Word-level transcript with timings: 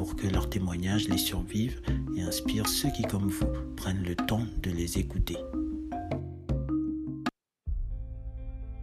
pour 0.00 0.16
que 0.16 0.26
leurs 0.26 0.48
témoignages 0.48 1.08
les 1.08 1.18
survivent 1.18 1.82
et 2.16 2.22
inspirent 2.22 2.66
ceux 2.66 2.88
qui, 2.90 3.02
comme 3.02 3.28
vous, 3.28 3.52
prennent 3.76 4.02
le 4.02 4.16
temps 4.16 4.46
de 4.62 4.70
les 4.70 4.96
écouter. 4.96 5.36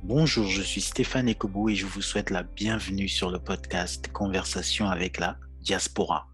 Bonjour, 0.04 0.46
je 0.46 0.62
suis 0.62 0.80
Stéphane 0.82 1.28
Ekobou 1.28 1.70
et 1.70 1.76
je 1.76 1.88
vous 1.88 2.04
souhaite 2.04 2.30
la 2.30 2.44
bienvenue 2.44 3.08
sur 3.08 3.32
le 3.32 3.40
podcast 3.40 4.12
Conversation 4.14 4.90
avec 4.90 5.18
la 5.18 5.40
diaspora. 5.60 6.28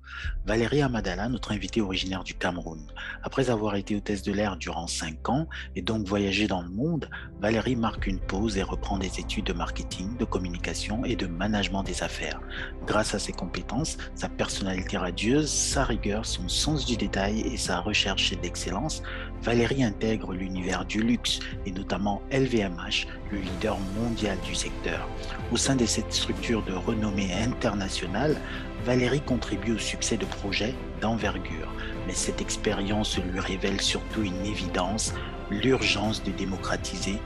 Valérie 0.46 0.82
Amadala, 0.82 1.30
notre 1.30 1.52
invitée 1.52 1.82
originaire 1.82 2.24
du 2.24 2.34
Cameroun. 2.34 2.82
Après 3.24 3.50
avoir 3.50 3.76
été 3.76 3.96
hôtesse 3.96 4.24
de 4.24 4.32
l'air 4.32 4.58
durant 4.58 4.88
5 4.88 5.30
ans 5.30 5.48
et 5.76 5.82
donc 5.82 6.06
voyagé 6.06 6.48
dans 6.48 6.62
le 6.62 6.70
monde, 6.70 7.10
Valérie 7.40 7.76
marque 7.76 8.08
une 8.08 8.20
pause 8.20 8.58
et 8.58 8.64
reprend 8.64 8.98
des 8.98 9.20
études 9.20 9.46
de 9.46 9.54
marketing, 9.54 10.18
de 10.18 10.26
communication 10.26 11.06
et 11.06 11.16
de 11.16 11.28
management 11.28 11.84
des 11.84 12.04
affaires. 12.04 12.42
Grâce 12.86 13.14
à 13.16 13.20
ses 13.20 13.34
compétences, 13.34 13.98
sa 14.16 14.30
personnalité 14.30 14.98
radieuse, 14.98 15.50
sa 15.50 15.84
rigueur, 15.86 16.26
son 16.26 16.50
sens 16.50 16.86
du 16.86 16.98
détail 16.98 17.42
et 17.42 17.58
sa 17.58 17.80
recherche 17.80 18.34
d'excellence, 18.42 19.02
Valérie 19.42 19.84
intègre 19.84 20.34
l'univers 20.34 20.86
du 20.86 21.02
luxe 21.02 21.40
et 21.66 21.72
notamment 21.72 22.22
LVMH, 22.32 23.08
le 23.32 23.40
leader 23.40 23.78
mondial 24.00 24.38
du 24.46 24.56
secteur. 24.56 25.08
Au 25.52 25.58
sein 25.58 25.76
de 25.76 25.86
cette 25.86 26.14
structure 26.14 26.64
de 26.64 26.74
renommée 26.74 27.34
internationale, 27.34 28.38
Valérie 28.86 29.22
contribue 29.22 29.76
au 29.76 29.78
succès 29.78 30.18
de 30.18 30.26
projets 30.26 30.76
d'envergure, 31.00 31.72
mais 32.06 32.14
cette 32.14 32.42
expérience 32.42 33.18
lui 33.18 33.40
révèle 33.40 33.80
surtout 33.80 34.24
une 34.24 34.46
évidence, 34.46 35.14
l'urgence 35.50 36.22
de 36.22 36.32
démocratiser 36.32 37.18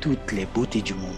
toutes 0.00 0.32
les 0.32 0.44
beautés 0.44 0.82
du 0.82 0.92
monde. 0.92 1.16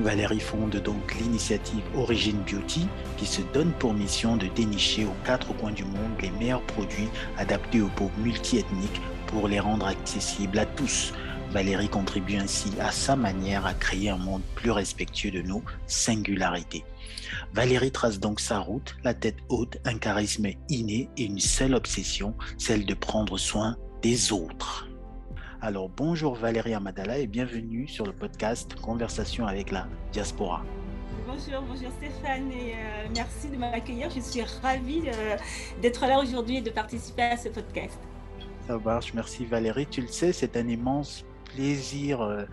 Valérie 0.00 0.40
fonde 0.40 0.74
donc 0.82 1.14
l'initiative 1.20 1.84
Origin 1.94 2.38
Beauty 2.50 2.88
qui 3.16 3.26
se 3.26 3.42
donne 3.52 3.70
pour 3.72 3.94
mission 3.94 4.36
de 4.36 4.46
dénicher 4.48 5.04
aux 5.04 5.24
quatre 5.24 5.54
coins 5.58 5.72
du 5.72 5.84
monde 5.84 6.20
les 6.20 6.30
meilleurs 6.30 6.62
produits 6.62 7.10
adaptés 7.38 7.80
aux 7.80 7.88
peaux 7.88 8.10
multiethniques 8.18 9.00
pour 9.28 9.46
les 9.46 9.60
rendre 9.60 9.86
accessibles 9.86 10.58
à 10.58 10.66
tous. 10.66 11.12
Valérie 11.50 11.88
contribue 11.88 12.36
ainsi 12.36 12.70
à 12.78 12.92
sa 12.92 13.16
manière 13.16 13.66
à 13.66 13.74
créer 13.74 14.08
un 14.08 14.16
monde 14.16 14.42
plus 14.54 14.70
respectueux 14.70 15.32
de 15.32 15.42
nos 15.42 15.64
singularités. 15.88 16.84
Valérie 17.52 17.90
trace 17.90 18.20
donc 18.20 18.38
sa 18.38 18.60
route, 18.60 18.96
la 19.02 19.14
tête 19.14 19.38
haute, 19.48 19.78
un 19.84 19.98
charisme 19.98 20.46
inné 20.68 21.10
et 21.16 21.24
une 21.24 21.40
seule 21.40 21.74
obsession, 21.74 22.36
celle 22.56 22.86
de 22.86 22.94
prendre 22.94 23.36
soin 23.36 23.76
des 24.00 24.30
autres. 24.32 24.88
Alors 25.60 25.88
bonjour 25.88 26.36
Valérie 26.36 26.72
Amadala 26.72 27.18
et 27.18 27.26
bienvenue 27.26 27.88
sur 27.88 28.06
le 28.06 28.12
podcast 28.12 28.76
Conversation 28.76 29.44
avec 29.44 29.72
la 29.72 29.88
diaspora. 30.12 30.62
Bonjour, 31.26 31.62
bonjour 31.68 31.90
Stéphane 31.98 32.52
et 32.52 32.74
euh, 32.74 33.08
merci 33.12 33.48
de 33.48 33.56
m'accueillir. 33.56 34.08
Je 34.08 34.20
suis 34.20 34.42
ravie 34.62 35.02
euh, 35.08 35.36
d'être 35.82 36.06
là 36.06 36.20
aujourd'hui 36.20 36.58
et 36.58 36.62
de 36.62 36.70
participer 36.70 37.22
à 37.22 37.36
ce 37.36 37.48
podcast. 37.48 37.98
Ça 38.68 38.78
marche, 38.78 39.12
merci 39.14 39.44
Valérie. 39.44 39.86
Tu 39.86 40.00
le 40.00 40.06
sais, 40.06 40.32
c'est 40.32 40.56
un 40.56 40.68
immense 40.68 41.24
plaisir 41.54 42.20
euh, 42.20 42.44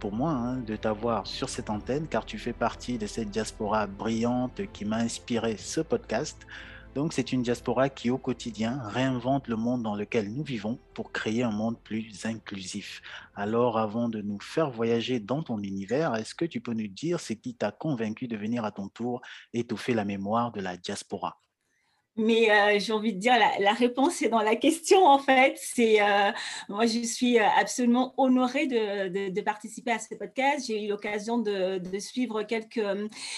pour 0.00 0.12
moi 0.12 0.30
hein, 0.30 0.56
de 0.56 0.76
t'avoir 0.76 1.26
sur 1.26 1.48
cette 1.48 1.70
antenne 1.70 2.06
car 2.08 2.24
tu 2.24 2.38
fais 2.38 2.52
partie 2.52 2.98
de 2.98 3.06
cette 3.06 3.30
diaspora 3.30 3.86
brillante 3.86 4.60
qui 4.72 4.84
m'a 4.84 4.98
inspiré 4.98 5.56
ce 5.56 5.80
podcast. 5.80 6.46
Donc 6.94 7.12
c'est 7.12 7.32
une 7.32 7.42
diaspora 7.42 7.90
qui 7.90 8.10
au 8.10 8.16
quotidien 8.16 8.80
réinvente 8.88 9.48
le 9.48 9.56
monde 9.56 9.82
dans 9.82 9.94
lequel 9.94 10.32
nous 10.32 10.42
vivons 10.42 10.78
pour 10.94 11.12
créer 11.12 11.42
un 11.42 11.50
monde 11.50 11.78
plus 11.78 12.24
inclusif. 12.24 13.02
Alors 13.34 13.78
avant 13.78 14.08
de 14.08 14.22
nous 14.22 14.40
faire 14.40 14.70
voyager 14.70 15.20
dans 15.20 15.42
ton 15.42 15.58
univers, 15.58 16.14
est-ce 16.14 16.34
que 16.34 16.46
tu 16.46 16.62
peux 16.62 16.72
nous 16.72 16.88
dire 16.88 17.20
ce 17.20 17.34
qui 17.34 17.54
t'a 17.54 17.70
convaincu 17.70 18.28
de 18.28 18.36
venir 18.36 18.64
à 18.64 18.72
ton 18.72 18.88
tour 18.88 19.20
étouffer 19.52 19.92
la 19.92 20.06
mémoire 20.06 20.52
de 20.52 20.60
la 20.60 20.78
diaspora? 20.78 21.38
Mais 22.16 22.50
euh, 22.50 22.78
j'ai 22.78 22.92
envie 22.92 23.12
de 23.12 23.18
dire, 23.18 23.34
la, 23.60 23.72
réponse 23.72 24.22
est 24.22 24.28
dans 24.28 24.40
la 24.40 24.56
question 24.56 25.04
en 25.06 25.18
fait. 25.18 25.60
Euh, 25.78 26.32
moi, 26.68 26.86
je 26.86 27.00
suis 27.00 27.38
euh, 27.38 27.44
absolument 27.58 28.14
honorée 28.16 28.66
de, 28.66 29.40
participer 29.42 29.92
à 29.92 29.98
ce 29.98 30.14
podcast. 30.14 30.66
J'ai 30.66 30.84
eu 30.84 30.88
l'occasion 30.88 31.38
de, 31.38 31.80
suivre 31.98 32.42
quelques 32.42 32.82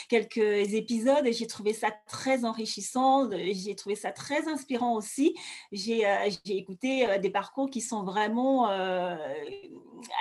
quelques 0.09 0.73
épisodes 0.75 1.27
et 1.27 1.33
j'ai 1.33 1.47
trouvé 1.47 1.73
ça 1.73 1.89
très 2.07 2.45
enrichissant. 2.45 3.29
J'ai 3.31 3.75
trouvé 3.75 3.95
ça 3.95 4.13
très 4.13 4.49
inspirant 4.49 4.95
aussi. 4.95 5.35
J'ai 5.73 6.05
écouté 6.47 7.07
des 7.21 7.31
parcours 7.31 7.71
qui 7.71 7.81
sont 7.81 8.05
vraiment 8.05 8.69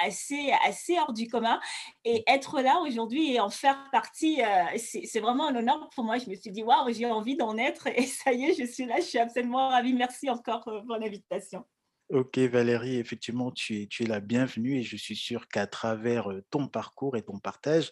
assez 0.04 0.52
assez 0.68 0.98
hors 1.00 1.14
du 1.14 1.28
commun 1.28 1.60
et 2.04 2.24
être 2.28 2.62
là 2.62 2.82
aujourd'hui 2.82 3.34
et 3.34 3.40
en 3.40 3.50
faire 3.50 3.78
partie, 3.92 4.42
c'est 4.78 5.20
vraiment 5.20 5.48
un 5.48 5.56
honneur 5.56 5.90
pour 5.96 6.04
moi. 6.04 6.18
Je 6.18 6.30
me 6.30 6.36
suis 6.36 6.52
dit 6.52 6.64
waouh, 6.64 6.92
j'ai 6.92 7.06
envie 7.06 7.38
d'en 7.38 7.58
être 7.58 7.88
et 7.88 8.04
ça 8.04 8.34
y 8.34 8.46
est 8.46 8.47
je 8.54 8.66
suis 8.66 8.86
là, 8.86 8.98
je 8.98 9.06
suis 9.06 9.20
absolument 9.20 9.70
ravie. 9.70 9.94
Merci 9.94 10.30
encore 10.30 10.68
euh, 10.68 10.82
pour 10.82 10.98
l'invitation. 10.98 11.66
Ok 12.10 12.38
Valérie, 12.38 12.98
effectivement, 12.98 13.52
tu 13.52 13.82
es, 13.82 14.06
la 14.06 14.22
bienvenue 14.22 14.78
et 14.78 14.84
je 14.84 14.96
suis 14.96 15.16
sûr 15.16 15.48
qu'à 15.50 15.68
travers 15.68 16.32
euh, 16.32 16.42
ton 16.50 16.68
parcours 16.68 17.18
et 17.18 17.22
ton 17.22 17.40
partage, 17.40 17.92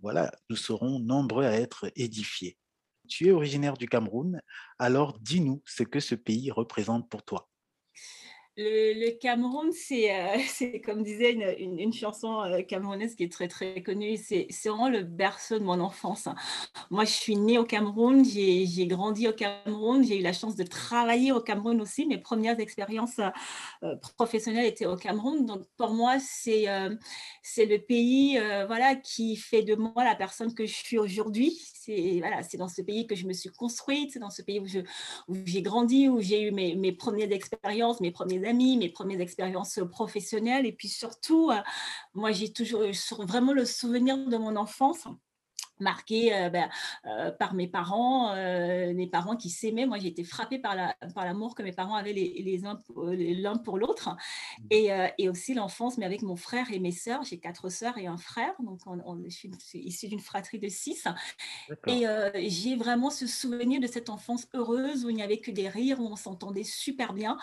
voilà, 0.00 0.32
nous 0.50 0.56
serons 0.56 0.98
nombreux 0.98 1.44
à 1.44 1.52
être 1.52 1.90
édifiés. 1.94 2.58
Tu 3.08 3.28
es 3.28 3.30
originaire 3.30 3.76
du 3.76 3.86
Cameroun, 3.86 4.40
alors 4.78 5.18
dis-nous 5.20 5.62
ce 5.66 5.82
que 5.84 6.00
ce 6.00 6.14
pays 6.14 6.50
représente 6.50 7.08
pour 7.08 7.22
toi. 7.22 7.48
Le, 8.56 9.10
Cameroun, 9.18 9.70
euh, 9.70 10.36
c'est 10.46 10.80
comme 10.80 11.02
disait 11.02 11.32
une, 11.32 11.76
une, 11.76 11.92
chanson 11.92 12.40
euh, 12.42 12.62
camerounaise 12.62 13.16
qui 13.16 13.24
est 13.24 13.32
très 13.32 13.48
très 13.48 13.82
connue, 13.82 14.16
c'est 14.16 14.46
vraiment 14.64 14.88
le 14.88 15.02
berceau 15.02 15.58
de 15.58 15.64
mon 15.64 15.80
enfance. 15.80 16.28
Moi, 16.90 17.04
je 17.04 17.10
suis 17.10 17.34
née 17.36 17.58
au 17.58 17.64
Cameroun, 17.64 18.24
j'ai 18.24 18.86
grandi 18.86 19.26
au 19.26 19.32
Cameroun, 19.32 20.04
j'ai 20.04 20.20
eu 20.20 20.22
la 20.22 20.32
chance 20.32 20.54
de 20.54 20.62
travailler 20.62 21.32
au 21.32 21.40
Cameroun 21.40 21.80
aussi. 21.80 22.06
Mes 22.06 22.18
premières 22.18 22.60
expériences 22.60 23.18
euh, 23.82 23.96
professionnelles 24.16 24.66
étaient 24.66 24.86
au 24.86 24.96
Cameroun. 24.96 25.46
Donc, 25.46 25.64
pour 25.76 25.90
moi, 25.90 26.18
c'est 26.20 26.66
c'est 27.42 27.66
le 27.66 27.78
pays 27.78 28.38
voilà, 28.66 28.94
qui 28.94 29.36
fait 29.36 29.62
de 29.62 29.74
moi 29.74 30.04
la 30.04 30.14
personne 30.14 30.54
que 30.54 30.64
je 30.64 30.74
suis 30.74 30.98
aujourd'hui. 30.98 31.60
C'est 31.74 32.18
voilà, 32.20 32.40
dans 32.56 32.68
ce 32.68 32.82
pays 32.82 33.06
que 33.06 33.16
je 33.16 33.26
me 33.26 33.32
suis 33.32 33.50
construite, 33.50 34.12
c'est 34.12 34.18
dans 34.20 34.30
ce 34.30 34.42
pays 34.42 34.60
où 34.60 35.34
j'ai 35.44 35.62
grandi, 35.62 36.08
où 36.08 36.20
j'ai 36.20 36.42
eu 36.42 36.52
mes, 36.52 36.76
mes 36.76 36.92
premières 36.92 37.32
expériences, 37.32 38.00
mes 38.00 38.12
premiers 38.12 38.43
amis, 38.46 38.76
mes 38.76 38.88
premières 38.88 39.20
expériences 39.20 39.80
professionnelles. 39.90 40.66
Et 40.66 40.72
puis 40.72 40.88
surtout, 40.88 41.50
euh, 41.50 41.60
moi, 42.14 42.32
j'ai 42.32 42.52
toujours 42.52 42.82
vraiment 43.20 43.52
le 43.52 43.64
souvenir 43.64 44.16
de 44.16 44.36
mon 44.36 44.56
enfance 44.56 45.06
marqué 45.80 46.32
euh, 46.32 46.50
ben, 46.50 46.70
euh, 47.04 47.32
par 47.32 47.52
mes 47.52 47.66
parents, 47.66 48.32
mes 48.34 49.08
parents 49.08 49.36
qui 49.36 49.50
s'aimaient. 49.50 49.86
Moi, 49.86 49.98
j'ai 49.98 50.06
été 50.06 50.22
frappée 50.22 50.60
par 50.60 50.76
l'amour 50.76 51.48
la, 51.48 51.54
que 51.54 51.62
mes 51.64 51.72
parents 51.72 51.96
avaient 51.96 52.12
les, 52.12 52.42
les 52.44 52.64
uns 52.64 52.78
l'un 52.96 53.56
pour 53.56 53.76
l'autre. 53.76 54.10
Mmh. 54.10 54.66
Et, 54.70 54.90
et, 55.18 55.28
aussi 55.28 55.52
l'enfance, 55.52 55.98
mais 55.98 56.06
avec 56.06 56.22
mon 56.22 56.36
frère 56.36 56.70
et 56.72 56.78
mes 56.78 56.92
sœurs. 56.92 57.24
J'ai 57.24 57.38
quatre 57.38 57.70
sœurs 57.70 57.98
et 57.98 58.06
un 58.06 58.16
frère. 58.16 58.54
Donc, 58.60 58.80
on, 58.86 59.20
je 59.24 59.30
suis 59.30 59.50
issue 59.74 60.06
d'une 60.06 60.20
fratrie 60.20 60.60
de 60.60 60.68
six. 60.68 61.08
Et 61.88 62.06
j'ai 62.48 62.76
vraiment 62.76 63.10
ce 63.10 63.26
souvenir 63.26 63.80
de 63.80 63.88
cette 63.88 64.10
enfance 64.10 64.46
heureuse 64.54 65.04
où 65.04 65.10
il 65.10 65.16
n'y 65.16 65.24
avait 65.24 65.40
que 65.40 65.50
des 65.50 65.68
rires, 65.68 66.00
où 66.00 66.06
on 66.06 66.16
s'entendait 66.16 66.62
super 66.62 67.14
bien. 67.14 67.36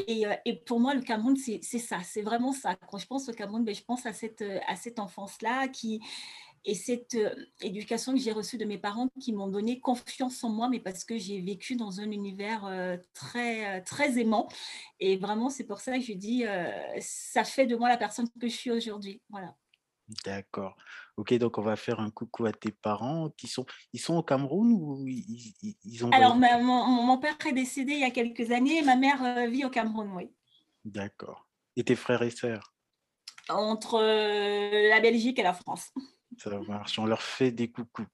Euh, 0.00 0.34
et, 0.44 0.56
pour 0.56 0.80
moi, 0.80 0.94
le 0.94 1.02
Cameroun, 1.02 1.36
c'est 1.36 1.60
ça, 1.60 2.00
c'est 2.04 2.22
vraiment 2.22 2.52
ça. 2.52 2.76
Quand 2.88 2.98
je 2.98 3.06
pense 3.06 3.28
au 3.28 3.32
Cameroun, 3.32 3.64
ben, 3.64 3.74
je 3.74 3.82
pense 3.82 4.06
à 4.06 4.12
cette, 4.12 4.42
euh, 4.42 4.60
à 4.68 4.76
cette 4.76 4.98
enfance-là 4.98 5.66
et 6.64 6.74
cette 6.74 7.14
euh, 7.14 7.34
éducation 7.60 8.12
que 8.12 8.18
j'ai 8.18 8.32
reçue 8.32 8.58
de 8.58 8.64
mes 8.64 8.78
parents 8.78 9.08
qui 9.20 9.32
m'ont 9.32 9.48
donné 9.48 9.80
confiance 9.80 10.42
en 10.44 10.50
moi, 10.50 10.68
mais 10.68 10.80
parce 10.80 11.04
que 11.04 11.18
j'ai 11.18 11.40
vécu 11.40 11.76
dans 11.76 12.00
un 12.00 12.10
univers 12.10 12.98
très, 13.14 13.82
très 13.82 14.18
aimant. 14.18 14.48
Et 15.00 15.16
vraiment, 15.16 15.50
c'est 15.50 15.64
pour 15.64 15.80
ça 15.80 15.98
que 15.98 16.04
je 16.04 16.12
dis, 16.12 16.44
ça 17.00 17.44
fait 17.44 17.66
de 17.66 17.76
moi 17.76 17.88
la 17.88 17.96
personne 17.96 18.28
que 18.40 18.48
je 18.48 18.54
suis 18.54 18.70
aujourd'hui. 18.70 19.22
Voilà. 19.30 19.56
D'accord. 20.24 20.76
Ok, 21.16 21.34
donc 21.34 21.58
on 21.58 21.62
va 21.62 21.76
faire 21.76 22.00
un 22.00 22.10
coucou 22.10 22.46
à 22.46 22.52
tes 22.52 22.72
parents 22.72 23.30
qui 23.36 23.46
sont, 23.46 23.66
ils 23.92 24.00
sont 24.00 24.16
au 24.16 24.22
Cameroun 24.22 24.72
ou 24.72 25.04
ils, 25.06 26.04
ont 26.04 26.10
Alors, 26.10 26.36
mon, 26.36 27.18
père 27.18 27.36
est 27.46 27.52
décédé 27.52 27.92
il 27.92 28.00
y 28.00 28.04
a 28.04 28.10
quelques 28.10 28.50
années 28.50 28.78
et 28.78 28.82
ma 28.82 28.96
mère 28.96 29.22
euh, 29.22 29.48
vit 29.48 29.64
au 29.64 29.70
Cameroun, 29.70 30.10
oui. 30.14 30.30
D'accord. 30.84 31.46
Et 31.76 31.84
tes 31.84 31.96
frères 31.96 32.22
et 32.22 32.30
sœurs? 32.30 32.74
Entre 33.50 34.00
euh, 34.00 34.88
la 34.88 35.00
Belgique 35.00 35.38
et 35.38 35.42
la 35.42 35.54
France. 35.54 35.90
Ça 36.38 36.58
marche, 36.60 36.98
on 36.98 37.06
leur 37.06 37.22
fait 37.22 37.50
des 37.50 37.70
coucous. 37.70 38.06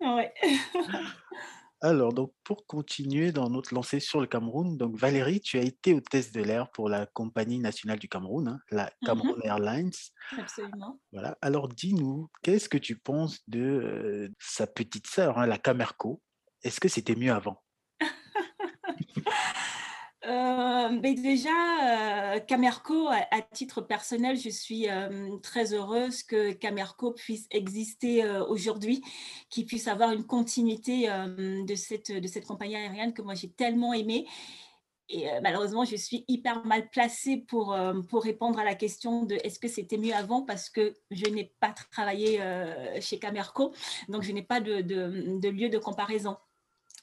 Oui. 0.00 0.24
Alors, 1.82 2.12
donc, 2.14 2.32
pour 2.42 2.66
continuer 2.66 3.32
dans 3.32 3.50
notre 3.50 3.74
lancée 3.74 4.00
sur 4.00 4.20
le 4.20 4.26
Cameroun, 4.26 4.78
donc 4.78 4.96
Valérie, 4.96 5.40
tu 5.40 5.58
as 5.58 5.62
été 5.62 5.92
hôtesse 5.94 6.32
de 6.32 6.42
l'air 6.42 6.70
pour 6.70 6.88
la 6.88 7.06
compagnie 7.06 7.58
nationale 7.58 7.98
du 7.98 8.08
Cameroun, 8.08 8.48
hein, 8.48 8.60
la 8.70 8.90
Mhm, 9.02 9.04
Cameroon 9.04 9.40
Airlines. 9.42 9.92
absolument. 10.38 11.00
Voilà. 11.12 11.36
Alors, 11.42 11.68
dis-nous, 11.68 12.28
qu'est-ce 12.42 12.68
que 12.68 12.78
tu 12.78 12.96
penses 12.98 13.40
de 13.48 13.60
euh, 13.60 14.28
sa 14.40 14.66
petite 14.66 15.06
sœur, 15.06 15.38
hein, 15.38 15.46
la 15.46 15.58
Camerco? 15.58 16.22
Est-ce 16.62 16.80
que 16.80 16.88
c'était 16.88 17.14
mieux 17.14 17.32
avant? 17.32 17.62
Heu, 20.28 20.98
beh, 21.00 21.14
déjà, 21.14 21.50
heu, 22.36 22.40
Camerco, 22.48 23.06
à 23.08 23.42
titre 23.52 23.80
personnel, 23.80 24.36
je 24.36 24.48
suis, 24.48 24.84
hem, 24.86 25.40
très 25.40 25.72
heureuse 25.72 26.22
que 26.24 26.52
Camerco 26.52 27.12
puisse 27.12 27.46
exister, 27.50 28.24
heu, 28.24 28.42
aujourd'hui, 28.48 29.02
qu'il 29.50 29.66
puisse 29.66 29.86
avoir 29.86 30.10
une 30.12 30.24
continuité, 30.26 31.06
de 31.08 31.74
cette, 31.76 32.10
de 32.10 32.26
cette 32.26 32.44
compagnie 32.46 32.74
aérienne 32.76 33.12
que 33.12 33.22
moi 33.22 33.34
j'ai 33.34 33.50
tellement 33.50 33.92
aimée 33.92 34.26
et 35.08 35.28
heu, 35.28 35.40
malheureusement, 35.42 35.84
je 35.84 35.96
suis 35.96 36.24
hyper 36.28 36.64
mal 36.66 36.90
placée 36.90 37.38
pour, 37.48 37.76
pour 38.10 38.24
répondre 38.24 38.58
à 38.58 38.64
la 38.64 38.74
question 38.74 39.24
de: 39.24 39.36
«Est-ce 39.44 39.58
que 39.60 39.68
c'était 39.68 39.98
mieux 39.98 40.14
avant?» 40.14 40.42
parce 40.42 40.70
que 40.70 40.94
je 41.12 41.26
n'ai 41.26 41.54
pas 41.60 41.74
travaillé, 41.92 42.40
chez 43.00 43.18
Camerco, 43.20 43.72
donc 44.08 44.22
je 44.22 44.32
n'ai 44.32 44.42
pas 44.42 44.60
de, 44.60 44.80
de 44.82 45.48
lieu 45.48 45.68
de 45.68 45.78
comparaison. 45.78 46.36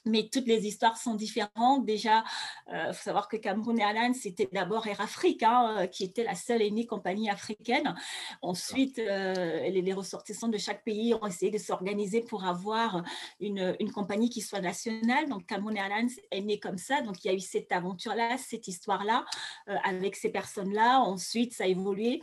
Mais 0.04 0.28
toutes 0.30 0.46
les 0.46 0.66
histoires 0.66 0.96
sont 0.96 1.14
différentes. 1.14 1.84
Déjà, 1.84 2.24
il 2.68 2.92
faut 2.92 3.02
savoir 3.02 3.28
que 3.28 3.36
Cameroun 3.36 3.78
Airlines, 3.78 4.14
c'était 4.14 4.48
d'abord 4.52 4.86
Air 4.86 5.00
Afrique, 5.00 5.42
hein, 5.42 5.76
euh, 5.78 5.86
qui 5.86 6.04
était 6.04 6.24
la 6.24 6.34
seule 6.34 6.62
et 6.62 6.66
unique 6.66 6.88
compagnie 6.88 7.30
africaine. 7.30 7.94
Ensuite, 8.42 8.98
euh, 8.98 9.68
les, 9.68 9.92
ressortissants 9.92 10.48
de 10.48 10.58
chaque 10.58 10.82
pays 10.82 11.14
ont 11.14 11.26
essayé 11.26 11.52
de 11.52 11.58
s'organiser 11.58 12.20
pour 12.20 12.44
avoir 12.44 13.02
une, 13.40 13.76
une, 13.78 13.92
compagnie 13.92 14.28
qui 14.28 14.40
soit 14.40 14.60
nationale. 14.60 15.28
Donc, 15.28 15.46
Cameroun 15.46 15.76
Airlines 15.76 16.10
est 16.30 16.40
né 16.40 16.58
comme 16.58 16.78
ça. 16.78 17.00
Donc, 17.02 17.24
il 17.24 17.28
y 17.28 17.30
a 17.30 17.34
eu 17.34 17.40
cette 17.40 17.70
aventure-là, 17.70 18.36
cette 18.38 18.66
histoire-là, 18.66 19.24
euh, 19.68 19.76
avec 19.84 20.16
ces 20.16 20.30
personnes-là. 20.30 21.00
Ensuite, 21.00 21.54
ça 21.54 21.64
a 21.64 21.66
évolué 21.66 22.22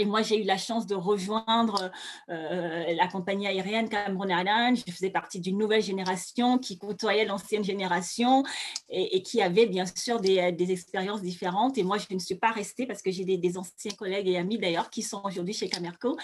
et 0.00 0.06
moi, 0.06 0.22
j'ai 0.22 0.40
eu 0.40 0.44
la 0.44 0.56
chance 0.56 0.86
de 0.86 0.94
rejoindre 0.94 1.90
euh, 2.30 2.94
la 2.94 3.06
compagnie 3.06 3.46
aérienne 3.46 3.88
Cameroun 3.88 4.30
Airlines. 4.30 4.76
Je 4.76 4.90
faisais 4.90 5.10
partie 5.10 5.40
d'une 5.40 5.58
nouvelle 5.58 5.82
génération 5.82 6.58
qui 6.58 6.78
côtoyait 6.78 7.26
l'ancienne 7.26 7.62
génération 7.62 8.42
et, 8.88 9.16
et, 9.16 9.22
qui 9.22 9.42
avait 9.42 9.66
bien 9.66 9.84
sûr 9.86 10.20
des, 10.20 10.52
des, 10.52 10.72
expériences 10.72 11.20
différentes. 11.20 11.76
Et 11.76 11.82
moi, 11.82 11.98
je 11.98 12.14
ne 12.14 12.18
suis 12.18 12.34
pas 12.34 12.50
restée 12.50 12.86
parce 12.86 13.02
que 13.02 13.10
j'ai 13.10 13.24
des, 13.24 13.36
des, 13.36 13.58
anciens 13.58 13.90
collègues 13.92 14.28
et 14.28 14.38
amis 14.38 14.58
d'ailleurs 14.58 14.88
qui 14.88 15.02
sont 15.02 15.20
aujourd'hui 15.22 15.52
chez 15.52 15.68
Camerco. 15.68 16.16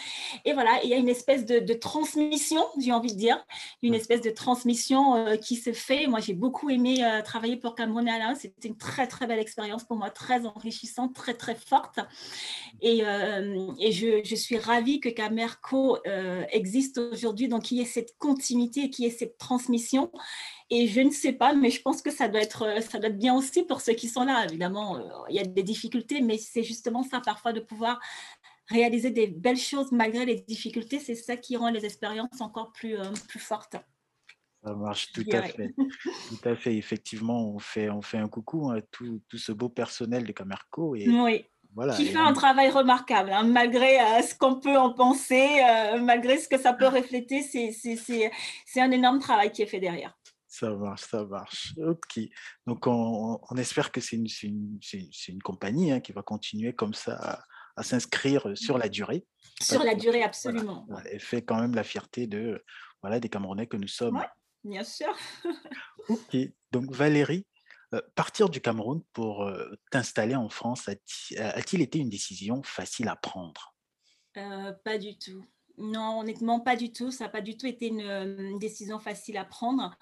Et 0.45 0.55
voilà, 0.55 0.81
il 0.83 0.89
y 0.89 0.95
a 0.95 0.97
une 0.97 1.09
espèce 1.09 1.45
de, 1.45 1.59
de 1.59 1.75
transmission, 1.75 2.65
j'ai 2.79 2.93
envie 2.93 3.13
de 3.13 3.19
dire, 3.19 3.45
une 3.83 3.95
espèce 3.95 4.23
de 4.23 4.31
transmission 4.31 5.17
euh, 5.17 5.37
qui 5.37 5.57
se 5.57 5.73
fait. 5.73 6.07
Moi, 6.07 6.21
j'ai 6.21 6.35
beaucoup 6.35 6.71
aimé 6.71 7.05
euh, 7.05 7.21
travailler 7.21 7.57
pour 7.57 7.75
Cameroun 7.75 8.09
Airlines. 8.09 8.37
C'était 8.37 8.69
une 8.69 8.79
très, 8.79 9.07
très 9.07 9.27
belle 9.27 9.39
expérience 9.39 9.85
pour 9.85 9.97
moi, 9.97 10.09
très 10.09 10.47
enrichissante, 10.47 11.15
très, 11.15 11.35
très 11.35 11.55
forte. 11.55 12.01
Et, 12.81 13.03
et 13.79 13.93
je, 13.93 14.23
je, 14.25 14.35
suis 14.35 14.59
ravie 14.59 15.01
que 15.01 15.09
Camerco 15.09 15.99
euh, 16.07 16.45
existe 16.51 16.99
aujourd'hui, 16.99 17.49
donc 17.49 17.65
qu'il 17.65 17.79
y 17.79 17.81
ait 17.81 17.85
cette 17.85 18.17
continuité, 18.19 18.91
qu'il 18.91 19.05
y 19.05 19.09
ait 19.09 19.11
cette 19.11 19.39
transmission. 19.39 20.11
Et 20.71 20.87
je 20.89 21.01
ne 21.01 21.11
sais 21.11 21.33
pas, 21.33 21.55
mais 21.55 21.71
je 21.71 21.81
pense 21.83 22.03
que 22.03 22.11
ça 22.11 22.29
doit 22.29 22.41
être, 22.41 22.83
ça 22.83 22.99
doit 22.99 23.09
être 23.09 23.19
bien 23.19 23.35
aussi 23.35 23.63
pour 23.63 23.81
ceux 23.81 23.95
qui 23.95 24.09
sont 24.09 24.25
là. 24.25 24.45
Évidemment, 24.45 24.97
euh, 24.97 25.03
il 25.29 25.37
y 25.37 25.39
a 25.39 25.45
des 25.45 25.63
difficultés, 25.63 26.21
mais 26.21 26.39
c'est 26.39 26.63
justement 26.63 27.03
ça 27.03 27.21
parfois 27.21 27.53
de 27.53 27.61
pouvoir 27.61 28.01
réaliser 28.69 29.11
des 29.11 29.29
belles 29.29 29.57
choses 29.57 29.93
malgré 29.93 30.27
les 30.27 30.37
difficultés. 30.37 30.99
C'est 30.99 31.15
ça 31.15 31.37
qui 31.37 31.57
rend 31.57 31.71
les 31.71 31.85
expériences 31.85 32.41
encore 32.41 32.73
plus, 32.73 32.99
euh, 32.99 33.05
plus 33.29 33.41
fortes. 33.41 33.77
Ça 34.65 34.75
marche 34.75 35.13
tout 35.13 35.25
à 35.33 35.43
fait. 35.43 35.73
Tout 35.77 36.49
à 36.49 36.57
fait. 36.57 36.77
Effectivement, 36.77 37.55
on 37.55 37.59
fait, 37.61 37.89
on 37.89 38.03
fait 38.03 38.19
un 38.19 38.29
coucou 38.29 38.71
à 38.71 38.83
tout, 38.83 39.23
tout 39.29 39.39
ce 39.39 39.53
beau 39.53 39.69
personnel 39.69 40.25
de 40.25 40.33
Camerco. 40.33 40.97
Et 40.97 41.09
oui. 41.09 41.45
Voilà. 41.77 41.95
Qui 41.95 42.03
Et 42.03 42.07
fait 42.07 42.17
un 42.19 42.33
travail 42.33 42.71
remarquable, 42.71 43.31
hein, 43.33 43.45
malgré 43.45 44.01
euh, 44.01 44.23
ce 44.23 44.35
qu'on 44.35 44.59
peut 44.59 44.77
en 44.77 44.93
penser, 44.95 45.47
euh, 45.63 46.01
malgré 46.01 46.39
ce 46.39 46.49
que 46.49 46.59
ça 46.59 46.73
peut 46.73 46.89
refléter, 46.89 47.43
c'est- 47.43 47.71
un 48.81 48.91
énorme 48.91 49.21
travail 49.21 49.53
qui 49.53 49.63
est 49.63 49.67
fait 49.67 49.79
derrière. 49.79 50.19
Ça 50.49 50.71
marche, 50.71 51.03
ça 51.03 51.25
marche. 51.25 51.75
OK. 51.87 52.19
Donc, 52.67 52.87
on, 52.87 53.39
on 53.51 53.57
espère 53.57 53.93
que 53.93 54.01
c'est 54.01 54.17
une, 54.17 54.27
une, 54.43 54.79
une- 55.29 55.43
compagnie 55.43 55.93
hein, 55.93 56.01
qui 56.01 56.13
va 56.13 56.23
continuer 56.23 56.73
comme 56.73 56.95
ça 56.95 57.15
à, 57.17 57.45
à 57.77 57.83
s'inscrire 57.83 58.57
sur 58.57 58.79
la 58.79 58.89
durée. 58.89 59.27
Sur 59.61 59.85
la 59.85 59.95
que, 59.95 60.01
durée, 60.01 60.23
absolument. 60.23 60.87
voilà, 60.89 61.11
elle 61.11 61.21
fait 61.21 61.43
quand 61.43 61.61
même 61.61 61.75
la 61.75 61.85
fierté 61.85 62.27
de, 62.27 62.65
voilà, 63.03 63.21
des 63.21 63.29
Camerounais 63.29 63.67
que 63.67 63.77
nous 63.77 63.89
sommes. 63.89 64.17
Oui, 64.17 64.25
bien 64.73 64.83
sûr. 64.85 65.15
OK. 66.09 66.37
Donc, 66.73 66.91
Valérie, 66.93 67.47
partir 68.15 68.49
du 68.49 68.61
Cameroun 68.61 69.03
pour 69.13 69.51
t'installer 69.91 70.35
en 70.37 70.49
France 70.49 70.89
a-t- 70.89 71.39
a-t-il 71.39 71.83
été 71.83 71.99
une 71.99 72.09
décision 72.09 72.63
facile 72.63 73.09
à 73.09 73.17
prendre? 73.17 73.75
Pas 74.35 74.99
du 74.99 75.19
tout. 75.19 75.45
Non, 75.79 76.21
honnêtement, 76.21 76.61
pas 76.61 76.75
du 76.75 76.91
tout. 76.91 77.11
Ça 77.11 77.25
n'a 77.25 77.31
pas 77.31 77.43
du 77.43 77.57
tout 77.57 77.67
été 77.67 77.89
une, 77.89 78.01
euh, 78.01 78.59
décision 78.59 78.99
facile 78.99 79.37
à 79.37 79.45
prendre 79.45 79.95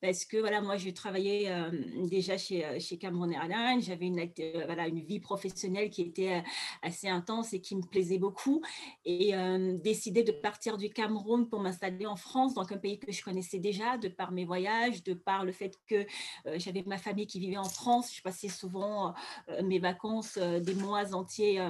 parce 0.00 0.24
que 0.24 0.38
voilà, 0.38 0.62
moi, 0.62 0.76
j'ai 0.78 0.94
travaillé 0.94 1.50
euh, 1.50 1.70
déjà 2.06 2.38
chez, 2.38 2.64
euh, 2.64 2.78
chez 2.80 2.96
Cameroun 2.96 3.32
Airlines. 3.32 3.82
J'avais 3.82 4.06
une, 4.06 4.26
voilà, 4.64 4.88
une 4.88 5.00
vie 5.00 5.20
professionnelle 5.20 5.90
qui 5.90 6.02
était 6.02 6.42
assez 6.82 7.08
intense 7.08 7.52
et 7.52 7.60
qui 7.60 7.76
me 7.76 7.82
plaisait 7.82 8.18
beaucoup. 8.18 8.62
Et 9.04 9.34
euh, 9.34 9.76
décider 9.76 10.22
de 10.22 10.32
partir 10.32 10.78
du 10.78 10.88
Cameroun 10.88 11.46
pour 11.48 11.60
m'installer 11.60 12.06
en 12.06 12.16
France, 12.16 12.54
donc 12.54 12.72
un 12.72 12.78
pays 12.78 12.98
que 12.98 13.12
je 13.12 13.22
connaissais 13.22 13.58
déjà, 13.58 13.98
de 13.98 14.08
par 14.08 14.32
mes 14.32 14.46
voyages, 14.46 15.02
de 15.04 15.12
par 15.12 15.44
le 15.44 15.52
fait 15.52 15.74
que 15.86 16.06
j'avais 16.56 16.82
ma 16.86 16.98
famille 16.98 17.26
qui 17.26 17.38
vivait 17.38 17.58
en 17.58 17.64
France. 17.64 18.14
Je 18.14 18.22
passais 18.22 18.48
souvent 18.48 19.14
mes 19.62 19.78
vacances, 19.78 20.38
des 20.38 20.74
mois 20.74 21.14
entiers. 21.14 21.60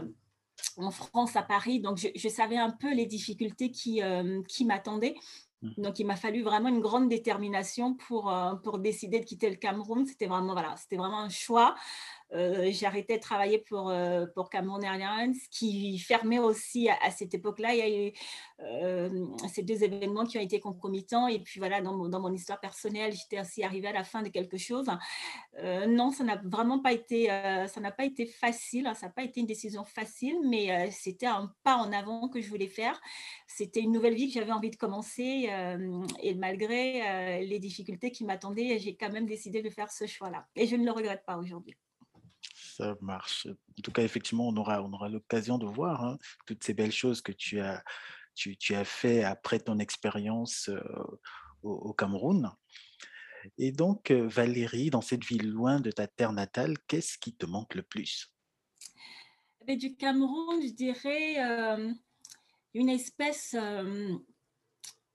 En 0.76 0.90
France, 0.90 1.36
à 1.36 1.42
Paris. 1.42 1.80
Donc, 1.80 1.98
je, 1.98 2.08
je 2.14 2.28
savais 2.28 2.56
un 2.56 2.70
peu 2.70 2.92
les 2.94 3.06
difficultés 3.06 3.70
qui, 3.70 4.02
euh, 4.02 4.42
qui 4.48 4.64
m'attendaient. 4.64 5.14
Mhm. 5.62 5.74
Donc, 5.78 5.98
il 5.98 6.06
m'a 6.06 6.16
fallu 6.16 6.42
vraiment 6.42 6.68
une 6.68 6.80
grande 6.80 7.08
détermination 7.08 7.94
pour, 7.94 8.32
euh, 8.32 8.54
pour 8.54 8.78
décider 8.78 9.20
de 9.20 9.24
quitter 9.24 9.50
le 9.50 9.56
Cameroun. 9.56 10.06
C'était 10.06 10.26
vraiment, 10.26 10.52
voilà, 10.52 10.76
c'était 10.76 10.96
vraiment 10.96 11.20
un 11.20 11.28
choix. 11.28 11.74
Euh, 12.34 12.70
j'ai 12.70 12.84
arrêté 12.84 13.16
de 13.16 13.22
travailler 13.22 13.58
pour, 13.58 13.88
euh, 13.88 14.26
pour 14.34 14.50
Cameroun 14.50 14.84
Airlines, 14.84 15.34
qui 15.50 15.98
fermait 15.98 16.38
aussi 16.38 16.88
à, 16.88 17.10
cette 17.10 17.34
époque-là. 17.34 17.74
Il 17.74 17.78
y 17.78 17.82
a 17.82 18.08
eu 18.08 18.12
euh, 18.60 19.26
ces 19.48 19.62
deux 19.62 19.82
événements 19.82 20.24
qui 20.24 20.36
ont 20.36 20.42
été 20.42 20.60
concomitants. 20.60 21.28
Et 21.28 21.38
puis 21.38 21.58
voilà, 21.58 21.80
dans 21.80 21.96
mon, 21.96 22.08
dans 22.08 22.20
mon 22.20 22.32
histoire 22.32 22.60
personnelle, 22.60 23.12
j'étais 23.12 23.40
aussi 23.40 23.62
arrivée 23.62 23.88
à 23.88 23.92
la 23.92 24.04
fin 24.04 24.22
de 24.22 24.28
quelque 24.28 24.58
chose. 24.58 24.86
Euh, 25.58 25.86
non, 25.86 26.10
ça 26.10 26.24
n'a 26.24 26.40
vraiment 26.44 26.80
pas 26.80 26.92
été, 26.92 27.30
euh, 27.30 27.66
ça 27.66 27.80
n'a 27.80 27.92
pas 27.92 28.04
été 28.04 28.26
facile. 28.26 28.90
ça 28.94 29.06
n'a 29.06 29.12
pas 29.12 29.22
été 29.22 29.40
une 29.40 29.46
décision 29.46 29.84
facile, 29.84 30.36
mais 30.44 30.90
c'était 30.90 31.26
un 31.26 31.52
pas 31.62 31.76
en 31.76 31.92
avant 31.92 32.28
que 32.28 32.40
je 32.40 32.48
voulais 32.48 32.68
faire. 32.68 33.00
C'était 33.46 33.80
une 33.80 33.92
nouvelle 33.92 34.14
vie 34.14 34.28
que 34.28 34.34
j'avais 34.34 34.52
envie 34.52 34.70
de 34.70 34.76
commencer. 34.76 35.48
et 36.22 36.34
malgré 36.34 37.40
les 37.44 37.58
difficultés 37.58 38.10
qui 38.10 38.24
m'attendaient, 38.24 38.78
j'ai 38.78 38.96
quand 38.96 39.10
même 39.10 39.26
décidé 39.26 39.62
de 39.62 39.70
faire 39.70 39.90
ce 39.90 40.06
choix-là. 40.06 40.46
Et 40.56 40.66
je 40.66 40.76
ne 40.76 40.84
le 40.84 40.92
regrette 40.92 41.24
pas 41.24 41.38
aujourd'hui. 41.38 41.76
Ça 42.78 42.96
marche. 43.00 43.46
En 43.46 43.82
tout 43.82 43.90
cas, 43.90 44.02
effectivement, 44.02 44.48
on 44.48 44.56
aura, 44.56 44.82
on 44.82 44.92
aura 44.92 45.08
l'occasion 45.08 45.58
de 45.58 45.66
voir 45.66 46.04
hein, 46.04 46.18
toutes 46.46 46.62
ces 46.62 46.74
belles 46.74 46.92
choses 46.92 47.20
que 47.20 47.32
tu 47.32 47.60
as, 47.60 47.82
tu, 48.34 48.74
as 48.74 48.84
fait 48.84 49.24
après 49.24 49.58
ton 49.58 49.78
expérience 49.80 50.70
au, 51.62 51.92
Cameroun. 51.92 52.52
Et 53.56 53.72
donc, 53.72 54.12
Valérie, 54.12 54.90
dans 54.90 55.00
cette 55.00 55.24
ville 55.24 55.50
loin 55.50 55.80
de 55.80 55.90
ta 55.90 56.06
terre 56.06 56.32
natale, 56.32 56.76
qu'est-ce 56.86 57.18
qui 57.18 57.34
te 57.34 57.46
manque 57.46 57.74
le 57.74 57.82
plus? 57.82 58.32
Mais 59.66 59.76
du 59.76 59.96
Cameroun, 59.96 60.62
je 60.62 60.72
dirais 60.72 61.36
une 62.74 62.88
espèce, 62.88 63.54
euh, 63.58 64.16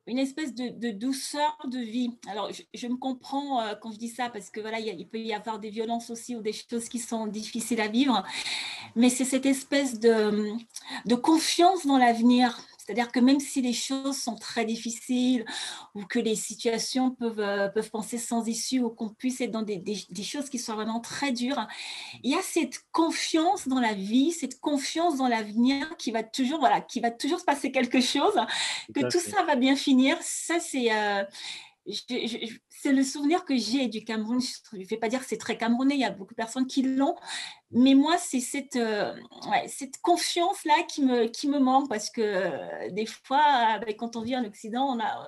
une 0.05 0.19
espèce 0.19 0.53
de, 0.53 0.91
douceur 0.91 1.57
de 1.65 1.79
vie. 1.79 2.12
Alors, 2.29 2.51
je, 2.74 2.88
me 2.88 2.98
comprends 2.98 3.62
euh, 3.62 3.74
quand 3.81 3.91
je 3.91 3.98
dis 3.98 4.10
ça 4.10 4.29
parce 4.29 4.50
que 4.50 4.60
voilà, 4.60 4.79
il, 4.79 4.89
a- 4.89 5.05
peut 5.05 5.19
y 5.19 5.33
avoir 5.33 5.60
des 5.60 5.69
violences 5.69 6.10
aussi 6.10 6.36
ou 6.36 6.41
des 6.41 6.53
choses 6.53 6.89
qui 6.89 7.00
sont 7.00 7.27
difficiles 7.27 7.79
à 7.79 7.88
vivre, 7.88 8.24
mais 8.95 9.10
c'est 9.10 9.25
cette 9.25 9.45
espèce 9.45 10.00
de 10.00 11.15
confiance 11.15 11.86
dans 11.86 11.98
l'avenir. 11.98 12.60
C'est-à-dire 12.86 13.12
que 13.12 13.20
même 13.20 13.40
si 13.40 13.62
les 13.62 13.74
choses 13.74 14.18
sont 14.18 14.36
très 14.36 14.66
difficiles 14.66 15.46
ou 15.96 16.06
que 16.06 16.20
les 16.20 16.36
situations 16.36 17.12
peuvent, 17.12 17.40
euh, 17.40 17.70
peuvent 17.70 17.90
penser 17.90 18.18
sans 18.18 18.48
issue 18.48 18.80
ou 18.82 18.90
qu'on 18.90 19.10
puisse 19.10 19.40
être 19.42 19.52
dans 19.52 19.62
des, 19.62 19.78
des- 19.78 20.06
des 20.10 20.24
choses 20.24 20.50
qui 20.50 20.60
sont 20.60 20.75
vraiment 20.75 21.00
très 21.00 21.32
dures, 21.32 21.66
il 22.24 22.32
y 22.32 22.36
a 22.36 22.42
cette 22.42 22.82
confiance 22.92 23.68
dans 23.68 23.80
la 23.80 23.94
vie, 23.94 24.32
cette 24.32 24.60
confiance 24.60 25.18
dans 25.18 25.28
l'avenir 25.28 25.96
qui 25.98 26.12
va 26.12 26.24
toujours, 26.24 26.60
voilà, 26.60 26.82
qui 26.82 27.00
va 27.00 27.12
toujours 27.12 27.40
se 27.40 27.46
passer 27.46 27.72
quelque 27.72 28.02
chose, 28.02 28.34
que 28.94 29.02
Tout 29.02 29.20
ça 29.20 29.44
va 29.44 29.56
bien 29.56 29.75
finir. 29.75 30.18
Ça, 30.22 30.60
c'est 30.60 30.92
euh, 30.94 31.24
c'est 31.86 32.92
le 32.92 33.04
souvenir 33.04 33.44
que 33.46 33.58
j'ai 33.58 33.88
du 33.88 34.04
Cameroun. 34.04 34.40
Je 34.42 34.78
ne 34.78 34.86
vais 34.86 34.98
pas 34.98 35.10
dire 35.10 35.20
que 35.20 35.25
c'est 35.25 35.38
très 35.38 35.58
camerounais, 35.58 35.96
il 35.96 36.02
y 36.02 36.06
a 36.06 36.12
beaucoup 36.12 36.34
de 36.34 36.38
personnes 36.38 36.66
qui 36.66 36.82
l'ont, 36.82 37.16
mais 37.72 37.94
moi, 37.94 38.18
c'est 38.18 38.40
cette, 38.40 38.75
euh, 38.75 39.13
confiance-là 40.02 40.84
qui 40.88 41.04
me, 41.04 41.25
qui 41.28 41.48
me 41.48 41.60
manque 41.60 41.90
parce 41.90 42.10
que 42.10 42.22
euh, 42.22 42.90
des 42.92 43.06
fois, 43.06 43.75
euh, 43.75 43.80
ben, 43.80 43.96
quand 43.96 44.16
on 44.16 44.22
vit 44.22 44.36
en 44.36 44.46
Occident, 44.46 44.86
on 44.96 45.00
a, 45.00 45.28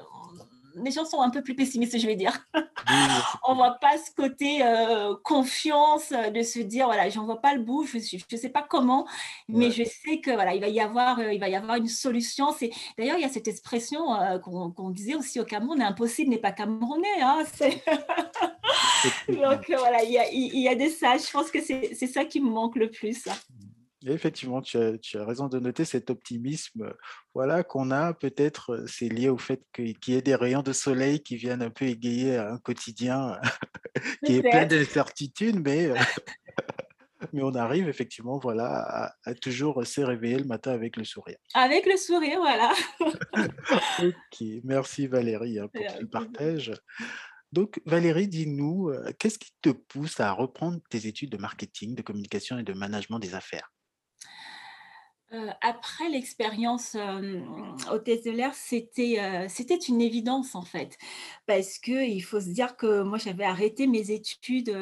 les 0.84 0.92
gens 0.92 1.06
sont 1.06 1.22
un 1.22 1.30
peu 1.30 1.42
plus 1.42 1.56
pessimistes, 1.56 1.98
je 1.98 2.08
vais 2.08 2.16
dire. 2.16 2.34
on 3.48 3.56
voit 3.56 3.78
pas 3.80 3.98
ce 3.98 4.12
côté 4.12 4.64
euh, 4.64 5.16
confiance 5.24 6.12
de 6.12 6.42
se 6.42 6.60
dire 6.60 6.86
voilà, 6.86 7.10
j'en 7.10 7.26
vois 7.26 7.42
pas 7.42 7.54
le 7.54 7.62
bout, 7.62 7.86
je 7.86 7.98
ne 7.98 8.38
sais 8.38 8.50
pas 8.50 8.64
comment, 8.68 9.08
mais 9.48 9.72
je 9.72 9.84
sais 9.84 10.20
que 10.20 10.32
voilà, 10.32 10.54
il 10.54 10.62
va 10.62 10.68
y 10.68 10.80
avoir, 10.80 11.22
il 11.22 11.40
va 11.40 11.50
y 11.50 11.56
avoir 11.56 11.78
une 11.78 11.88
solution. 11.88 12.52
C'est 12.58 12.72
d'ailleurs 12.98 13.18
il 13.18 13.22
y 13.22 13.26
a 13.26 13.30
cette 13.30 13.48
expression 13.48 14.06
qu'on 14.44 14.90
disait 14.90 15.16
aussi 15.16 15.40
au 15.40 15.46
Cameroun, 15.46 15.82
impossible 15.82 16.30
n'est 16.30 16.38
pas 16.38 16.52
camerounais. 16.52 17.22
Hein, 17.22 17.44
Donc 19.28 19.66
voilà, 19.68 20.04
il 20.04 20.12
y, 20.12 20.18
a, 20.18 20.30
il 20.32 20.62
y 20.62 20.68
a 20.68 20.76
de 20.76 20.90
ça. 20.90 21.18
Je 21.18 21.32
pense 21.32 21.52
que 21.52 21.62
c'est 21.62 22.08
ça 22.08 22.26
qui 22.26 22.42
me 22.42 22.50
manque 22.50 22.76
le 22.76 22.90
plus. 22.90 23.28
Effectivement, 24.08 24.62
tu 24.62 24.78
as, 24.78 25.26
raison 25.26 25.48
de 25.48 25.60
noter 25.60 25.84
cet 25.84 26.12
optimisme 26.12 26.94
voilà, 27.34 27.64
qu'on 27.64 27.90
a. 27.90 28.14
Peut-être 28.14 28.86
c'est 28.88 29.10
lié 29.10 29.30
au 29.30 29.38
fait 29.38 29.62
qu'il 29.74 29.96
y 30.08 30.14
ait 30.14 30.22
des 30.22 30.36
rayons 30.36 30.62
de 30.62 30.74
soleil 30.74 31.22
qui 31.22 31.38
viennent 31.38 31.64
un 31.64 31.72
peu 31.72 31.86
égayer 31.86 32.38
un 32.38 32.58
quotidien 32.60 33.40
qui 34.26 34.38
est 34.38 34.42
plein 34.42 34.66
d'incertitudes, 34.66 35.60
mais, 35.60 35.90
mais 37.34 37.42
on 37.42 37.56
arrive 37.56 37.90
effectivement 37.90 38.38
voilà, 38.38 39.16
à, 39.24 39.34
toujours 39.34 39.86
se 39.86 40.02
réveiller 40.02 40.38
le 40.38 40.46
matin 40.46 40.72
avec 40.72 40.98
le 40.98 41.04
sourire. 41.04 41.38
Avec 41.56 41.88
le 41.88 41.98
sourire, 41.98 42.38
voilà. 42.40 42.74
ok, 44.04 44.48
merci 44.64 45.08
Valérie 45.08 45.58
hein, 45.58 45.68
pour 45.74 45.84
ce 45.90 46.06
partage. 46.06 46.74
Donc, 47.52 47.82
Valérie, 47.86 48.28
dis-nous, 48.28 48.92
qu'est-ce 49.18 49.40
qui 49.40 49.52
te 49.62 49.70
pousse 49.70 50.20
à 50.20 50.32
reprendre 50.32 50.80
tes 50.90 51.08
études 51.08 51.32
de 51.32 51.38
marketing, 51.38 51.96
de 51.96 52.02
communication 52.02 52.60
et 52.60 52.64
de 52.64 52.74
management 52.74 53.18
des 53.18 53.34
affaires? 53.34 53.72
Après 55.62 56.10
l'expérience 56.10 56.96
au 57.92 58.00
test 58.00 58.26
de 58.26 58.32
l'air, 58.32 58.54
c'était 58.54 59.46
c'était 59.50 59.76
une 59.76 60.02
évidence 60.02 60.56
en 60.56 60.62
fait, 60.62 60.98
parce 61.46 61.80
que 61.80 62.06
il 62.06 62.22
faut 62.22 62.40
se 62.40 62.50
dire 62.50 62.76
que 62.76 63.04
moi 63.04 63.18
j'avais 63.18 63.44
arrêté 63.44 63.88
mes 63.88 64.12
études 64.12 64.76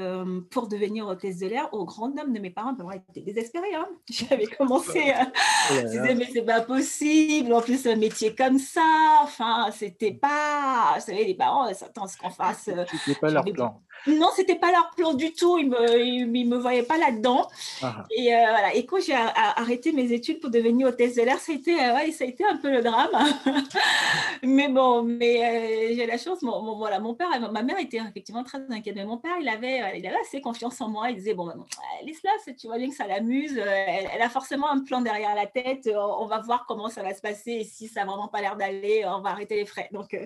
pour 0.50 0.68
devenir 0.68 1.08
hôtesse 1.08 1.40
de 1.40 1.48
l'air 1.48 1.70
au 1.74 1.86
grand 1.86 2.10
dam 2.10 2.32
de 2.34 2.40
mes 2.40 2.50
parents. 2.50 2.74
Ben, 2.74 2.88
j'étais 3.08 3.22
désespérée. 3.22 3.76
Hein. 3.76 3.88
J'avais 4.10 4.46
commencé, 4.46 5.14
oh 5.16 5.74
je 5.74 5.82
disais 5.82 6.16
mais 6.16 6.28
c'est 6.32 6.44
pas 6.44 6.62
possible. 6.62 7.54
En 7.54 7.62
plus 7.62 7.86
un 7.88 7.96
métier 7.96 8.36
comme 8.36 8.60
ça, 8.60 9.20
enfin 9.22 9.70
c'était 9.72 10.14
pas, 10.14 10.94
vous 10.96 11.02
savez 11.02 11.26
les 11.26 11.36
parents 11.36 11.74
s'attendent 11.74 12.06
à 12.06 12.08
ce 12.08 12.18
qu'on 12.18 12.30
fasse. 12.30 12.70
C'était 13.06 13.20
pas 13.20 13.30
leur 13.30 13.44
plan. 13.46 13.82
Non, 14.08 14.30
c'était 14.36 14.56
pas 14.56 14.72
leur 14.72 14.92
plan 14.92 15.14
du 15.14 15.34
tout. 15.34 15.58
Ils 15.58 15.70
me, 15.70 16.46
me 16.46 16.58
voyaient 16.58 16.84
pas 16.84 16.98
là-dedans. 16.98 17.48
Ah. 17.82 18.06
Et 18.12 18.30
voilà. 18.32 18.76
Et 18.76 18.86
quand 18.86 19.00
j'ai 19.02 19.14
arrêté 19.14 19.92
mes 19.92 20.12
études 20.12 20.40
pour 20.40 20.50
devenir 20.50 20.88
hôtesse 20.88 21.16
de 21.16 21.22
l'air, 21.22 21.40
ça 21.40 21.52
a 21.52 21.56
été, 21.56 21.80
euh, 21.80 21.96
ouais, 21.96 22.12
ça 22.12 22.24
a 22.24 22.28
été 22.28 22.44
un 22.46 22.58
peu 22.58 22.72
le 22.72 22.82
drame. 22.82 23.10
mais 24.44 24.70
bon, 24.70 25.04
mais 25.04 25.44
euh, 25.44 25.96
j'ai 25.96 26.06
la 26.06 26.18
chance. 26.18 26.42
Mon, 26.42 26.76
voilà, 26.78 27.00
mon 27.00 27.14
père, 27.14 27.30
ma 27.52 27.64
mère 27.64 27.80
était 27.80 27.98
effectivement 27.98 28.44
très 28.44 28.60
inquiète, 28.70 28.96
mais 28.96 29.06
mon 29.06 29.18
père, 29.18 29.36
il 29.40 29.48
avait, 29.48 29.82
euh, 29.82 29.96
il 29.96 30.06
avait 30.06 30.20
assez 30.20 30.42
confiance 30.42 30.80
en 30.82 30.90
moi. 30.90 31.10
Il 31.10 31.16
disait 31.16 31.34
bon, 31.34 31.48
ben, 31.48 31.64
laisse-la, 32.04 32.32
tu 32.54 32.68
vois 32.68 32.78
bien 32.78 32.90
que 32.90 32.96
ça 32.96 33.08
l'amuse. 33.08 33.58
Elle, 33.58 34.22
a 34.22 34.30
forcément 34.30 34.70
un 34.70 34.84
plan 34.84 35.02
derrière 35.02 35.36
la 35.36 35.48
tête. 35.48 35.90
On, 35.94 36.26
va 36.26 36.40
voir 36.40 36.66
comment 36.68 36.90
ça 36.90 37.04
va 37.04 37.14
se 37.14 37.22
passer. 37.22 37.52
Et 37.52 37.64
si 37.64 37.88
ça 37.88 38.02
n'a 38.02 38.06
vraiment 38.08 38.28
pas 38.28 38.42
l'air 38.42 38.56
d'aller, 38.56 39.04
on 39.06 39.22
va 39.22 39.32
arrêter 39.32 39.56
les 39.56 39.66
frais. 39.66 39.90
Donc 39.92 40.18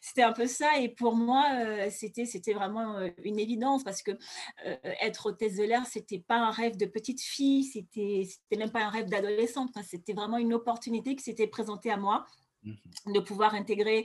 c'était 0.00 0.22
un 0.22 0.32
peu 0.32 0.46
ça. 0.46 0.78
Et 0.78 0.88
pour 0.88 1.14
moi, 1.14 1.44
c'était, 1.90 2.24
c'était 2.24 2.52
vraiment 2.54 2.95
une 3.22 3.38
évidence 3.38 3.84
parce 3.84 4.02
que 4.02 4.12
être 4.82 5.26
hôtesse 5.26 5.56
de 5.56 5.64
l'air, 5.64 5.86
c'était 5.86 6.18
pas 6.18 6.38
un 6.38 6.50
rêve 6.50 6.76
de 6.76 6.86
petite 6.86 7.20
fille. 7.20 7.64
C'était, 7.64 8.26
même 8.56 8.70
pas 8.70 8.84
un 8.84 8.90
rêve 8.90 9.08
d'adolescente 9.08 9.72
c'était 9.82 10.12
vraiment 10.12 10.38
une 10.38 10.54
opportunité 10.54 11.16
qui 11.16 11.22
s'était 11.22 11.46
présentée 11.46 11.90
à 11.90 11.96
moi. 11.96 12.26
De 13.06 13.20
pouvoir 13.20 13.54
intégrer 13.54 14.04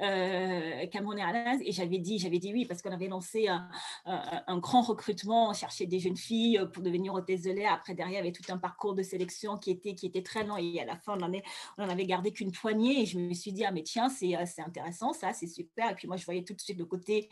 euh, 0.00 0.86
Cameroun 0.86 1.18
Airlines. 1.18 1.62
Et 1.64 1.72
j'avais 1.72 1.98
dit 1.98 2.18
j'avais 2.18 2.38
dit 2.38 2.52
oui 2.52 2.66
parce 2.66 2.82
qu'on 2.82 2.92
avait 2.92 3.08
lancé 3.08 3.48
un, 3.48 4.58
grand 4.58 4.82
recrutement 4.82 5.50
on 5.50 5.52
cherchait 5.52 5.86
des 5.86 5.98
jeunes 5.98 6.16
filles 6.16 6.60
pour 6.72 6.82
devenir 6.82 7.14
hôtesse 7.14 7.42
de 7.42 7.52
l'air. 7.52 7.72
Après 7.72 7.94
derrière 7.94 8.20
il 8.20 8.26
y 8.26 8.28
avait 8.28 8.32
tout 8.32 8.52
un 8.52 8.58
parcours 8.58 8.94
de 8.94 9.02
sélection 9.02 9.58
qui 9.58 9.70
était 9.70 10.22
très 10.22 10.44
long. 10.44 10.56
Et 10.56 10.80
à 10.80 10.84
la 10.84 10.96
fin 10.96 11.16
on 11.18 11.22
en, 11.22 11.32
on 11.78 11.84
en 11.84 11.88
avait 11.88 12.06
gardé 12.06 12.32
qu'une 12.32 12.52
poignée. 12.52 13.02
Et 13.02 13.06
je 13.06 13.18
me 13.18 13.34
suis 13.34 13.52
dit 13.52 13.64
ah 13.64 13.72
mais 13.72 13.82
tiens 13.82 14.08
c'est 14.08 14.34
c'est 14.46 14.62
intéressant 14.62 15.12
ça 15.12 15.32
c'est 15.32 15.46
super. 15.46 15.90
Et 15.90 15.94
puis 15.94 16.08
moi 16.08 16.16
je 16.16 16.24
voyais 16.24 16.44
tout 16.44 16.54
de 16.54 16.60
suite 16.60 16.78
le 16.78 16.86
côté 16.86 17.28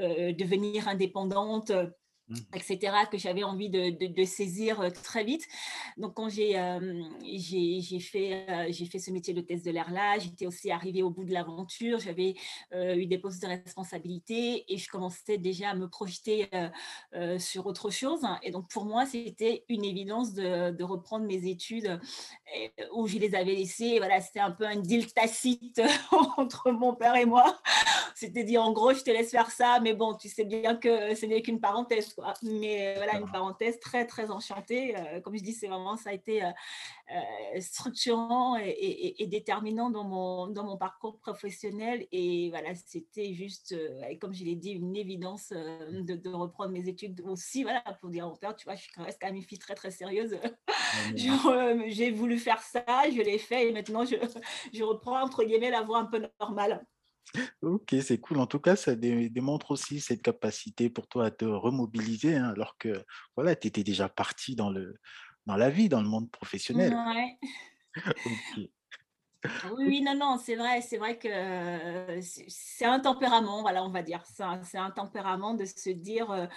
euh, 0.00 0.32
devenir 0.32 0.88
indépendante. 0.88 1.72
Etc., 2.54 2.94
que 3.10 3.18
j'avais 3.18 3.42
envie 3.42 3.70
de, 3.70 4.24
saisir 4.24 4.80
euh, 4.80 4.90
très 4.90 5.24
vite. 5.24 5.46
Donc, 5.96 6.14
quand 6.14 6.30
fait, 6.30 6.56
euh, 6.56 7.02
j'ai 8.70 8.86
fait 8.86 8.98
ce 8.98 9.10
métier 9.10 9.34
de 9.34 9.40
test 9.40 9.64
de 9.64 9.70
l'air 9.70 9.90
là, 9.90 10.18
j'étais 10.18 10.46
aussi 10.46 10.70
arrivée 10.70 11.02
au 11.02 11.10
bout 11.10 11.24
de 11.24 11.32
l'aventure, 11.32 11.98
j'avais 11.98 12.34
euh, 12.72 12.94
eu 12.94 13.06
des 13.06 13.18
postes 13.18 13.42
de 13.42 13.48
responsabilité 13.48 14.64
et 14.72 14.78
je 14.78 14.88
commençais 14.88 15.38
déjà 15.38 15.70
à 15.70 15.74
me 15.74 15.88
projeter 15.88 16.48
sur 17.38 17.66
autre 17.66 17.90
chose. 17.90 18.20
Et 18.42 18.50
donc, 18.50 18.68
pour 18.70 18.84
moi, 18.84 19.06
c'était 19.06 19.64
une 19.68 19.84
évidence 19.84 20.32
de, 20.32 20.82
reprendre 20.82 21.26
mes 21.26 21.48
études 21.48 22.00
où 22.92 23.06
je 23.06 23.18
les 23.18 23.34
avais 23.34 23.54
laissées. 23.54 23.98
Voilà, 23.98 24.20
c'était 24.20 24.40
un 24.40 24.50
peu 24.50 24.66
un 24.66 24.76
deal 24.76 25.12
tacite 25.12 25.80
entre 26.36 26.72
mon 26.72 26.94
père 26.94 27.14
et 27.16 27.24
moi. 27.24 27.60
C'était 28.14 28.44
dit, 28.44 28.58
en 28.58 28.72
gros, 28.72 28.92
je 28.92 29.02
te 29.02 29.10
laisse 29.10 29.30
faire 29.30 29.50
ça, 29.50 29.80
mais 29.80 29.94
bon, 29.94 30.14
tu 30.14 30.28
sais 30.28 30.44
bien 30.44 30.76
que 30.76 31.14
ce 31.14 31.26
n'est 31.26 31.42
qu'une 31.42 31.60
parenthèse. 31.60 32.11
Mais 32.42 32.88
euh, 32.88 32.94
voilà, 32.96 33.18
une 33.18 33.30
parenthèse 33.30 33.78
très, 33.80 34.06
très 34.06 34.30
enchantée. 34.30 34.96
Euh, 34.96 35.20
comme 35.20 35.36
je 35.36 35.42
dis, 35.42 35.52
c'est 35.52 35.68
vraiment, 35.68 35.96
ça 35.96 36.10
a 36.10 36.12
été 36.12 36.42
euh, 36.44 37.60
structurant 37.60 38.56
et, 38.56 39.26
déterminant 39.28 39.90
dans 39.90 40.04
mon, 40.04 40.46
dans 40.48 40.64
mon 40.64 40.76
parcours 40.76 41.18
professionnel. 41.18 42.06
Et 42.12 42.50
voilà, 42.50 42.74
c'était 42.74 43.32
juste, 43.34 43.74
comme 44.20 44.34
je 44.34 44.44
l'ai 44.44 44.56
dit, 44.56 44.70
une 44.72 44.96
évidence 44.96 45.50
de, 45.50 46.32
reprendre 46.32 46.72
mes 46.72 46.88
études 46.88 47.20
aussi. 47.24 47.62
Voilà, 47.62 47.82
pour 48.00 48.10
dire 48.10 48.26
au 48.26 48.36
père, 48.36 48.56
tu 48.56 48.64
vois, 48.64 48.74
je 48.74 48.82
suis 48.82 48.92
quand 48.92 49.04
même 49.22 49.36
une 49.36 49.42
fille 49.42 49.58
très, 49.58 49.74
très 49.74 49.90
sérieuse. 49.90 50.38
J'ai 51.16 52.10
voulu 52.10 52.38
faire 52.38 52.62
ça, 52.62 52.84
je 53.10 53.22
l'ai 53.22 53.38
fait 53.38 53.68
et 53.68 53.72
maintenant 53.72 54.04
je, 54.04 54.16
je 54.72 54.82
reprends, 54.82 55.22
entre 55.22 55.44
guillemets, 55.44 55.70
la 55.70 55.82
voie 55.82 55.98
un 55.98 56.06
peu 56.06 56.22
normale. 56.40 56.84
Ok, 57.62 57.94
c'est 58.02 58.18
cool. 58.18 58.38
En 58.38 58.46
tout 58.46 58.60
cas, 58.60 58.76
ça 58.76 58.94
démontre 58.94 59.70
aussi 59.70 60.00
cette 60.00 60.22
capacité 60.22 60.90
pour 60.90 61.06
toi 61.08 61.26
à 61.26 61.30
te 61.30 61.44
remobiliser, 61.44 62.36
hein, 62.36 62.50
alors 62.50 62.76
que 62.76 63.04
voilà, 63.36 63.56
tu 63.56 63.68
étais 63.68 63.84
déjà 63.84 64.08
parti 64.08 64.54
dans, 64.54 64.70
le, 64.70 64.96
dans 65.46 65.56
la 65.56 65.70
vie, 65.70 65.88
dans 65.88 66.02
le 66.02 66.08
monde 66.08 66.30
professionnel. 66.30 66.94
Ouais. 66.94 67.38
Oui, 69.76 70.02
non, 70.02 70.14
non, 70.14 70.38
c'est 70.38 70.54
vrai, 70.54 70.80
c'est 70.82 70.98
vrai 70.98 71.18
que 71.18 72.20
c'est 72.20 72.84
un 72.84 73.00
tempérament, 73.00 73.62
voilà, 73.62 73.84
on 73.84 73.90
va 73.90 74.02
dire. 74.02 74.22
C'est 74.24 74.78
un, 74.78 74.90
tempérament 74.90 75.54
de 75.54 75.64
se 75.64 75.90
dire, 75.90 76.48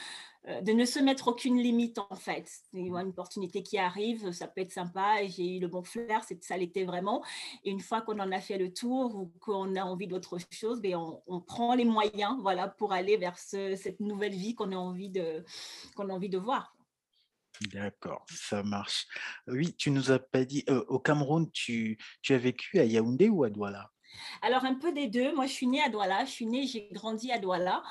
de 0.48 0.72
ne 0.72 0.86
se 0.86 1.00
mettre 1.00 1.30
aucune 1.30 1.58
limite 1.58 1.98
en 1.98 2.16
fait. 2.16 2.48
Une 2.74 2.96
opportunité 2.96 3.64
qui 3.64 3.80
arrive, 3.80 4.32
ça 4.32 4.48
peut 4.48 4.62
être 4.62 4.72
sympa 4.72 5.24
et 5.24 5.30
j'ai 5.30 5.58
eu 5.58 5.60
le 5.60 5.68
bon 5.68 5.82
flair, 5.82 6.22
ça 6.42 6.58
l'était 6.58 6.84
vraiment. 6.84 7.24
Et 7.64 7.72
une 7.72 7.80
fois 7.80 8.02
qu'on 8.02 8.20
en 8.20 8.32
a 8.32 8.40
fait 8.40 8.60
le 8.60 8.72
tour 8.72 9.16
ou 9.16 9.32
qu'on 9.40 9.76
a 9.76 9.84
envie 9.84 10.08
d'autre 10.08 10.38
chose, 10.52 10.80
ben 10.80 10.96
on, 11.26 11.40
prend 11.42 11.74
les 11.74 11.86
moyens 11.86 12.38
voilà, 12.42 12.68
pour 12.68 12.94
aller 12.94 13.18
vers 13.18 13.38
cette 13.40 14.00
nouvelle 14.00 14.34
vie 14.34 14.54
qu'on 14.54 14.72
a 14.72 14.76
envie 14.76 15.10
de 15.10 16.38
voir. 16.38 16.75
D'accord, 17.74 18.26
ça 18.30 18.64
marche. 18.64 19.08
Oui, 19.48 19.76
tu 19.76 19.92
nous 19.92 20.12
as 20.12 20.20
pas 20.20 20.46
dit, 20.46 20.66
au 20.88 21.00
Cameroun, 21.00 21.50
tu, 21.52 21.98
tu 22.22 22.34
as 22.34 22.38
vécu 22.38 22.80
à 22.80 22.86
Yaoundé 22.86 23.30
ou 23.30 23.44
à 23.44 23.50
Douala? 23.50 23.92
Alors, 24.42 24.64
un 24.66 24.76
peu 24.76 24.92
des 24.92 25.08
deux. 25.08 25.34
Moi, 25.34 25.46
je 25.46 25.52
suis 25.52 25.68
née 25.68 25.82
à 25.82 25.90
Douala. 25.90 26.26
Je 26.26 26.32
suis 26.32 26.46
née, 26.46 26.66
j'ai 26.68 26.88
grandi 26.92 27.32
à 27.32 27.40
Douala. 27.40 27.84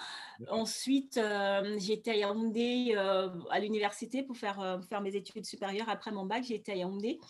Ensuite, 0.49 1.21
j'étais 1.77 2.13
à 2.13 2.17
Yaoundé 2.17 2.95
à 3.51 3.61
l'université 3.61 4.23
pour 4.23 4.37
faire, 4.37 4.81
faire 4.89 5.01
mes 5.01 5.15
études 5.15 5.45
supérieures. 5.45 5.89
Après 5.89 6.13
mon 6.13 6.27
bac, 6.27 6.45
j'étais 6.45 6.73
à 6.73 6.77
Yaoundé. 6.77 7.21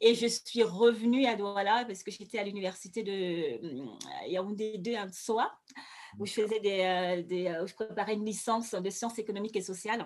Et 0.00 0.14
je 0.14 0.26
suis 0.26 0.62
revenue 0.62 1.26
à 1.26 1.36
Douala 1.36 1.84
parce 1.86 2.02
que 2.02 2.10
j'étais 2.10 2.38
à 2.38 2.44
l'université 2.44 3.02
de 3.02 3.82
mmh, 3.82 3.98
Yaoundé 4.28 4.78
2 4.78 4.94
à 4.96 5.08
Soa, 5.12 5.56
où 6.18 6.26
je 6.26 6.32
faisais 6.32 6.60
des, 6.60 7.24
des, 7.26 7.62
je 7.66 7.74
préparais 7.74 8.14
une 8.14 8.24
licence 8.24 8.74
de 8.74 8.90
sciences 8.90 9.18
économiques 9.18 9.56
et 9.56 9.62
sociales. 9.62 10.04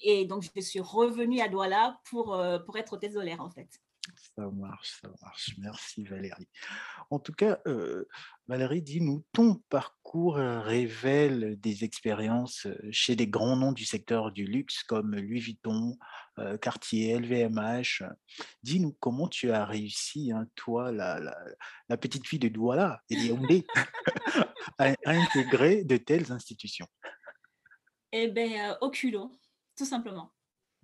Et 0.00 0.24
donc, 0.24 0.44
je 0.54 0.60
suis 0.60 0.80
revenue 0.80 1.40
à 1.40 1.48
Douala 1.48 1.98
pour, 2.10 2.40
pour 2.64 2.76
être 2.76 2.94
hôtesse 2.94 3.14
de 3.14 3.40
en 3.40 3.50
fait. 3.50 3.68
Ça 4.36 4.48
marche, 4.50 5.00
ça 5.00 5.08
marche. 5.20 5.54
Merci 5.58 6.04
Valérie. 6.04 6.48
En 7.10 7.18
tout 7.18 7.32
cas, 7.32 7.58
Valérie, 8.46 8.82
dis-nous, 8.82 9.24
ton 9.32 9.56
parcours 9.68 10.36
révèle 10.36 11.58
des 11.60 11.84
expériences 11.84 12.66
chez 12.90 13.16
des 13.16 13.26
grands 13.26 13.56
noms 13.56 13.72
du 13.72 13.84
secteur 13.84 14.32
du 14.32 14.44
luxe 14.44 14.82
comme 14.84 15.16
Louis 15.16 15.40
Vuitton, 15.40 15.96
Cartier, 16.60 17.18
LVMH. 17.18 18.04
Dis-nous 18.62 18.96
comment 19.00 19.28
tu 19.28 19.50
as 19.50 19.64
réussi, 19.64 20.32
hein, 20.32 20.46
toi, 20.54 20.92
la, 20.92 21.96
petite 21.96 22.26
fille 22.26 22.38
de 22.38 22.48
Douala 22.48 23.02
et 23.10 23.16
Yaoundé, 23.16 23.66
à, 24.78 24.94
à 25.04 25.12
intégrer 25.12 25.84
de 25.84 25.96
telles 25.96 26.30
institutions. 26.30 26.88
Eh 28.12 28.28
bien, 28.28 28.78
au 28.80 28.90
culot, 28.90 29.32
tout 29.76 29.84
simplement. 29.84 30.32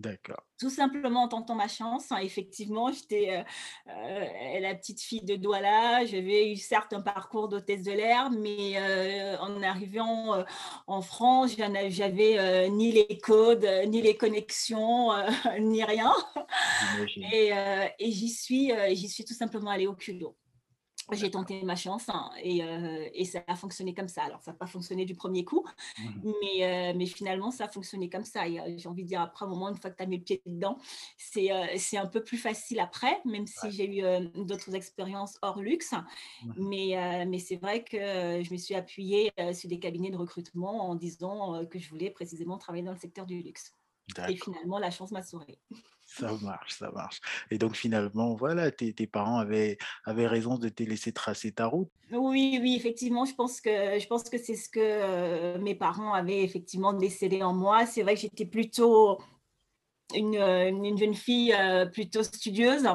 D'accord. 0.03 0.43
Tout 0.59 0.71
simplement 0.71 1.23
en 1.23 1.29
tentant 1.29 1.55
ma 1.55 1.69
chance. 1.69 2.11
Hein, 2.11 2.19
effectivement, 2.23 2.91
j'étais 2.91 3.37
euh, 3.37 3.43
euh, 3.89 4.61
la 4.61 4.75
petite 4.75 5.01
fille 5.01 5.23
de 5.23 5.37
Douala. 5.37 6.05
J'avais 6.07 6.53
eu 6.53 6.57
certes 6.57 6.93
un 6.93 7.01
parcours 7.01 7.49
d'hôtesse 7.49 7.85
de 7.85 7.93
l'air, 7.93 8.31
mais 8.33 8.73
euh, 8.77 9.39
en 9.39 9.63
arrivant 9.63 10.45
en 10.89 11.03
France, 11.03 11.55
j'avais 11.57 12.69
ni 12.71 12.91
les 12.91 13.19
codes, 13.19 13.69
ni 13.87 14.03
les 14.03 14.17
connexions, 14.17 15.11
ni 15.61 15.85
rien. 15.85 16.13
Et, 17.33 17.53
et 17.99 18.11
j'y 18.11 18.29
suis, 18.29 18.73
j'y 18.91 19.09
suis 19.09 19.25
tout 19.25 19.35
simplement 19.35 19.71
allée 19.71 19.87
au 19.87 19.95
culot 19.95 20.37
j'ai 21.13 21.31
tenté 21.31 21.63
ma 21.63 21.77
chance 21.77 22.09
hein, 22.09 22.31
euh, 22.45 23.09
et, 23.13 23.25
ça 23.25 23.43
a 23.47 23.57
fonctionné 23.57 23.95
comme 23.95 24.09
ça. 24.09 24.23
Alors, 24.23 24.41
ça 24.41 24.53
n'a 24.53 24.57
pas 24.57 24.67
fonctionné 24.67 25.05
du 25.05 25.15
premier 25.15 25.45
coup, 25.45 25.65
mmh 25.99 26.33
mais, 26.43 26.65
euh, 26.65 26.93
mais 26.97 27.07
finalement, 27.07 27.51
ça 27.51 27.65
a 27.65 27.69
fonctionné 27.69 28.09
comme 28.09 28.25
ça. 28.25 28.43
J'ai 28.77 28.89
envie 28.89 29.03
de 29.03 29.09
dire, 29.09 29.21
après, 29.21 29.45
au 29.45 29.49
moment, 29.49 29.69
une 29.69 29.77
fois 29.77 29.91
que 29.91 29.97
tu 29.97 30.03
as 30.03 30.07
mis 30.07 30.19
le 30.19 30.25
pied 30.25 30.43
dedans, 30.47 30.79
c'est 31.17 31.53
euh, 31.53 31.67
c'est 31.77 31.97
un 31.97 32.07
peu 32.07 32.23
plus 32.23 32.39
facile 32.39 32.81
après, 32.81 33.21
même 33.25 33.47
si 33.47 33.71
j'ai 33.71 33.99
eu 33.99 34.03
d'autres 34.45 34.75
expériences 34.75 35.39
hors 35.43 35.61
luxe. 35.61 35.93
Mmh 35.93 36.53
mais, 36.57 37.27
mais 37.27 37.39
c'est 37.39 37.57
vrai 37.57 37.85
que 37.85 37.97
je 37.99 38.53
me 38.53 38.57
suis 38.57 38.75
appuyée 38.75 39.33
sur 39.53 39.69
des 39.69 39.79
cabinets 39.79 40.11
de 40.11 40.17
recrutement 40.17 40.89
en 40.89 40.95
disant 40.95 41.65
que 41.67 41.79
je 41.79 41.89
voulais 41.89 42.11
précisément 42.11 42.59
travailler 42.59 42.85
dans 42.85 42.93
le 42.93 42.99
secteur 42.99 43.27
du 43.27 43.43
luxe. 43.43 43.75
Et 44.29 44.37
finalement, 44.37 44.79
la 44.79 44.91
chance 44.91 45.11
m'a 45.11 45.23
souri. 45.23 45.59
Ça 46.05 46.31
marche, 46.43 46.75
ça 46.75 46.91
marche. 46.91 47.21
Et 47.51 47.59
donc 47.59 47.75
finalement, 47.75 48.35
voilà, 48.35 48.71
tes, 48.71 48.93
tes, 48.93 49.07
parents 49.07 49.39
avaient, 49.39 49.79
avaient 50.05 50.27
raison 50.27 50.59
de 50.59 50.69
te 50.69 50.83
laisser 50.83 51.13
tracer 51.13 51.53
ta 51.53 51.67
route? 51.67 51.89
Oui, 52.11 52.59
oui, 52.61 52.75
effectivement, 52.77 53.25
je 53.25 53.35
pense 53.35 53.61
que, 53.61 53.99
je 53.99 54.07
pense 54.07 54.25
que 54.25 54.37
c'est 54.37 54.57
ce 54.57 54.69
que 54.69 54.81
euh, 54.81 55.59
mes 55.59 55.75
parents 55.75 56.13
avaient 56.13 56.43
effectivement 56.43 56.93
décédé 56.93 57.43
en 57.43 57.55
moi. 57.55 57.87
C'est 57.87 58.03
vrai 58.03 58.15
que 58.15 58.21
j'étais 58.21 58.45
plutôt 58.45 59.19
euh, 60.15 60.69
une, 60.69 60.99
jeune 60.99 61.15
fille 61.15 61.55
euh, 61.59 61.87
plutôt 61.87 62.23
studieuse. 62.23 62.89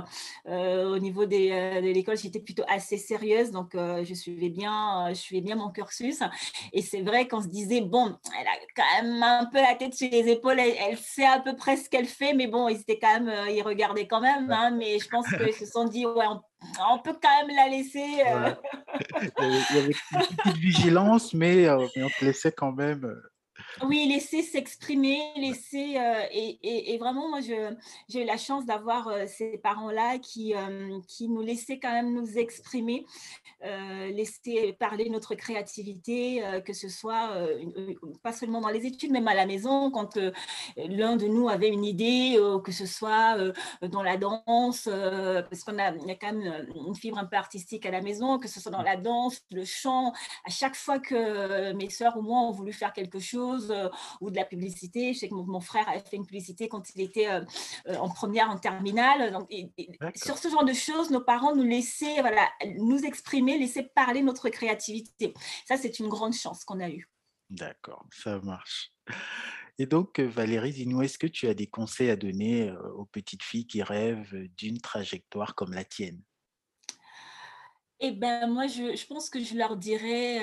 Euh, 0.48 0.90
au 0.90 1.00
niveau 1.00 1.26
de 1.26 1.80
l'école, 1.80 2.18
j'étais 2.18 2.40
plutôt 2.40 2.64
assez 2.68 2.98
sérieuse, 2.98 3.52
donc 3.52 3.72
je, 3.74 4.14
suivais 4.14 4.50
bien, 4.50 5.08
je 5.10 5.16
suivais 5.16 5.42
bien 5.42 5.56
mon 5.56 5.72
cursus. 5.72 6.20
Et 6.74 6.82
c'est 6.82 7.02
vrai 7.02 7.28
qu'on 7.28 7.42
se 7.42 7.48
disait, 7.48 7.82
bon, 7.82 8.16
elle 8.40 8.48
a 8.48 8.52
quand 8.76 9.04
même 9.04 9.24
un 9.24 9.46
peu 9.46 9.60
la 9.60 9.76
tête 9.76 9.94
sur 9.94 10.10
les 10.10 10.30
épaules, 10.30 10.60
elle, 10.60 10.98
sait 10.98 11.26
à 11.26 11.40
peu 11.40 11.56
près 11.56 11.78
ce 11.78 11.90
qu'elle 11.90 12.06
fait, 12.06 12.34
mais 12.34 12.48
bon, 12.48 12.68
ils 12.68 12.80
étaient 12.80 13.00
quand 13.00 13.20
même, 13.20 13.50
ils 13.50 13.62
regardaient 13.62 14.08
quand 14.08 14.22
même, 14.22 14.52
hein, 14.52 14.72
mais 14.72 15.00
je 15.00 15.08
pense 15.10 15.28
qu'ils 15.28 15.54
se 15.54 15.66
sont 15.66 15.86
dit, 15.86 16.06
ouais, 16.06 16.26
on, 16.92 17.00
peut 17.00 17.18
quand 17.22 17.48
même 17.48 17.56
la 17.56 17.70
laisser. 17.70 18.00
Il 19.40 19.76
y 19.76 19.80
avait 19.80 19.94
une 20.12 20.20
petite 20.20 20.58
vigilance, 20.58 21.34
mais 21.34 21.70
on 21.70 21.88
te 21.88 22.26
laissait 22.26 22.52
quand 22.52 22.72
même 22.72 23.16
oui, 23.84 24.07
laisser 24.07 24.41
s'exprimer, 24.41 25.19
laisser. 25.36 25.98
Euh, 25.98 26.24
et, 26.31 26.98
vraiment, 26.98 27.29
moi, 27.29 27.39
j'ai 27.41 28.22
eu 28.22 28.25
la 28.25 28.38
chance 28.38 28.65
d'avoir 28.65 29.07
euh, 29.07 29.25
ces 29.27 29.57
parents-là 29.57 30.17
qui, 30.17 30.55
euh, 30.55 31.00
qui 31.07 31.29
nous 31.29 31.41
laissaient 31.41 31.79
quand 31.79 31.91
même 31.91 32.13
nous 32.13 32.38
exprimer, 32.38 33.05
laisser 33.62 34.74
parler 34.79 35.10
notre 35.10 35.36
créativité, 35.36 36.43
que 36.65 36.74
ce 36.74 36.89
soit 36.89 37.31
pas 38.22 38.31
seulement 38.31 38.62
dans 38.62 38.69
les 38.69 38.86
études, 38.86 39.12
même 39.12 39.27
à 39.27 39.34
la 39.34 39.46
maison, 39.46 39.89
quand 39.89 40.17
l'un 40.77 41.15
de 41.15 41.25
nous 41.25 41.50
avait 41.50 41.69
une 41.69 41.84
idée, 41.84 42.38
que 42.63 42.72
ce 42.72 42.86
soit 42.86 43.38
dans 43.81 44.03
la 44.03 44.17
danse, 44.17 44.88
parce 45.50 45.63
qu'on 45.63 45.79
a, 45.79 45.96
y 45.96 46.12
a 46.12 46.15
quand 46.15 46.34
même 46.34 46.67
une 46.75 46.96
fibre 46.96 47.17
un 47.17 47.25
peu 47.25 47.36
artistique 47.36 47.86
à 47.86 47.91
la 47.91 48.01
maison, 48.01 48.38
que 48.38 48.48
ce 48.48 48.60
soit 48.60 48.72
dans 48.72 48.84
la 48.84 48.96
danse, 48.96 49.41
le 49.51 49.65
chant. 49.65 50.13
À 50.46 50.50
chaque 50.50 50.75
fois 50.75 51.00
que 51.00 51.74
mes 51.74 51.89
sœurs 51.89 52.15
ou 52.17 52.22
moi 52.22 52.41
ont 52.41 52.51
voulu 52.51 52.74
faire 52.74 52.93
quelque 52.93 53.19
chose, 53.19 53.66
euh, 53.71 53.89
ou 54.21 54.29
de 54.29 54.36
la 54.36 54.45
publicité. 54.45 55.13
Je 55.13 55.19
sais 55.19 55.29
que 55.29 55.33
mon, 55.33 55.59
frère 55.59 55.88
avait 55.89 56.00
fait 56.00 56.15
une 56.15 56.25
publicité 56.25 56.67
quand 56.67 56.89
il 56.95 57.01
était 57.01 57.27
euh, 57.27 57.41
euh, 57.88 57.95
en 57.97 58.09
première, 58.09 58.50
en 58.50 58.57
terminale. 58.57 59.31
Donc, 59.31 59.50
sur 60.15 60.38
ce 60.38 60.50
genre 60.50 60.65
de 60.65 60.74
choses, 60.74 61.09
nos 61.09 61.21
parents 61.21 61.55
nous 61.55 61.63
laissaient 61.63 62.21
voilà, 62.21 62.47
nous 62.77 63.00
exprimer, 63.03 63.57
laisser 63.57 63.83
parler 63.83 64.21
notre 64.21 64.50
créativité. 64.50 65.33
Ça, 65.65 65.77
c'est 65.77 66.00
une 66.00 66.07
grande 66.07 66.33
chance 66.33 66.63
qu'on 66.63 66.79
a 66.79 66.89
eue. 66.89 67.09
D'accord, 67.50 68.05
ça 68.12 68.39
marche. 68.39 68.91
Et 69.79 69.86
donc, 69.86 70.19
Valérie, 70.19 70.71
dis-nous, 70.71 71.01
est-ce 71.03 71.17
que 71.17 71.27
tu 71.27 71.47
as 71.47 71.53
des 71.53 71.67
conseils 71.67 72.10
à 72.10 72.15
donner 72.15 72.71
aux 72.95 73.06
petites 73.06 73.43
filles 73.43 73.67
qui 73.67 73.84
rêvent 73.84 74.47
d'une 74.58 74.82
trajectoire 74.82 75.56
comme 75.56 75.73
la 75.73 75.86
tienne? 75.86 76.21
Eh 77.99 78.12
ben, 78.12 78.47
moi, 78.47 78.67
je, 78.67 78.95
je 78.95 79.07
pense 79.07 79.29
que 79.29 79.39
je 79.43 79.55
leur 79.55 79.75
dirais 79.75 80.39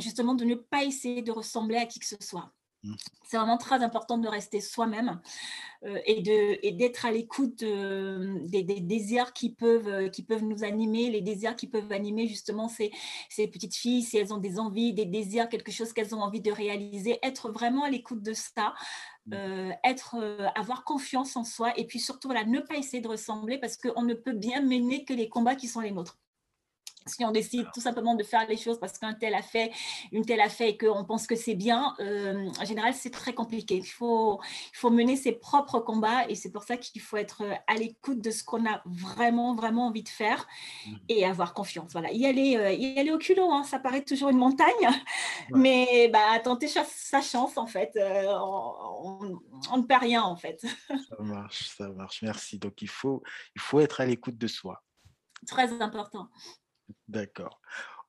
justement 0.00 0.34
de 0.34 0.44
ne 0.44 0.54
pas 0.54 0.84
essayer 0.84 1.22
de 1.22 1.32
ressembler 1.32 1.76
à 1.76 1.86
qui 1.86 1.98
que 1.98 2.06
ce 2.06 2.16
soit. 2.20 2.52
Mmh. 2.84 2.94
C'est 3.24 3.36
vraiment 3.36 3.58
très 3.58 3.82
important 3.82 4.18
de 4.18 4.26
rester 4.28 4.60
soi-même 4.60 5.20
et 6.04 6.20
d'être 6.72 7.06
à 7.06 7.12
l'écoute 7.12 7.64
des, 7.64 8.62
des, 8.62 8.80
désirs 8.80 9.32
qui 9.32 9.50
peuvent, 9.50 10.10
qui 10.10 10.22
peuvent 10.22 10.44
nous 10.44 10.64
animer, 10.64 11.10
les 11.10 11.22
désirs 11.22 11.56
qui 11.56 11.66
peuvent 11.66 11.90
animer 11.92 12.26
justement 12.28 12.68
ces, 12.68 12.90
ces 13.30 13.48
petites 13.48 13.74
filles, 13.74 14.02
si 14.02 14.16
elles 14.18 14.34
ont 14.34 14.38
des 14.38 14.58
envies, 14.58 14.92
des 14.92 15.06
désirs, 15.06 15.48
quelque 15.48 15.72
chose 15.72 15.92
qu'elles 15.92 16.14
ont 16.14 16.20
envie 16.20 16.40
de 16.40 16.52
réaliser, 16.52 17.18
être 17.22 17.50
vraiment 17.50 17.84
à 17.84 17.90
l'écoute 17.90 18.22
de 18.22 18.32
ça, 18.32 18.74
mmh. 19.26 19.70
être, 19.84 20.50
avoir 20.56 20.84
confiance 20.84 21.36
en 21.36 21.44
soi 21.44 21.72
et 21.78 21.86
puis 21.86 22.00
surtout 22.00 22.28
voilà, 22.28 22.44
ne 22.44 22.60
pas 22.60 22.76
essayer 22.76 23.00
de 23.00 23.08
ressembler 23.08 23.58
parce 23.58 23.76
qu'on 23.76 24.02
ne 24.02 24.14
peut 24.14 24.34
bien 24.34 24.60
mener 24.60 25.04
que 25.04 25.14
les 25.14 25.28
combats 25.28 25.54
qui 25.54 25.68
sont 25.68 25.80
les 25.80 25.92
nôtres 25.92 26.21
si 27.06 27.24
on 27.24 27.30
décide 27.30 27.66
tout 27.74 27.80
simplement 27.80 28.14
de 28.14 28.22
faire 28.22 28.46
les 28.48 28.56
choses 28.56 28.78
parce 28.78 28.98
qu'un 28.98 29.14
tel 29.14 29.34
a 29.34 29.42
fait, 29.42 29.70
une 30.12 30.24
telle 30.24 30.40
a 30.40 30.48
fait 30.48 30.70
et 30.70 30.78
qu'on 30.78 31.04
pense 31.04 31.26
que 31.26 31.36
c'est 31.36 31.54
bien, 31.54 31.94
euh, 32.00 32.48
en 32.60 32.64
général, 32.64 32.94
c'est 32.94 33.10
très 33.10 33.34
compliqué. 33.34 33.76
Il 33.76 33.84
faut, 33.84 34.40
il 34.72 34.76
faut 34.76 34.90
mener 34.90 35.16
ses 35.16 35.32
propres 35.32 35.80
combats 35.80 36.28
et 36.28 36.34
c'est 36.34 36.50
pour 36.50 36.62
ça 36.62 36.76
qu'il 36.76 37.02
faut 37.02 37.16
être 37.16 37.42
à 37.66 37.74
l'écoute 37.74 38.20
de 38.20 38.30
ce 38.30 38.44
qu'on 38.44 38.66
a 38.66 38.82
vraiment, 38.84 39.54
vraiment 39.54 39.86
envie 39.86 40.02
de 40.02 40.08
faire 40.08 40.46
mmh. 40.86 40.90
et 41.08 41.24
avoir 41.24 41.54
confiance. 41.54 41.92
Voilà, 41.92 42.12
y 42.12 42.26
aller, 42.26 42.56
euh, 42.56 42.72
y 42.72 42.98
aller 42.98 43.10
au 43.10 43.18
culot, 43.18 43.50
hein, 43.50 43.64
ça 43.64 43.78
paraît 43.78 44.04
toujours 44.04 44.30
une 44.30 44.38
montagne, 44.38 44.88
mais 45.50 46.08
bah, 46.12 46.38
tenter 46.42 46.68
sa 46.68 47.20
chance, 47.20 47.56
en 47.56 47.66
fait. 47.66 47.92
Euh, 47.96 48.32
on, 48.40 49.40
on, 49.70 49.76
ne 49.76 49.82
perd 49.82 50.02
rien, 50.02 50.22
en 50.22 50.36
fait. 50.36 50.60
Ça 50.88 51.16
marche, 51.20 51.68
ça 51.68 51.88
marche. 51.88 52.22
Merci. 52.22 52.58
Donc, 52.58 52.82
il 52.82 52.88
faut, 52.88 53.22
il 53.54 53.60
faut 53.60 53.80
être 53.80 54.00
à 54.00 54.06
l'écoute 54.06 54.38
de 54.38 54.46
soi. 54.46 54.82
Très 55.46 55.80
important. 55.80 56.28
D'accord. 57.08 57.60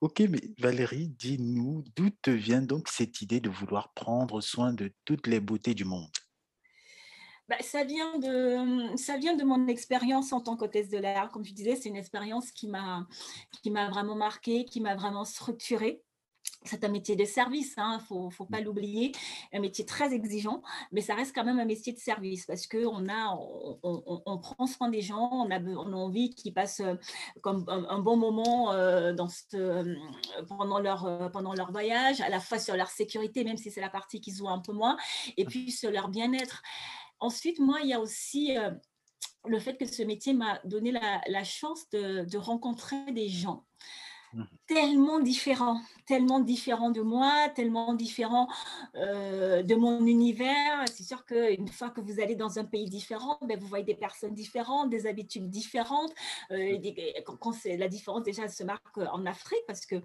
Ok, 0.02 0.20
mais 0.22 0.42
Valérie, 0.60 1.08
dis-nous 1.08 1.84
d'où 1.96 2.10
te 2.10 2.30
vient 2.30 2.62
donc 2.62 2.88
cette 2.90 3.22
idée 3.22 3.40
de 3.40 3.50
vouloir 3.50 3.94
prendre 3.94 4.42
soin 4.42 4.74
de 4.74 4.94
toutes 5.06 5.28
les 5.28 5.40
beautés 5.40 5.74
du 5.74 5.86
monde? 5.86 6.12
Bah, 7.50 7.58
ça, 7.62 7.84
vient 7.84 8.20
de, 8.20 8.96
ça 8.98 9.18
vient 9.18 9.36
de 9.36 9.44
mon 9.44 9.68
expérience 9.68 10.32
en 10.32 10.42
tant 10.42 10.56
qu'hôtesse 10.56 10.90
de 10.90 10.98
l'air. 10.98 11.30
Comme 11.32 11.44
je 11.44 11.54
disais, 11.54 11.76
c'est 11.76 11.90
une 11.90 11.96
expérience 11.96 12.52
qui 12.52 12.68
m'a 12.68 13.08
vraiment 13.66 14.16
marquée, 14.16 14.66
qui 14.66 14.82
m'a 14.82 14.96
vraiment 14.96 15.26
structurée 15.26 16.04
c'est 16.66 16.84
un 16.84 16.90
métier 16.90 17.16
de 17.16 17.26
service, 17.26 17.74
il 17.78 17.82
hein, 17.82 17.98
ne 17.98 18.04
faut, 18.04 18.30
faut, 18.30 18.46
pas 18.46 18.62
mmh. 18.62 18.64
l'oublier, 18.64 19.12
un 19.54 19.60
métier 19.60 19.86
très 19.86 20.14
exigeant, 20.14 20.62
mais 20.92 21.02
ça 21.02 21.16
reste 21.16 21.36
quand 21.36 21.44
même 21.44 21.60
un 21.60 21.66
métier 21.66 21.94
de 21.94 22.00
service 22.00 22.46
parce 22.46 22.68
qu'on 22.68 23.08
on, 23.10 23.80
on, 23.84 24.22
on, 24.26 24.38
prend 24.38 24.66
soin 24.66 24.90
des 24.90 25.02
gens, 25.02 25.30
on 25.32 25.52
a, 25.52 25.60
on 25.60 25.94
a 25.94 25.96
envie 25.96 26.34
qu'ils 26.34 26.54
passent 26.54 26.82
euh, 26.82 26.96
comme 27.42 27.66
un, 27.68 28.00
bon 28.00 28.18
moment 28.18 28.72
euh, 28.72 29.14
dans 29.14 29.28
ce, 29.28 29.56
euh, 29.56 29.96
pendant, 30.48 30.80
leur, 30.80 31.32
pendant 31.32 31.54
leur 31.54 31.72
voyage, 31.72 32.22
à 32.22 32.30
la 32.30 32.40
fois 32.40 32.60
sur 32.60 32.76
leur 32.76 32.90
sécurité, 32.90 33.44
même 33.44 33.58
si 33.58 33.72
c'est 33.72 33.82
la 33.82 33.90
partie 33.90 34.22
qu'ils 34.22 34.44
ont 34.44 34.50
un 34.50 34.60
peu 34.60 34.74
moins, 34.74 34.98
et 35.38 35.46
puis 35.46 35.72
sur 35.72 35.92
leur 35.92 36.10
bien-être. 36.10 36.62
Ensuite, 37.20 37.60
moi, 37.60 37.80
il 37.84 37.90
y 37.90 37.94
a 37.94 38.00
aussi 38.00 38.56
le 39.46 39.60
fait 39.60 39.78
que 39.78 39.86
ce 39.86 40.04
métier 40.04 40.34
m'a 40.34 40.60
donné 40.66 40.92
la, 40.92 41.22
la 41.28 41.44
chance 41.44 41.90
de, 41.92 42.26
de 42.26 42.38
rencontrer 42.38 43.12
des 43.12 43.30
gens 43.30 43.64
tellement 44.68 45.20
différent, 45.20 45.82
tellement 46.06 46.40
différent 46.40 46.92
de 46.92 47.02
moi, 47.02 47.50
tellement 47.56 47.94
différent 47.94 48.48
euh, 48.96 49.64
de 49.64 49.76
mon 49.76 50.06
univers. 50.06 50.84
C'est 50.92 51.04
sûr 51.04 51.26
qu'une 51.26 51.68
fois 51.68 51.90
que 51.90 52.02
vous 52.02 52.20
allez 52.20 52.36
dans 52.36 52.60
un 52.60 52.66
pays 52.66 52.90
différent, 52.90 53.38
ben, 53.42 53.60
vous 53.60 53.68
voyez 53.68 53.86
des 53.86 53.96
personnes 53.96 54.34
différentes, 54.34 54.90
des 54.90 55.08
habitudes 55.08 55.50
différentes. 55.50 56.14
Euh, 56.52 56.78
quand 57.40 57.54
la 57.66 57.88
différence 57.88 58.24
déjà 58.24 58.48
se 58.48 58.64
marque 58.64 58.98
en 58.98 59.26
Afrique 59.26 59.64
parce 59.68 59.86
que 59.86 60.02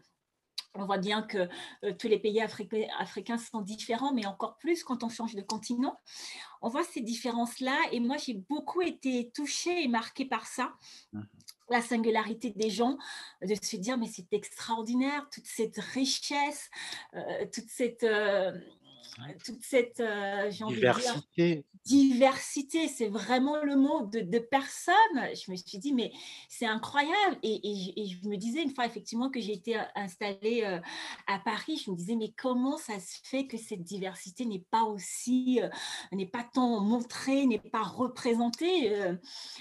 on 0.75 0.85
voit 0.85 0.99
bien 0.99 1.23
que 1.23 1.49
euh, 1.85 1.93
tous 1.99 2.09
les 2.09 2.19
pays 2.19 2.41
africains 2.41 3.38
sont 3.38 3.62
différents, 3.62 4.12
mais 4.12 4.27
encore 4.27 4.57
plus 4.59 4.85
quand 4.85 5.03
on 5.03 5.09
change 5.09 5.35
de 5.35 5.43
continent. 5.43 5.99
On 6.62 6.69
voit 6.69 6.85
ces 6.85 7.01
différences-là 7.01 7.77
et 7.93 8.01
moi, 8.01 8.17
j'ai 8.17 8.35
beaucoup 8.35 8.83
été 8.83 9.31
touchée 9.35 9.85
et 9.85 9.88
marquée 9.88 10.27
par 10.27 10.47
ça. 10.47 10.75
La 11.71 11.83
singularité 11.83 12.51
des 12.51 12.71
gens, 12.71 12.97
de 13.43 13.55
se 13.55 13.77
dire 13.77 13.99
mais 13.99 14.07
c'est 14.07 14.33
extraordinaire, 14.33 15.29
toute 15.31 15.47
cette 15.47 15.79
richesse, 15.79 16.71
euh, 17.15 17.47
toute 17.53 17.69
cette, 17.69 18.05
euh, 18.05 18.53
toute 19.44 19.62
cette 19.62 20.01
euh, 20.01 20.51
diversité. 20.51 21.64
diversité, 21.85 22.88
c'est 22.88 23.09
vraiment 23.09 23.62
le 23.62 23.77
mot 23.77 24.07
de, 24.07 24.38
personnes. 24.38 24.94
Je 25.14 25.51
me 25.51 25.57
suis 25.57 25.79
dit, 25.79 25.92
mais 25.92 26.12
c'est 26.49 26.66
incroyable. 26.66 27.38
Et, 27.42 27.61
je 28.07 28.29
me 28.29 28.37
disais 28.37 28.62
une 28.62 28.75
fois 28.75 28.87
effectivement 28.87 29.31
que 29.31 29.40
j'ai 29.40 29.53
été 29.53 29.81
installée 29.94 30.64
à 31.27 31.38
Paris, 31.38 31.81
je 31.85 31.90
me 31.90 31.97
disais, 31.97 32.14
mais 32.14 32.33
comment 32.37 32.77
ça 32.77 32.99
se 33.01 33.18
fait 33.25 33.47
que 33.47 33.57
cette 33.57 33.83
diversité 33.83 34.44
n'est 34.44 34.64
pas 34.71 34.85
aussi, 34.85 35.61
n'est 36.12 36.27
pas 36.27 36.44
tant 36.53 36.81
montrée, 36.81 37.47
n'est 37.47 37.59
pas 37.59 37.83
représentée 37.83 38.92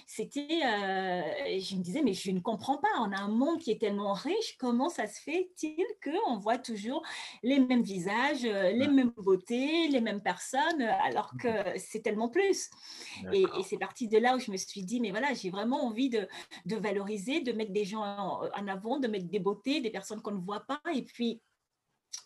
C'était, 0.05 0.59
je 0.59 1.75
me 1.75 1.81
disais, 1.81 2.01
mais 2.01 2.13
je 2.13 2.31
ne 2.31 2.39
comprends 2.39 2.77
pas. 2.77 2.87
On 2.99 3.11
a 3.11 3.19
un 3.19 3.29
monde 3.29 3.59
qui 3.59 3.71
est 3.71 3.79
tellement 3.79 4.13
riche, 4.13 4.57
comment 4.59 4.89
ça 4.89 5.07
se 5.07 5.19
fait-il 5.21 5.85
qu'on 6.03 6.37
voit 6.37 6.57
toujours 6.57 7.03
les 7.43 7.59
mêmes 7.59 7.83
visages, 7.83 8.43
les 8.43 8.87
mêmes 8.87 9.11
beautés, 9.17 9.36
les 9.49 10.01
mêmes 10.01 10.21
personnes, 10.21 10.81
alors 10.81 11.31
que 11.39 11.47
mmh 11.47 11.77
c'est 11.77 12.01
tellement 12.01 12.29
plus. 12.29 12.69
Et, 13.33 13.45
c'est 13.63 13.77
parti 13.77 14.07
de 14.07 14.17
là 14.17 14.35
où 14.35 14.39
je 14.39 14.51
me 14.51 14.57
suis 14.57 14.83
dit, 14.83 14.99
mais 14.99 15.11
voilà, 15.11 15.33
j'ai 15.33 15.49
vraiment 15.49 15.85
envie 15.85 16.09
de, 16.09 16.27
valoriser, 16.65 17.41
de 17.41 17.51
mettre 17.51 17.71
des 17.71 17.85
gens 17.85 18.03
en, 18.03 18.67
avant, 18.67 18.99
de 18.99 19.07
mettre 19.07 19.27
des 19.27 19.39
beautés, 19.39 19.81
des 19.81 19.89
personnes 19.89 20.21
qu'on 20.21 20.31
ne 20.31 20.41
voit 20.41 20.61
pas. 20.61 20.81
Et 20.93 21.03
puis, 21.03 21.41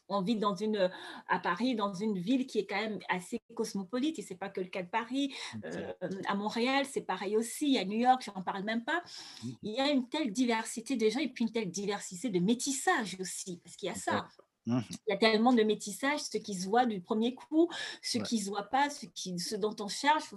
on 0.08 0.22
vit 0.22 0.36
dans 0.36 0.56
une, 0.56 0.90
à 1.28 1.40
Paris, 1.40 1.76
dans 1.76 1.94
une 1.94 2.18
ville 2.18 2.46
qui 2.46 2.60
est 2.60 2.66
quand 2.66 2.80
même 2.80 3.00
assez 3.10 3.40
cosmopolite, 3.56 4.20
et 4.20 4.22
c'est 4.22 4.36
pas 4.36 4.50
que 4.50 4.62
le 4.62 4.68
cas 4.68 4.84
de 4.84 4.90
Paris. 4.90 5.34
Euh, 5.66 5.94
à 6.28 6.36
Montréal, 6.36 6.86
c'est 6.90 7.02
pareil 7.02 7.38
aussi. 7.38 7.78
À 7.78 7.86
New 7.86 7.98
York, 7.98 8.24
je 8.26 8.32
n'en 8.32 8.42
parle 8.42 8.64
même 8.64 8.84
pas. 8.84 9.02
Mmh. 9.44 9.50
Il 9.64 9.74
y 9.74 9.80
a 9.80 9.90
une 9.90 10.08
telle 10.10 10.32
diversité 10.32 10.96
de 10.96 11.10
gens 11.10 11.20
et 11.20 11.30
puis 11.30 11.46
une 11.46 11.52
telle 11.52 11.72
diversité 11.72 12.30
de 12.30 12.40
métissage 12.40 13.18
aussi, 13.20 13.60
parce 13.64 13.76
qu'il 13.76 13.88
y 13.88 13.92
a 13.92 13.96
ça. 13.96 14.28
Mmh. 14.66 14.80
Il 15.08 15.12
y 15.12 15.14
a 15.14 15.18
tellement 15.18 15.54
de 15.54 15.64
métissage, 15.64 16.20
ce 16.20 16.38
qui 16.38 16.54
se 16.54 16.68
voit 16.68 16.86
du 16.86 17.02
premier 17.02 17.34
coup, 17.34 17.70
ce 18.02 18.18
qui 18.20 18.38
ne 18.38 18.42
se 18.42 18.50
voit 18.50 18.64
pas, 18.64 18.90
ce, 18.90 19.06
qui, 19.08 19.40
ce 19.40 19.56
dont 19.56 19.76
on 19.80 19.88
cherche. 19.88 20.34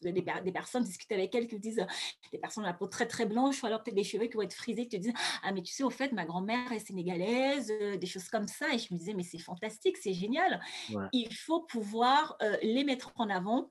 Des, 0.00 0.10
des 0.10 0.52
personnes, 0.52 0.82
discuter 0.82 1.14
avec 1.14 1.32
elles 1.32 1.46
qui 1.46 1.60
disent 1.60 1.78
euh, 1.78 1.86
des 2.32 2.38
personnes 2.38 2.64
à 2.64 2.68
la 2.68 2.72
peau 2.72 2.88
très 2.88 3.06
très 3.06 3.24
blanche 3.24 3.62
ou 3.62 3.66
alors 3.66 3.84
peut-être 3.84 3.94
des 3.94 4.02
cheveux 4.02 4.26
qui 4.26 4.34
vont 4.34 4.42
être 4.42 4.52
frisés, 4.52 4.88
qui 4.88 4.96
te 4.96 5.02
disent 5.02 5.12
Ah, 5.44 5.52
mais 5.52 5.62
tu 5.62 5.72
sais, 5.72 5.84
au 5.84 5.90
fait, 5.90 6.10
ma 6.10 6.24
grand-mère 6.24 6.72
est 6.72 6.80
sénégalaise, 6.80 7.70
euh, 7.70 7.96
des 7.96 8.06
choses 8.06 8.28
comme 8.28 8.48
ça. 8.48 8.74
Et 8.74 8.78
je 8.78 8.92
me 8.92 8.98
disais, 8.98 9.14
mais 9.14 9.22
c'est 9.22 9.38
fantastique, 9.38 9.96
c'est 9.96 10.12
génial. 10.12 10.60
Il 11.12 11.32
faut 11.32 11.60
pouvoir 11.60 12.36
euh, 12.42 12.56
les 12.62 12.82
mettre 12.82 13.12
en 13.14 13.28
avant. 13.28 13.70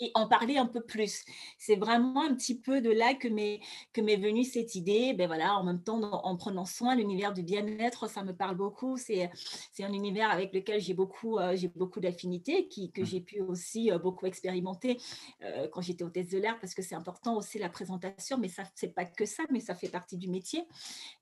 Et 0.00 0.10
en 0.14 0.26
parler 0.26 0.56
un 0.56 0.66
peu 0.66 0.80
plus. 0.80 1.24
C'est 1.58 1.76
vraiment 1.76 2.22
un 2.22 2.34
petit 2.34 2.58
peu 2.58 2.80
de 2.80 2.90
là 2.90 3.14
que 3.14 3.28
m'est 3.28 3.60
que 3.92 4.00
m'est 4.00 4.16
venue 4.16 4.44
cette 4.44 4.74
idée. 4.74 5.14
Ben 5.14 5.26
voilà, 5.26 5.56
en 5.56 5.64
même 5.64 5.82
temps, 5.82 6.00
en 6.02 6.36
prenant 6.36 6.64
soin, 6.64 6.96
l'univers 6.96 7.32
du 7.32 7.42
bien-être, 7.42 8.08
ça 8.08 8.24
me 8.24 8.34
parle 8.34 8.56
beaucoup. 8.56 8.96
C'est 8.96 9.30
c'est 9.72 9.84
un 9.84 9.92
univers 9.92 10.30
avec 10.30 10.52
lequel 10.52 10.80
j'ai 10.80 10.94
beaucoup 10.94 11.38
euh, 11.38 11.56
j'ai 11.56 11.68
beaucoup 11.68 12.00
d'affinités, 12.00 12.68
que 12.68 13.00
mmh. 13.00 13.04
j'ai 13.04 13.20
pu 13.20 13.40
aussi 13.40 13.90
euh, 13.90 13.98
beaucoup 13.98 14.26
expérimenter 14.26 14.98
euh, 15.42 15.68
quand 15.68 15.80
j'étais 15.80 16.04
hôtesse 16.04 16.30
de 16.30 16.38
l'air, 16.38 16.58
parce 16.58 16.74
que 16.74 16.82
c'est 16.82 16.94
important 16.94 17.36
aussi 17.36 17.58
la 17.58 17.68
présentation, 17.68 18.38
mais 18.38 18.48
ça 18.48 18.64
c'est 18.74 18.94
pas 18.94 19.04
que 19.04 19.26
ça, 19.26 19.44
mais 19.50 19.60
ça 19.60 19.74
fait 19.74 19.88
partie 19.88 20.16
du 20.16 20.28
métier. 20.28 20.64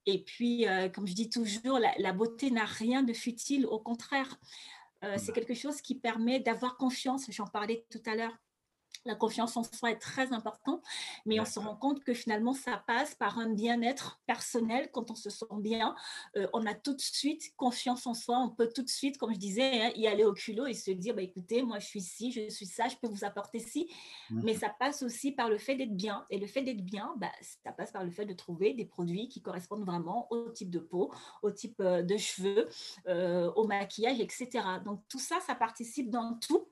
Et 0.06 0.22
puis, 0.22 0.66
comme 0.94 1.06
je 1.06 1.14
dis 1.14 1.28
toujours, 1.28 1.78
la 1.78 2.12
beauté 2.12 2.50
n'a 2.50 2.64
rien 2.64 3.02
de 3.02 3.12
futile, 3.12 3.66
au 3.66 3.78
contraire. 3.78 4.38
Euh, 5.04 5.16
c'est 5.18 5.32
quelque 5.32 5.54
chose 5.54 5.80
qui 5.80 5.94
permet 5.94 6.40
d'avoir 6.40 6.76
confiance. 6.76 7.30
J'en 7.30 7.46
parlais 7.46 7.86
tout 7.90 8.02
à 8.06 8.14
l'heure. 8.14 8.36
La 9.06 9.14
confiance 9.14 9.56
en 9.56 9.62
soi 9.64 9.92
est 9.92 9.98
très 9.98 10.34
importante, 10.34 10.82
mais 11.24 11.40
on 11.40 11.46
se 11.46 11.58
rend 11.58 11.74
compte 11.74 12.04
que 12.04 12.12
finalement, 12.12 12.52
ça 12.52 12.82
passe 12.86 13.14
par 13.14 13.38
un 13.38 13.48
bien-être 13.48 14.20
personnel. 14.26 14.90
Quand 14.92 15.10
on 15.10 15.14
se 15.14 15.30
sent 15.30 15.46
bien, 15.58 15.94
euh, 16.36 16.46
on 16.52 16.66
a 16.66 16.74
tout 16.74 16.94
de 16.94 17.00
suite 17.00 17.54
confiance 17.56 18.06
en 18.06 18.12
soi. 18.12 18.38
On 18.38 18.50
peut 18.50 18.68
tout 18.68 18.82
de 18.82 18.90
suite, 18.90 19.16
comme 19.16 19.32
je 19.32 19.38
disais, 19.38 19.80
hein, 19.80 19.92
y 19.96 20.06
aller 20.06 20.24
au 20.24 20.34
culot 20.34 20.66
et 20.66 20.74
se 20.74 20.90
dire, 20.90 21.14
bah, 21.14 21.22
écoutez, 21.22 21.62
moi, 21.62 21.78
je 21.78 21.86
suis 21.86 22.02
ci, 22.02 22.30
je 22.30 22.50
suis 22.50 22.66
ça, 22.66 22.88
je 22.88 22.96
peux 22.96 23.08
vous 23.08 23.24
apporter 23.24 23.58
ci. 23.58 23.90
Mais 24.30 24.54
ça 24.54 24.68
passe 24.68 25.02
aussi 25.02 25.32
par 25.32 25.48
le 25.48 25.56
fait 25.56 25.76
d'être 25.76 25.96
bien. 25.96 26.26
Et 26.28 26.38
le 26.38 26.46
fait 26.46 26.62
d'être 26.62 26.84
bien, 26.84 27.14
bah, 27.16 27.32
ça 27.64 27.72
passe 27.72 27.92
par 27.92 28.04
le 28.04 28.10
fait 28.10 28.26
de 28.26 28.34
trouver 28.34 28.74
des 28.74 28.84
produits 28.84 29.28
qui 29.28 29.40
correspondent 29.40 29.86
vraiment 29.86 30.26
au 30.30 30.50
type 30.50 30.70
de 30.70 30.78
peau, 30.78 31.10
au 31.42 31.50
type 31.50 31.80
euh, 31.80 32.02
de 32.02 32.18
cheveux, 32.18 32.68
euh, 33.08 33.50
au 33.56 33.66
maquillage, 33.66 34.20
etc. 34.20 34.48
Donc, 34.84 35.00
tout 35.08 35.18
ça, 35.18 35.40
ça 35.40 35.54
participe 35.54 36.10
dans 36.10 36.34
tout 36.34 36.68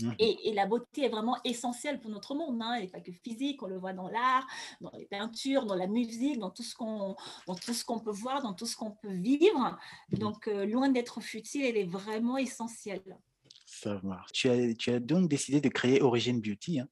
Mmh. 0.00 0.10
Et, 0.18 0.52
la 0.54 0.66
beauté 0.66 1.04
est 1.04 1.08
vraiment 1.08 1.38
essentielle 1.44 2.00
pour 2.00 2.10
notre 2.10 2.34
monde. 2.34 2.60
Hein. 2.62 2.80
N'est 2.80 2.88
pas 2.88 3.00
que 3.00 3.12
physique, 3.12 3.62
on 3.62 3.66
le 3.66 3.78
voit 3.78 3.92
dans 3.92 4.08
l'art, 4.08 4.46
dans 4.80 4.90
les 4.96 5.06
peintures, 5.06 5.66
dans 5.66 5.74
la 5.74 5.86
musique, 5.86 6.38
dans 6.38 6.50
tout 6.50 6.62
ce 6.62 6.74
qu'on, 6.74 7.16
dans 7.46 7.54
tout 7.54 7.74
ce 7.74 7.84
qu'on 7.84 8.00
peut 8.00 8.10
voir, 8.10 8.42
dans 8.42 8.54
tout 8.54 8.66
ce 8.66 8.76
qu'on 8.76 8.90
peut 8.90 9.12
vivre. 9.12 9.78
Mmh. 10.10 10.18
Donc, 10.18 10.48
euh, 10.48 10.66
loin 10.66 10.88
d'être 10.88 11.20
futile, 11.20 11.64
elle 11.64 11.76
est 11.76 11.84
vraiment 11.84 12.36
essentielle. 12.36 13.18
Ça 13.66 14.00
marche. 14.02 14.32
Tu 14.32 14.48
as, 14.48 14.74
tu 14.74 14.90
as 14.90 15.00
donc 15.00 15.28
décidé 15.28 15.60
de 15.60 15.68
créer 15.68 16.02
Origin 16.02 16.40
Beauty 16.40 16.80
hein, 16.80 16.88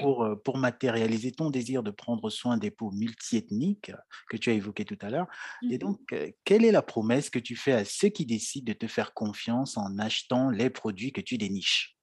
pour, 0.00 0.24
euh, 0.24 0.34
pour 0.36 0.56
matérialiser 0.56 1.32
ton 1.32 1.50
désir 1.50 1.82
de 1.82 1.90
prendre 1.90 2.30
soin 2.30 2.56
des 2.56 2.70
peaux 2.70 2.90
multiethniques 2.90 3.92
que 4.28 4.36
tu 4.36 4.50
as 4.50 4.54
évoqué 4.54 4.84
tout 4.84 4.98
à 5.00 5.10
l'heure. 5.10 5.26
Et 5.70 5.76
mmh 5.76 5.78
donc, 5.78 6.00
euh, 6.12 6.30
quelle 6.44 6.64
est 6.64 6.72
la 6.72 6.82
promesse 6.82 7.30
que 7.30 7.38
tu 7.38 7.56
fais 7.56 7.72
à 7.72 7.84
ceux 7.84 8.08
qui 8.08 8.26
décident 8.26 8.72
de 8.72 8.76
te 8.76 8.86
faire 8.86 9.14
confiance 9.14 9.76
en 9.76 9.98
achetant 9.98 10.50
les 10.50 10.70
produits 10.70 11.12
que 11.12 11.20
tu 11.20 11.38
déniches? 11.38 11.97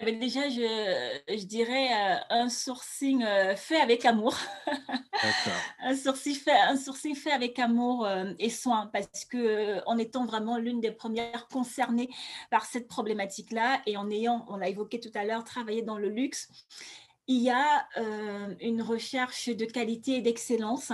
Eh 0.00 0.06
ben, 0.06 0.18
déjà, 0.18 0.48
je, 0.48 1.44
dirais 1.44 1.88
euh, 1.92 2.16
un 2.30 2.48
sourcing 2.48 3.22
euh, 3.22 3.54
fait 3.54 3.80
avec 3.80 4.04
amour. 4.04 4.36
un, 5.80 5.94
sourcing 5.94 6.34
fait, 6.34 6.50
un 6.50 6.76
sourcing 6.76 7.14
fait 7.14 7.30
avec 7.30 7.60
amour 7.60 8.04
euh, 8.04 8.32
et 8.40 8.50
soin, 8.50 8.90
parce 8.92 9.24
que 9.24 9.80
en 9.86 9.96
étant 9.96 10.26
vraiment 10.26 10.58
l'une 10.58 10.80
des 10.80 10.90
premières 10.90 11.46
concernées 11.46 12.10
par 12.50 12.64
cette 12.64 12.88
problématique-là 12.88 13.82
et 13.86 13.96
en 13.96 14.10
ayant, 14.10 14.44
on 14.48 14.56
l'a 14.56 14.68
évoqué 14.68 14.98
tout 14.98 15.12
à 15.14 15.24
l'heure, 15.24 15.44
travaillé 15.44 15.82
dans 15.82 15.98
le 15.98 16.08
luxe, 16.08 16.48
il 17.28 17.40
y 17.40 17.48
a 17.48 17.88
une 18.60 18.82
recherche 18.82 19.48
de 19.48 19.64
qualité 19.64 20.16
et 20.16 20.20
d'excellence. 20.20 20.92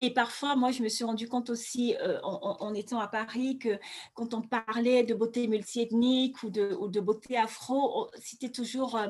Et 0.00 0.12
parfois, 0.12 0.54
moi, 0.54 0.70
je 0.70 0.82
me 0.82 0.88
suis 0.88 1.04
rendu 1.04 1.28
compte 1.28 1.50
aussi, 1.50 1.96
euh, 1.96 2.20
en, 2.22 2.72
étant 2.72 3.00
à 3.00 3.08
Paris, 3.08 3.58
que 3.58 3.80
quand 4.14 4.32
on 4.32 4.42
parlait 4.42 5.02
de 5.02 5.12
beauté 5.12 5.48
multiethnique 5.48 6.40
ou 6.44 6.50
de, 6.50 6.76
ou 6.78 6.86
de 6.86 7.00
beauté 7.00 7.36
afro, 7.36 8.08
c'était 8.20 8.50
toujours, 8.50 8.96
euh, 8.96 9.08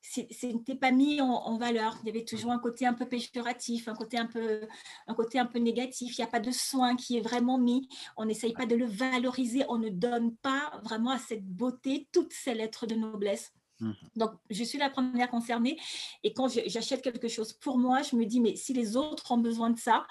c'était 0.00 0.76
pas 0.76 0.92
mis 0.92 1.20
en, 1.20 1.58
valeur. 1.58 1.98
Il 2.02 2.06
y 2.06 2.10
avait 2.10 2.24
toujours 2.24 2.52
un 2.52 2.60
côté 2.60 2.86
un 2.86 2.94
peu 2.94 3.06
péjoratif, 3.06 3.88
un 3.88 3.94
côté 3.94 4.16
un 4.16 4.26
peu, 4.26 4.60
un 5.08 5.14
côté 5.14 5.40
un 5.40 5.46
peu 5.46 5.58
négatif. 5.58 6.16
Il 6.16 6.20
n'y 6.20 6.28
a 6.28 6.30
pas 6.30 6.40
de 6.40 6.52
soin 6.52 6.94
qui 6.94 7.16
est 7.16 7.20
vraiment 7.20 7.58
mis. 7.58 7.88
On 8.16 8.24
n'essaye 8.24 8.52
pas 8.52 8.66
de 8.66 8.76
le 8.76 8.86
valoriser. 8.86 9.64
On 9.68 9.78
ne 9.78 9.88
donne 9.90 10.36
pas 10.36 10.80
vraiment 10.84 11.10
à 11.10 11.18
cette 11.18 11.44
beauté 11.44 12.08
toutes 12.12 12.32
ces 12.32 12.54
lettres 12.54 12.86
de 12.86 12.94
noblesse. 12.94 13.52
Mmh. 13.80 13.92
Donc, 14.16 14.32
je 14.50 14.64
suis 14.64 14.78
la 14.78 14.90
première 14.90 15.30
concernée. 15.30 15.78
Et 16.24 16.32
quand 16.32 16.48
j'achète 16.48 17.02
quelque 17.02 17.28
chose 17.28 17.52
pour 17.52 17.78
moi, 17.78 18.02
je 18.02 18.16
me 18.16 18.24
dis, 18.24 18.40
mais 18.40 18.56
si 18.56 18.72
les 18.72 18.96
autres 18.96 19.30
ont 19.32 19.38
besoin 19.38 19.70
de 19.70 19.78
ça, 19.78 20.06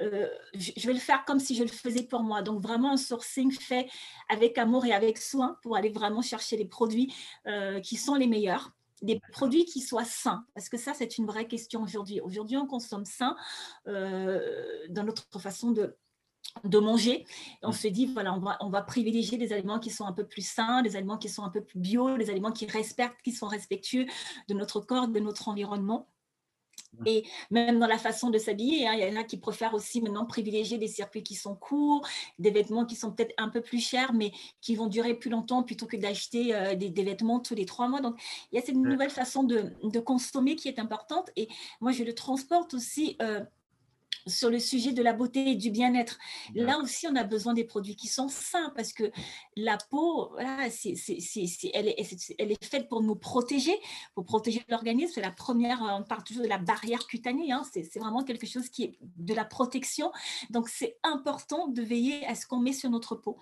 euh, 0.00 0.28
je 0.54 0.86
vais 0.86 0.92
le 0.92 0.98
faire 0.98 1.24
comme 1.24 1.40
si 1.40 1.54
je 1.54 1.62
le 1.62 1.68
faisais 1.68 2.04
pour 2.04 2.22
moi. 2.22 2.42
Donc, 2.42 2.60
vraiment 2.60 2.92
un 2.92 2.96
sourcing 2.96 3.52
fait 3.52 3.88
avec 4.28 4.58
amour 4.58 4.84
et 4.84 4.92
avec 4.92 5.18
soin 5.18 5.56
pour 5.62 5.76
aller 5.76 5.90
vraiment 5.90 6.22
chercher 6.22 6.56
les 6.56 6.66
produits 6.66 7.14
euh, 7.46 7.80
qui 7.80 7.96
sont 7.96 8.14
les 8.14 8.26
meilleurs 8.26 8.72
des 9.02 9.20
produits 9.32 9.64
qui 9.64 9.80
soient 9.80 10.04
sains, 10.04 10.46
parce 10.54 10.68
que 10.68 10.78
ça, 10.78 10.94
c'est 10.94 11.18
une 11.18 11.26
vraie 11.26 11.48
question 11.48 11.82
aujourd'hui. 11.82 12.20
Aujourd'hui, 12.20 12.56
on 12.56 12.66
consomme 12.66 13.04
sain 13.04 13.36
euh, 13.88 14.40
dans 14.88 15.02
notre 15.02 15.40
façon 15.40 15.72
de, 15.72 15.96
de 16.64 16.78
manger. 16.78 17.24
On 17.62 17.70
mmh. 17.70 17.72
se 17.72 17.88
dit, 17.88 18.06
voilà, 18.06 18.34
on 18.34 18.40
va, 18.40 18.56
on 18.60 18.68
va 18.68 18.82
privilégier 18.82 19.38
des 19.38 19.52
aliments 19.52 19.78
qui 19.78 19.90
sont 19.90 20.06
un 20.06 20.12
peu 20.12 20.24
plus 20.24 20.46
sains, 20.46 20.82
des 20.82 20.96
aliments 20.96 21.18
qui 21.18 21.28
sont 21.28 21.44
un 21.44 21.48
peu 21.48 21.62
plus 21.62 21.78
bio, 21.78 22.16
des 22.18 22.30
aliments 22.30 22.52
qui 22.52 22.66
respectent, 22.66 23.22
qui 23.22 23.32
sont 23.32 23.48
respectueux 23.48 24.06
de 24.48 24.54
notre 24.54 24.80
corps, 24.80 25.08
de 25.08 25.20
notre 25.20 25.48
environnement. 25.48 26.08
Et 27.06 27.24
même 27.50 27.78
dans 27.78 27.86
la 27.86 27.98
façon 27.98 28.30
de 28.30 28.38
s'habiller, 28.38 28.86
hein, 28.86 28.92
il 28.94 29.00
y 29.00 29.16
en 29.16 29.18
a 29.18 29.24
qui 29.24 29.38
préfèrent 29.38 29.74
aussi 29.74 30.02
maintenant 30.02 30.26
privilégier 30.26 30.76
des 30.78 30.88
circuits 30.88 31.22
qui 31.22 31.34
sont 31.34 31.54
courts, 31.54 32.06
des 32.38 32.50
vêtements 32.50 32.84
qui 32.84 32.96
sont 32.96 33.12
peut-être 33.12 33.34
un 33.38 33.48
peu 33.48 33.62
plus 33.62 33.80
chers, 33.80 34.12
mais 34.12 34.32
qui 34.60 34.74
vont 34.74 34.86
durer 34.86 35.14
plus 35.14 35.30
longtemps 35.30 35.62
plutôt 35.62 35.86
que 35.86 35.96
d'acheter 35.96 36.54
euh, 36.54 36.74
des, 36.74 36.90
vêtements 37.02 37.40
tous 37.40 37.54
les 37.54 37.64
trois 37.64 37.88
mois. 37.88 38.00
Donc, 38.00 38.20
il 38.50 38.56
y 38.56 38.58
a 38.58 38.62
cette 38.62 38.76
nouvelle 38.76 39.10
façon 39.10 39.42
de, 39.42 39.72
consommer 40.00 40.54
qui 40.54 40.68
est 40.68 40.78
importante. 40.78 41.30
Et 41.36 41.48
moi, 41.80 41.92
je 41.92 42.04
le 42.04 42.14
transporte 42.14 42.74
aussi. 42.74 43.16
Euh, 43.22 43.42
sur 44.26 44.50
le 44.50 44.58
sujet 44.58 44.92
de 44.92 45.02
la 45.02 45.12
beauté 45.12 45.50
et 45.50 45.54
du 45.54 45.70
bien-être. 45.70 46.18
Là 46.54 46.78
aussi, 46.78 47.06
on 47.06 47.16
a 47.16 47.24
besoin 47.24 47.54
des 47.54 47.64
produits 47.64 47.96
qui 47.96 48.08
sont 48.08 48.28
sains 48.28 48.72
parce 48.76 48.92
que 48.92 49.10
la 49.56 49.78
peau, 49.90 50.30
voilà, 50.32 50.70
c'est, 50.70 50.94
elle, 51.74 51.88
est, 51.88 52.34
elle, 52.38 52.52
est, 52.52 52.64
faite 52.64 52.88
pour 52.88 53.02
nous 53.02 53.16
protéger, 53.16 53.78
pour 54.14 54.24
protéger 54.24 54.62
l'organisme. 54.68 55.12
C'est 55.14 55.20
la 55.20 55.30
première, 55.30 55.80
on 55.98 56.02
parle 56.04 56.24
toujours 56.24 56.42
de 56.42 56.48
la 56.48 56.58
barrière 56.58 57.06
cutanée, 57.06 57.52
hein, 57.52 57.62
c'est, 57.72 57.98
vraiment 57.98 58.24
quelque 58.24 58.46
chose 58.46 58.68
qui 58.68 58.84
est 58.84 58.98
de 59.00 59.34
la 59.34 59.44
protection. 59.44 60.10
Donc, 60.50 60.68
c'est 60.68 60.98
important 61.02 61.68
de 61.68 61.82
veiller 61.82 62.26
à 62.26 62.34
ce 62.34 62.46
qu'on 62.46 62.58
met 62.58 62.72
sur 62.72 62.90
notre 62.90 63.14
peau, 63.14 63.38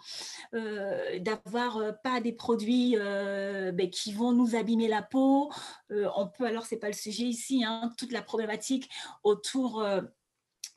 euh, 0.54 1.18
d'avoir 1.20 1.76
euh, 1.76 1.92
pas 1.92 2.20
des 2.20 2.32
produits 2.32 2.96
euh, 2.96 3.72
ben, 3.72 3.88
qui 3.90 4.12
vont 4.12 4.32
nous 4.32 4.56
abîmer 4.56 4.88
la 4.88 5.02
peau. 5.02 5.50
on 5.90 6.26
peut, 6.26 6.44
alors, 6.44 6.66
c'est 6.66 6.76
pas 6.76 6.88
le 6.88 6.94
sujet 6.94 7.24
ici, 7.24 7.64
hein, 7.64 7.92
toute 7.96 8.12
la 8.12 8.22
problématique 8.22 8.88
autour 9.22 9.84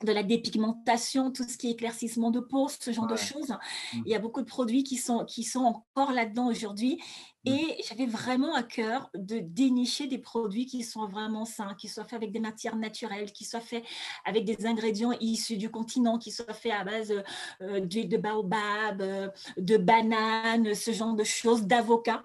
de 0.04 0.12
la 0.12 0.22
dépigmentation, 0.22 1.30
tout 1.30 1.44
ce 1.44 1.56
qui 1.56 1.68
est 1.68 1.72
éclaircissement 1.72 2.30
de 2.30 2.40
peau, 2.40 2.68
ce 2.68 2.92
genre 2.92 3.06
de 3.06 3.16
choses. 3.16 3.50
Mmh. 3.50 4.02
Il 4.06 4.12
y 4.12 4.14
a 4.14 4.18
beaucoup 4.18 4.40
de 4.40 4.46
produits 4.46 4.84
qui 4.84 4.96
sont, 4.96 5.24
qui 5.24 5.42
sont 5.42 5.60
encore 5.60 6.12
là-dedans 6.12 6.48
aujourd'hui. 6.48 7.00
Mmh. 7.44 7.50
Et 7.50 7.82
j'avais 7.88 8.06
vraiment 8.06 8.54
à 8.54 8.62
cœur 8.62 9.10
de 9.14 9.38
dénicher 9.38 10.06
des 10.06 10.18
produits 10.18 10.66
qui 10.66 10.82
sont 10.82 11.06
vraiment 11.06 11.44
sains, 11.44 11.74
qui 11.78 11.88
soient 11.88 12.04
faits 12.04 12.14
avec 12.14 12.32
des 12.32 12.40
matières 12.40 12.76
naturelles, 12.76 13.32
qui 13.32 13.44
soient 13.44 13.60
faits 13.60 13.84
avec 14.24 14.44
des 14.44 14.66
ingrédients 14.66 15.12
issus 15.20 15.56
du 15.56 15.70
continent, 15.70 16.18
qui 16.18 16.30
soient 16.30 16.54
faits 16.54 16.72
à 16.72 16.84
base 16.84 17.12
euh, 17.60 17.80
d'huile 17.80 18.08
de 18.08 18.16
baobab, 18.16 19.00
euh, 19.00 19.28
de 19.56 19.76
banane, 19.76 20.74
ce 20.74 20.92
genre 20.92 21.14
de 21.14 21.24
choses, 21.24 21.62
d'avocat 21.66 22.22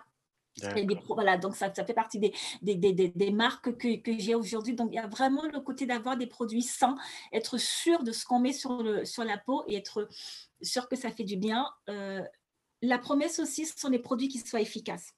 voilà, 1.07 1.37
donc 1.37 1.55
ça, 1.55 1.71
fait 1.71 1.93
partie 1.93 2.19
des, 2.19 2.33
des, 2.61 2.75
des, 2.75 2.93
des 2.93 3.31
marques 3.31 3.77
que, 3.77 4.17
j'ai 4.17 4.35
aujourd'hui. 4.35 4.73
Donc, 4.73 4.89
il 4.91 4.95
y 4.95 4.99
a 4.99 5.07
vraiment 5.07 5.43
le 5.43 5.59
côté 5.59 5.85
d'avoir 5.85 6.17
des 6.17 6.27
produits 6.27 6.61
sains, 6.61 6.95
être 7.33 7.57
sûr 7.57 8.03
de 8.03 8.11
ce 8.11 8.25
qu'on 8.25 8.39
met 8.39 8.53
sur 8.53 8.83
la 8.83 9.37
peau 9.37 9.63
et 9.67 9.75
être 9.75 10.07
sûr 10.61 10.87
que 10.87 10.95
ça 10.95 11.11
fait 11.11 11.23
du 11.23 11.37
bien. 11.37 11.65
Euh, 11.89 12.21
la 12.81 12.97
promesse 12.97 13.39
aussi, 13.39 13.65
ce 13.65 13.77
sont 13.77 13.89
des 13.89 13.99
produits 13.99 14.27
qui 14.27 14.39
soient 14.39 14.61
efficaces. 14.61 15.13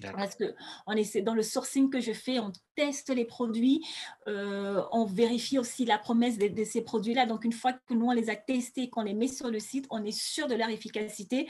Parce 0.00 0.34
que 0.34 0.54
on 0.86 0.92
essaie, 0.92 1.22
dans 1.22 1.34
le 1.34 1.42
sourcing 1.42 1.90
que 1.90 2.00
je 2.00 2.12
fais, 2.12 2.38
on 2.38 2.52
teste 2.74 3.10
les 3.10 3.24
produits, 3.24 3.84
euh, 4.26 4.82
on 4.90 5.04
vérifie 5.04 5.58
aussi 5.58 5.84
la 5.84 5.98
promesse 5.98 6.38
de, 6.38 6.64
ces 6.64 6.82
produits-là. 6.82 7.26
Donc, 7.26 7.44
une 7.44 7.52
fois 7.52 7.72
que 7.72 7.94
nous, 7.94 8.06
on 8.06 8.12
les 8.12 8.30
a 8.30 8.36
testés, 8.36 8.88
qu'on 8.88 9.02
les 9.02 9.14
met 9.14 9.28
sur 9.28 9.50
le 9.50 9.58
site, 9.58 9.86
on 9.90 10.02
est 10.04 10.16
sûr 10.16 10.46
de 10.46 10.54
leur 10.54 10.70
efficacité. 10.70 11.48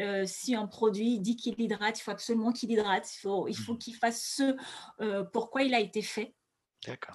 Euh, 0.00 0.24
si 0.26 0.54
un 0.54 0.66
produit 0.66 1.20
dit 1.20 1.36
qu'il 1.36 1.60
hydrate, 1.60 1.98
il 1.98 2.02
faut 2.02 2.10
absolument 2.10 2.52
qu'il 2.52 2.70
hydrate. 2.70 3.08
Il 3.14 3.18
faut, 3.18 3.48
il 3.48 3.56
faut 3.56 3.74
mmh. 3.74 3.78
qu'il 3.78 3.94
fasse 3.94 4.36
ce 4.36 4.56
euh, 5.00 5.24
pourquoi 5.24 5.62
il 5.62 5.74
a 5.74 5.80
été 5.80 6.02
fait. 6.02 6.34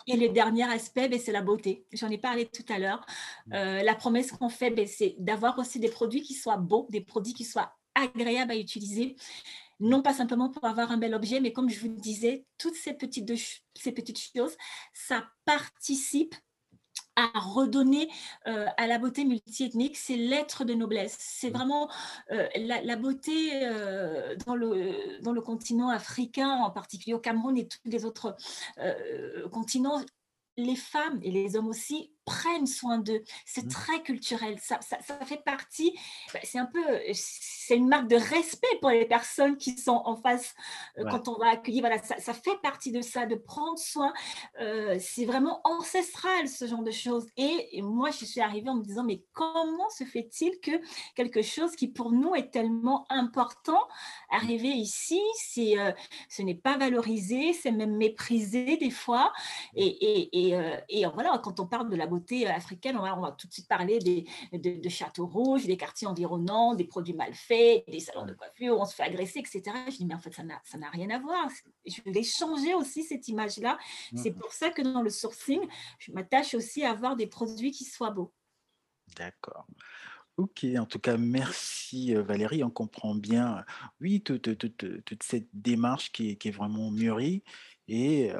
Et 0.08 0.16
le 0.16 0.30
dernier 0.30 0.64
aspect, 0.64 1.10
ben, 1.10 1.20
c'est 1.20 1.34
la 1.34 1.42
beauté. 1.42 1.86
J'en 1.92 2.10
ai 2.10 2.18
parlé 2.18 2.46
tout 2.46 2.64
à 2.70 2.80
l'heure. 2.80 3.06
Mmh. 3.48 3.82
la 3.84 3.96
promesse 3.96 4.32
qu'on 4.32 4.48
fait, 4.48 4.70
ben, 4.70 4.88
c'est 4.88 5.16
d'avoir 5.20 5.58
aussi 5.60 5.80
des 5.80 5.90
produits 5.90 6.22
qui 6.22 6.36
soient 6.36 6.56
beaux, 6.56 6.88
des 6.90 7.02
produits 7.02 7.34
qui 7.34 7.44
soient 7.44 7.74
agréables 7.96 8.52
à 8.52 8.56
utiliser 8.56 9.16
non 9.80 10.02
pas 10.02 10.14
simplement 10.14 10.50
pour 10.50 10.66
avoir 10.66 10.92
un 10.92 10.98
bel 10.98 11.14
objet, 11.14 11.40
mais 11.40 11.54
comme 11.54 11.70
je 11.70 11.80
vous 11.80 11.88
disais, 11.88 12.46
toutes 12.58 12.76
ces 12.76 12.94
petites, 12.94 13.32
ces 13.76 13.92
petites 13.92 14.20
choses, 14.20 14.56
ça 14.94 15.26
participe 15.46 16.36
à 17.18 17.40
redonner 17.40 18.10
euh, 18.48 18.68
à 18.78 18.88
la 18.88 19.00
beauté 19.00 19.26
multiethnique, 19.26 19.98
c'est 19.98 20.16
l'être 20.16 20.64
de 20.66 20.76
noblesse. 20.76 21.18
C'est 21.20 21.50
mmh. 21.50 21.54
vraiment 21.54 21.90
euh, 22.32 22.48
la, 22.56 22.96
beauté 22.96 23.66
euh, 23.66 24.36
dans, 24.46 24.56
le, 24.56 25.22
dans 25.24 25.34
le 25.34 25.42
continent 25.42 25.90
africain, 25.90 26.50
en 26.50 26.70
particulier 26.70 27.16
au 27.16 27.20
Cameroun 27.20 27.58
et 27.58 27.68
tous 27.68 27.80
les 27.86 28.06
autres 28.06 28.38
continents. 29.52 30.02
Les 30.58 30.76
femmes 30.76 31.20
et 31.22 31.32
les 31.32 31.56
hommes 31.56 31.68
aussi 31.68 32.12
prennent 32.28 32.68
soin 32.68 32.98
d'eux. 32.98 33.24
C'est 33.46 33.66
mmh. 33.66 33.70
très 33.70 34.04
culturel. 34.04 34.60
Ça, 34.62 34.80
ça, 34.82 34.98
fait 35.26 35.42
partie, 35.44 35.98
bah, 36.34 36.40
c'est 36.44 36.60
un 36.60 36.66
peu, 36.66 36.84
c'est 37.14 37.78
une 37.78 37.88
marque 37.88 38.10
de 38.10 38.18
respect 38.18 38.68
pour 38.82 38.90
les 38.90 39.06
personnes 39.06 39.56
qui 39.56 39.78
sont 39.78 40.02
en 40.04 40.18
face 40.18 40.54
euh, 40.98 41.06
quand 41.10 41.30
on 41.30 41.38
va 41.38 41.52
accueillir. 41.52 41.82
Voilà, 41.82 42.04
ça, 42.04 42.18
ça, 42.20 42.34
fait 42.34 42.60
partie 42.62 42.92
de 42.92 43.02
ça, 43.02 43.26
de 43.26 43.36
prendre 43.36 43.80
soin. 43.80 44.14
Euh, 44.60 44.98
c'est 45.00 45.24
vraiment 45.24 45.62
ancestral, 45.64 46.50
ce 46.50 46.68
genre 46.68 46.84
de 46.84 46.92
choses. 46.92 47.28
Et, 47.38 47.82
moi, 47.82 48.12
je 48.12 48.26
suis 48.26 48.42
arrivée 48.42 48.70
en 48.70 48.76
me 48.76 48.84
disant, 48.84 49.06
mais 49.06 49.24
comment 49.32 49.90
se 49.90 50.04
fait-il 50.04 50.60
que 50.60 50.72
quelque 51.16 51.42
chose 51.42 51.76
qui 51.78 51.88
pour 51.88 52.12
nous 52.12 52.36
est 52.36 52.52
tellement 52.52 53.06
important, 53.10 53.88
arriver 54.30 54.70
ici, 54.70 55.22
c'est, 55.36 55.80
euh, 55.80 55.94
ce 56.28 56.42
n'est 56.42 56.56
pas 56.56 56.78
valorisé, 56.78 57.54
c'est 57.54 57.72
même 57.72 57.96
méprisé 57.96 58.76
des 58.76 58.92
fois. 58.92 59.32
Et, 59.76 59.86
et, 59.86 60.50
et, 60.50 60.60
et 60.90 61.06
voilà, 61.06 61.40
quand 61.42 61.62
on 61.62 61.66
parle 61.66 61.90
de 61.90 61.96
la 61.96 62.06
beauté, 62.06 62.17
euh, 62.46 62.52
africaine, 62.52 62.98
on 62.98 63.22
va, 63.22 63.32
tout 63.32 63.48
de 63.48 63.54
suite 63.54 63.68
parler 63.68 64.00
des, 64.00 64.26
de, 64.54 64.90
châteaux 64.90 65.28
rouges, 65.28 65.66
des 65.66 65.78
quartiers 65.78 66.08
environnants, 66.08 66.76
des 66.76 66.86
produits 66.86 67.14
mal 67.14 67.34
faits, 67.34 67.84
des 67.88 68.00
salons 68.00 68.26
de 68.26 68.34
coiffure 68.34 68.78
on 68.80 68.86
se 68.86 68.96
fait 68.96 69.04
agresser, 69.04 69.40
etc. 69.40 69.62
Je 69.90 69.98
dis, 69.98 70.06
mais 70.06 70.16
en 70.16 70.20
fait, 70.20 70.34
ça 70.34 70.44
n'a 70.44 70.90
rien 70.90 71.10
à 71.10 71.20
voir. 71.20 71.48
Je 71.86 72.02
voulais 72.04 72.24
changer 72.24 72.74
aussi 72.74 73.04
cette 73.04 73.28
image-là. 73.28 73.78
C'est 74.16 74.32
pour 74.32 74.54
ça 74.54 74.70
que 74.70 74.82
dans 74.82 75.02
le 75.02 75.10
sourcing, 75.10 75.62
je 76.00 76.12
m'attache 76.12 76.54
aussi 76.54 76.84
à 76.84 76.92
avoir 76.92 77.16
des 77.16 77.28
produits 77.28 77.72
qui 77.72 77.86
soient 77.86 78.12
beaux. 78.12 78.34
D'accord. 79.16 79.66
Ok, 80.38 80.66
en 80.78 80.86
tout 80.86 81.00
cas, 81.00 81.18
merci 81.18 82.16
euh, 82.16 82.22
Valérie. 82.22 82.64
On 82.64 82.70
comprend 82.70 83.16
bien, 83.16 83.66
oui, 84.02 84.22
toute, 84.22 84.48
cette 85.24 85.48
démarche 85.52 86.12
qui 86.12 86.32
est, 86.32 86.36
qui 86.36 86.50
est 86.50 86.52
vraiment 86.52 86.92
mûrie 86.92 87.44
et, 87.88 88.32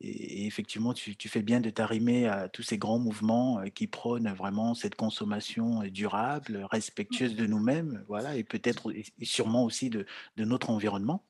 et, 0.00 0.46
effectivement, 0.46 0.94
tu, 0.94 1.28
fais 1.28 1.42
bien 1.42 1.60
de 1.60 1.70
t'arrimer 1.70 2.26
à 2.26 2.48
tous 2.48 2.62
ces 2.62 2.78
grands 2.78 2.98
mouvements 2.98 3.60
euh, 3.60 3.66
qui 3.66 3.86
prônent 3.86 4.32
vraiment 4.32 4.74
cette 4.74 4.94
consommation 4.94 5.82
euh, 5.82 5.90
durable, 5.90 6.66
respectueuse 6.70 7.34
de 7.34 7.46
nous-mêmes, 7.46 8.04
voilà, 8.06 8.36
et 8.36 8.44
peut-être 8.44 8.92
et 8.92 9.24
sûrement 9.24 9.64
aussi 9.64 9.90
de, 9.90 10.06
notre 10.36 10.70
environnement. 10.70 11.24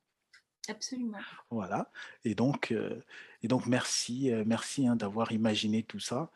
Absolument. 0.69 1.19
Voilà. 1.51 1.91
Et 2.25 2.35
donc, 2.35 2.73
euh, 2.73 3.03
et 3.43 3.49
donc 3.49 3.67
merci, 3.67 4.31
merci 4.45 4.87
hein, 4.87 4.97
d'avoir 4.97 5.33
imaginé 5.33 5.83
tout 5.83 6.01
ça. 6.01 6.31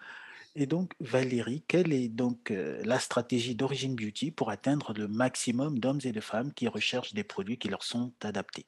Et 0.55 0.66
donc, 0.66 0.95
Valérie, 1.01 1.62
quelle 1.68 1.92
est 1.92 2.09
donc 2.09 2.51
la 2.51 2.99
stratégie 2.99 3.55
d'Origine 3.55 3.97
Beauty 3.97 4.31
pour 4.31 4.51
atteindre 4.51 4.92
le 4.95 5.09
maximum 5.09 5.79
d'hommes 5.79 6.01
et 6.05 6.12
de 6.12 6.21
femmes 6.21 6.53
qui 6.53 6.68
recherchent 6.68 7.14
des 7.14 7.25
produits 7.25 7.59
qui 7.59 7.68
leur 7.68 7.83
sont 7.83 8.12
adaptés? 8.23 8.66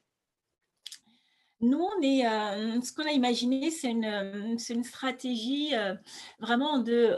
Nous, 1.61 1.79
on 1.79 2.01
est, 2.01 2.25
euh, 2.27 2.81
ce 2.81 2.91
qu'on 2.93 3.07
a 3.07 3.11
imaginé, 3.11 3.71
c'est 3.71 3.89
une, 3.89 4.05
euh, 4.05 4.57
une, 4.69 4.83
stratégie 4.83 5.73
euh, 5.73 5.95
vraiment 6.39 6.79
de, 6.79 7.17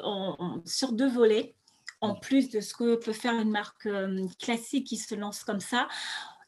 sur 0.66 0.94
deux 0.94 1.10
volets. 1.10 1.56
En 2.00 2.14
mmh. 2.14 2.20
plus 2.20 2.50
de 2.50 2.62
ce 2.62 2.76
que 2.76 2.96
peut 2.96 3.12
faire 3.12 3.34
une 3.34 3.50
marque 3.50 3.90
classique 4.40 4.86
qui 4.86 4.98
se 4.98 5.16
lance 5.16 5.44
comme 5.44 5.60
ça, 5.60 5.88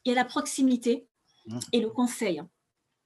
il 0.05 0.09
y 0.09 0.11
a 0.11 0.15
la 0.15 0.25
proximité 0.25 1.07
mmh. 1.47 1.59
et 1.73 1.81
le 1.81 1.89
conseil. 1.89 2.43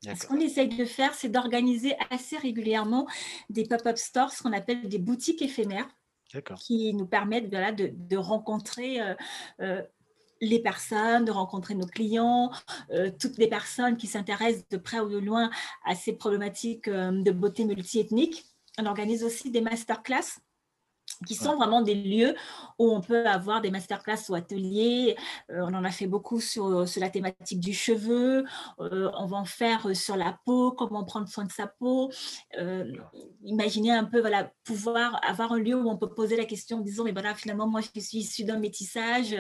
Ce 0.02 0.28
qu'on 0.28 0.42
essaye 0.42 0.68
de 0.68 0.84
faire, 0.84 1.14
c'est 1.14 1.30
d'organiser 1.30 1.96
assez 2.10 2.36
régulièrement 2.36 3.08
des 3.50 3.64
pop-up 3.64 3.98
stores, 3.98 4.34
ce 4.34 4.44
qu'on 4.44 4.52
appelle 4.52 4.90
des 4.90 4.98
boutiques 4.98 5.42
éphémères, 5.42 5.88
qui 6.60 6.94
nous 6.94 7.06
permettent 7.06 7.48
voilà, 7.50 7.72
de, 7.72 7.92
de 7.94 8.18
rencontrer 8.18 9.00
les 10.44 10.60
personnes, 10.60 11.26
de 11.26 11.32
rencontrer 11.32 11.74
nos 11.74 11.88
clients, 11.88 12.52
euh, 12.92 13.10
toutes 13.18 13.38
les 13.38 13.48
personnes 13.48 13.98
qui 13.98 14.08
s'intéressent 14.08 14.68
de 14.70 14.78
près 14.78 15.00
ou 15.00 15.10
de 15.10 15.18
loin 15.18 15.50
à 15.86 15.96
ces 15.96 16.14
problématiques 16.14 16.88
euh, 16.88 17.24
de 17.24 17.32
beauté 17.32 17.66
multiethnique. 17.66 18.46
On 18.78 18.86
organise 18.86 19.24
aussi 19.24 19.52
des 19.52 19.62
masterclass 19.62 20.40
qui 21.26 21.36
sont 21.36 21.56
vraiment 21.56 21.82
des 21.82 21.96
lieux 21.96 22.36
où 22.80 22.92
on 22.92 23.02
peut 23.02 23.26
avoir 23.28 23.62
des 23.62 23.72
masterclass 23.72 24.30
ou 24.30 24.36
ateliers. 24.36 25.16
Euh, 25.50 25.62
on 25.62 25.74
en 25.74 25.84
a 25.84 25.92
fait 25.92 26.08
beaucoup 26.08 26.40
sur, 26.40 26.88
sur 26.88 27.02
la 27.02 27.10
thématique 27.10 27.60
du 27.60 27.74
cheveu. 27.74 28.44
Euh, 28.80 29.12
on 29.18 29.26
va 29.26 29.38
en 29.38 29.46
faire 29.46 29.88
euh, 29.88 29.94
sur 29.94 30.16
la 30.16 30.38
peau, 30.46 30.72
comment 30.72 31.04
prendre 31.04 31.28
soin 31.28 31.46
de 31.46 31.52
sa 31.52 31.68
peau. 31.68 32.12
imaginez 33.44 33.92
un 33.92 34.06
peu, 34.06 34.20
voilà, 34.20 34.52
pouvoir 34.64 35.20
avoir 35.28 35.54
un 35.54 35.60
lieu 35.60 35.76
où 35.76 35.90
on 35.90 35.98
peut 35.98 36.10
poser 36.10 36.36
la 36.36 36.46
question 36.46 36.78
en 36.78 36.82
disant, 36.82 37.04
mais 37.04 37.12
voilà, 37.12 37.36
finalement, 37.36 37.68
moi, 37.68 37.82
je 37.82 38.00
suis 38.00 38.20
issue 38.20 38.44
d'un 38.44 38.60
métissage. 38.60 39.36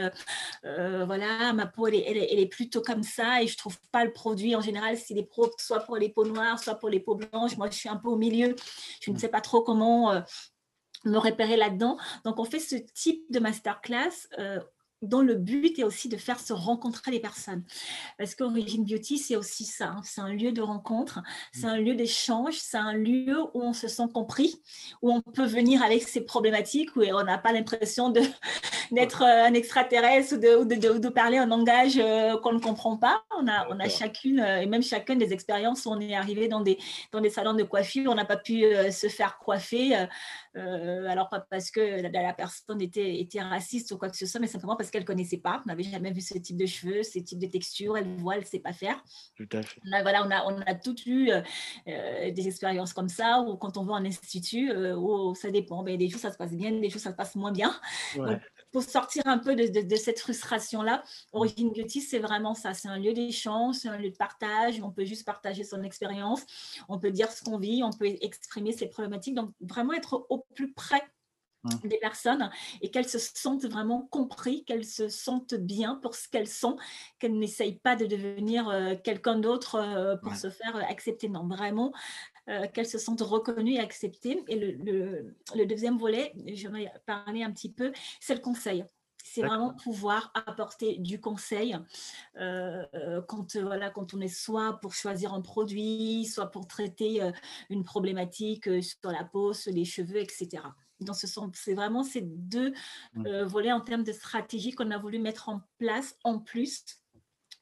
voilà, 0.63 1.53
ma 1.53 1.65
peau, 1.65 1.87
elle 1.87 1.95
est, 1.95 2.31
elle, 2.31 2.39
est, 2.39 2.53
plutôt 2.53 2.81
comme 2.81 3.03
ça 3.03 3.41
et 3.41 3.47
je 3.47 3.57
trouve 3.57 3.77
pas 3.91 4.05
le 4.05 4.11
produit. 4.11 4.55
En 4.55 4.61
général, 4.61 4.97
c'est 4.97 5.13
des 5.13 5.23
pro 5.23 5.49
soit 5.57 5.79
pour 5.79 5.97
les 5.97 6.09
peaux 6.09 6.25
noires, 6.25 6.59
soit 6.59 6.75
pour 6.75 6.89
les 6.89 6.99
peaux 6.99 7.15
blanches. 7.15 7.57
Moi, 7.57 7.69
je 7.69 7.77
suis 7.77 7.89
un 7.89 7.97
peu 7.97 8.09
au 8.09 8.17
milieu. 8.17 8.55
Je 9.01 9.11
ne 9.11 9.15
mmh. 9.15 9.19
sais 9.19 9.29
pas 9.29 9.41
trop 9.41 9.61
comment 9.61 10.23
me 11.05 11.17
repérer 11.17 11.57
là-dedans. 11.57 11.97
Donc, 12.25 12.39
on 12.39 12.45
fait 12.45 12.59
ce 12.59 12.75
type 12.75 13.23
de 13.29 13.39
masterclass 13.39 14.27
euh, 14.39 14.59
dont 15.03 15.21
le 15.21 15.35
but 15.35 15.77
est 15.77 15.83
aussi 15.83 16.09
de 16.09 16.17
faire 16.17 16.39
se 16.39 16.53
rencontrer 16.53 17.11
les 17.11 17.19
personnes. 17.19 17.63
Parce 18.17 18.35
qu'Origin 18.35 18.83
Beauty, 18.83 19.17
c'est 19.17 19.35
aussi 19.35 19.65
ça. 19.65 19.89
Hein. 19.89 20.01
C'est 20.03 20.21
un 20.21 20.33
lieu 20.33 20.51
de 20.51 20.61
rencontre, 20.61 21.21
c'est 21.51 21.65
un 21.65 21.77
lieu 21.77 21.93
d'échange, 21.93 22.55
c'est 22.57 22.77
un 22.77 22.93
lieu 22.93 23.37
où 23.53 23.61
on 23.61 23.73
se 23.73 23.87
sent 23.87 24.07
compris, 24.13 24.61
où 25.01 25.11
on 25.11 25.21
peut 25.21 25.45
venir 25.45 25.83
avec 25.83 26.03
ses 26.03 26.21
problématiques, 26.21 26.95
où 26.95 27.01
on 27.01 27.23
n'a 27.23 27.37
pas 27.37 27.51
l'impression 27.51 28.09
d'être 28.91 29.23
euh, 29.23 29.45
un 29.45 29.53
extraterrestre 29.53 30.35
ou 30.35 30.65
de, 30.65 30.97
de, 30.97 31.09
parler 31.09 31.37
un 31.37 31.47
langage 31.47 31.97
euh, 31.97 32.37
qu'on 32.37 32.53
ne 32.53 32.59
comprend 32.59 32.97
pas. 32.97 33.23
On 33.37 33.47
a, 33.47 33.67
on 33.69 33.79
a 33.79 33.89
chacune, 33.89 34.39
euh, 34.39 34.61
et 34.61 34.65
même 34.65 34.83
chacune 34.83 35.19
des 35.19 35.33
expériences 35.33 35.85
où 35.85 35.89
on 35.89 35.99
est 35.99 36.15
arrivé 36.15 36.47
dans 36.47 36.61
des, 36.61 36.79
dans 37.11 37.19
des 37.19 37.29
salons 37.29 37.53
de 37.53 37.63
coiffure, 37.63 38.09
on 38.09 38.15
n'a 38.15 38.25
pas 38.25 38.37
pu 38.37 38.63
se 38.91 39.07
faire 39.07 39.37
coiffer. 39.37 40.07
Alors 40.55 41.29
pas 41.29 41.39
parce 41.49 41.71
que 41.71 42.01
la, 42.01 42.09
la, 42.09 42.33
personne 42.33 42.81
était, 42.81 43.19
était 43.19 43.41
raciste 43.41 43.91
ou 43.91 43.97
quoi 43.97 44.09
que 44.09 44.17
ce 44.17 44.25
soit, 44.25 44.39
mais 44.39 44.47
simplement 44.47 44.75
parce 44.75 44.91
qu'elle 44.91 45.05
connaissait 45.05 45.37
pas, 45.37 45.61
n'avait 45.65 45.83
jamais 45.83 46.11
vu 46.11 46.21
ce 46.21 46.37
type 46.37 46.57
de 46.57 46.65
cheveux, 46.65 47.03
ce 47.03 47.19
type 47.19 47.39
de 47.39 47.47
texture, 47.47 47.97
elle 47.97 48.15
voit, 48.17 48.37
elle 48.37 48.45
sait 48.45 48.59
pas 48.59 48.73
faire. 48.73 49.03
Tout 49.35 49.49
à 49.51 49.61
fait. 49.61 49.79
On 49.87 49.91
a, 49.93 50.01
voilà, 50.01 50.25
on 50.25 50.31
a, 50.31 50.43
on 50.45 50.61
a 50.61 50.75
toutes 50.75 51.05
eu 51.05 51.31
euh, 51.31 51.41
euh, 51.87 52.31
des 52.31 52.47
expériences 52.47 52.93
comme 52.93 53.09
ça, 53.09 53.41
ou 53.41 53.57
quand 53.57 53.77
on 53.77 53.83
va 53.83 53.93
en 53.93 54.05
institut, 54.05 54.71
euh, 54.71 54.95
où 54.95 55.35
ça 55.35 55.51
dépend, 55.51 55.83
ben, 55.83 55.97
des 55.97 56.07
jours 56.07 56.19
ça 56.19 56.31
se 56.31 56.37
passe 56.37 56.55
bien, 56.55 56.71
des 56.71 56.89
jours 56.89 57.01
ça 57.01 57.11
se 57.11 57.15
passe 57.15 57.35
moins 57.35 57.51
bien. 57.51 57.73
Pour 58.73 58.83
sortir 58.83 59.21
un 59.25 59.37
peu 59.37 59.55
de, 59.55 59.81
de, 59.81 59.95
cette 59.95 60.19
frustration-là, 60.19 61.03
Origin 61.31 61.71
Beauty, 61.71 62.01
c'est 62.01 62.19
vraiment 62.19 62.55
ça. 62.55 62.73
C'est 62.73 62.89
un 62.89 62.97
lieu 62.97 63.13
d'échange, 63.13 63.75
c'est 63.75 63.87
un 63.87 63.97
lieu 63.97 64.09
de 64.09 64.17
partage. 64.17 64.81
On 64.81 64.91
peut 64.91 65.05
juste 65.05 65.25
partager 65.25 65.63
son 65.63 65.83
expérience, 65.83 66.41
on 66.89 66.99
peut 66.99 67.11
dire 67.11 67.31
ce 67.31 67.43
qu'on 67.43 67.59
vit, 67.59 67.83
on 67.83 67.91
peut 67.91 68.07
exprimer 68.21 68.73
ses 68.73 68.87
problématiques. 68.87 69.35
Donc, 69.35 69.51
vraiment 69.61 69.93
être 69.93 70.25
au 70.29 70.45
plus 70.55 70.73
près 70.73 71.03
des 71.83 71.97
personnes 71.97 72.49
et 72.81 72.91
qu'elles 72.91 73.07
se 73.07 73.19
sentent 73.19 73.65
vraiment 73.65 74.01
compris, 74.11 74.65
qu'elles 74.65 74.85
se 74.85 75.07
sentent 75.07 75.55
bien 75.55 75.95
pour 75.95 76.15
ce 76.15 76.27
qu'elles 76.27 76.47
sont, 76.47 76.77
qu'elles 77.19 77.37
n'essayent 77.37 77.79
pas 77.79 77.95
de 77.95 78.05
devenir 78.05 78.67
euh, 78.67 78.95
quelqu'un 79.01 79.39
d'autre 79.39 79.75
euh, 79.75 80.17
pour 80.17 80.35
se 80.35 80.49
faire 80.49 80.75
euh, 80.75 80.81
accepter. 80.89 81.29
Non, 81.29 81.47
vraiment, 81.47 81.93
qu'elles 82.73 82.87
se 82.87 82.97
sentent 82.97 83.21
reconnues 83.21 83.75
et 83.75 83.79
acceptées. 83.79 84.43
Et 84.47 84.55
le, 84.57 85.35
le 85.55 85.65
deuxième 85.65 85.97
volet, 85.97 86.33
je 86.53 86.67
vais 86.67 86.91
parler 87.05 87.43
un 87.43 87.51
petit 87.51 87.71
peu, 87.71 87.91
c'est 88.19 88.35
le 88.35 88.41
conseil 88.41 88.85
c'est 89.25 89.41
vraiment 89.41 89.73
pouvoir 89.73 90.33
apporter 90.35 90.97
du 90.97 91.21
conseil 91.21 91.77
quand, 92.35 93.55
voilà, 93.55 93.89
quand 93.89 94.13
on 94.13 94.19
est 94.19 94.27
soit 94.27 94.79
pour 94.81 94.93
choisir 94.93 95.33
un 95.33 95.41
produit, 95.41 96.25
soit 96.25 96.51
pour 96.51 96.67
traiter 96.67 97.31
une 97.69 97.85
problématique 97.85 98.69
sur 98.83 99.11
la 99.11 99.23
peau, 99.23 99.53
sur 99.53 99.71
les 99.71 99.85
cheveux, 99.85 100.17
etc 100.17 100.61
dans 101.03 101.13
ce 101.13 101.27
sens. 101.27 101.51
C'est 101.53 101.73
vraiment 101.73 102.03
ces 102.03 102.21
deux 102.21 102.73
mmh. 103.13 103.27
euh, 103.27 103.45
volets 103.45 103.71
en 103.71 103.81
termes 103.81 104.03
de 104.03 104.11
stratégie 104.11 104.71
qu'on 104.71 104.91
a 104.91 104.97
voulu 104.97 105.19
mettre 105.19 105.49
en 105.49 105.61
place 105.77 106.15
en 106.23 106.39
plus 106.39 106.85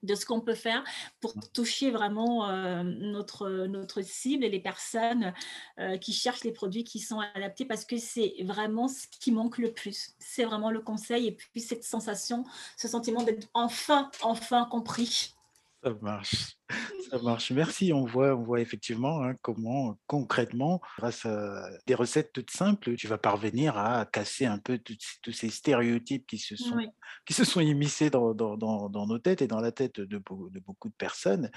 de 0.03 0.15
ce 0.15 0.25
qu'on 0.25 0.41
peut 0.41 0.55
faire 0.55 0.83
pour 1.19 1.33
toucher 1.53 1.91
vraiment 1.91 2.49
euh, 2.49 2.83
notre, 2.83 3.49
notre 3.67 4.01
cible 4.01 4.43
et 4.43 4.49
les 4.49 4.59
personnes 4.59 5.33
euh, 5.79 5.97
qui 5.97 6.13
cherchent 6.13 6.43
les 6.43 6.51
produits 6.51 6.83
qui 6.83 6.99
sont 6.99 7.19
adaptés 7.35 7.65
parce 7.65 7.85
que 7.85 7.97
c'est 7.97 8.35
vraiment 8.41 8.87
ce 8.87 9.07
qui 9.19 9.31
manque 9.31 9.57
le 9.57 9.73
plus. 9.73 10.15
C'est 10.19 10.43
vraiment 10.43 10.71
le 10.71 10.81
conseil 10.81 11.27
et 11.27 11.31
puis 11.31 11.61
cette 11.61 11.83
sensation, 11.83 12.45
ce 12.77 12.87
sentiment 12.87 13.23
d'être 13.23 13.47
enfin, 13.53 14.09
enfin 14.21 14.67
compris. 14.69 15.35
Ça 15.83 15.93
marche, 16.01 16.57
ça 17.09 17.19
marche. 17.23 17.51
Merci. 17.51 17.91
On 17.91 18.05
voit, 18.05 18.35
on 18.35 18.43
voit 18.43 18.61
effectivement 18.61 19.23
hein, 19.23 19.35
comment 19.41 19.97
concrètement, 20.05 20.79
grâce 20.99 21.25
à 21.25 21.69
des 21.87 21.95
recettes 21.95 22.31
toutes 22.33 22.51
simples, 22.51 22.95
tu 22.95 23.07
vas 23.07 23.17
parvenir 23.17 23.77
à 23.77 24.05
casser 24.05 24.45
un 24.45 24.59
peu 24.59 24.79
tous 24.79 25.31
ces 25.31 25.49
stéréotypes 25.49 26.27
qui 26.27 26.37
se 26.37 26.55
sont, 26.55 26.77
qui 27.25 27.33
se 27.33 27.45
sont 27.45 27.61
immiscés 27.61 28.11
dans, 28.11 28.35
dans, 28.35 28.57
dans, 28.57 29.07
nos 29.07 29.17
têtes 29.17 29.41
et 29.41 29.47
dans 29.47 29.59
la 29.59 29.71
tête 29.71 29.99
de, 29.99 30.05
de 30.05 30.59
beaucoup 30.59 30.89
de 30.89 30.95
personnes 30.95 31.49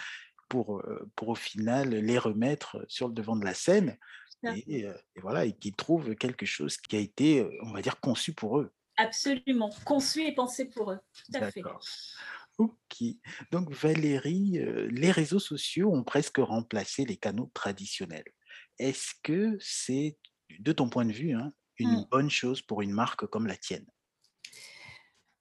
pour, 0.49 0.83
pour 1.17 1.29
au 1.29 1.35
final 1.35 1.91
les 1.91 2.19
remettre 2.19 2.83
sur 2.89 3.09
le 3.09 3.15
devant 3.15 3.37
de 3.37 3.45
la 3.45 3.55
scène 3.55 3.99
et, 4.45 4.81
et 4.81 5.21
voilà, 5.21 5.45
et 5.45 5.53
qu'ils 5.53 5.75
trouvent 5.75 6.15
quelque 6.15 6.47
chose 6.47 6.77
qui 6.77 6.97
a 6.97 6.99
été, 6.99 7.47
on 7.63 7.73
va 7.73 7.83
dire, 7.83 8.01
conçu 8.01 8.33
pour 8.33 8.59
eux. 8.59 8.73
Absolument, 8.97 9.71
conçu 9.85 10.23
et 10.23 10.35
pensé 10.35 10.67
pour 10.67 10.93
eux. 10.93 10.99
Tout 11.27 11.39
à 11.41 11.51
fait. 11.51 11.63
Ok. 12.59 13.03
Donc 13.51 13.71
Valérie, 13.73 14.59
euh, 14.59 14.89
les 14.91 15.11
réseaux 15.11 15.41
sociaux 15.41 15.93
ont 15.93 16.05
presque 16.05 16.39
remplacé 16.39 17.05
les 17.05 17.17
canaux 17.17 17.51
traditionnels. 17.53 18.33
Est-ce 18.79 19.13
que 19.23 19.57
c'est, 19.61 20.19
de 20.59 20.73
ton 20.73 20.89
point 20.89 21.05
de 21.05 21.13
vue, 21.13 21.33
hein, 21.33 21.53
une 21.79 22.01
mmh. 22.01 22.07
bonne 22.11 22.31
chose 22.31 22.63
pour 22.63 22.83
une 22.83 22.93
marque 22.93 23.27
comme 23.27 23.47
la 23.47 23.57
tienne? 23.57 23.87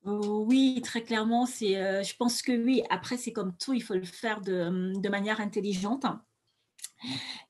Oh 0.05 0.43
oui, 0.47 0.81
très 0.83 1.01
clairement, 1.01 1.45
c'est, 1.45 1.77
euh, 1.77 2.03
je 2.03 2.15
pense 2.15 2.41
que 2.41 2.51
oui. 2.51 2.83
Après, 2.89 3.15
c'est 3.15 3.31
comme 3.31 3.55
tout, 3.55 3.73
il 3.73 3.81
faut 3.81 3.93
le 3.93 4.03
faire 4.03 4.41
de, 4.41 4.99
de 4.99 5.09
manière 5.09 5.39
intelligente. 5.39 6.05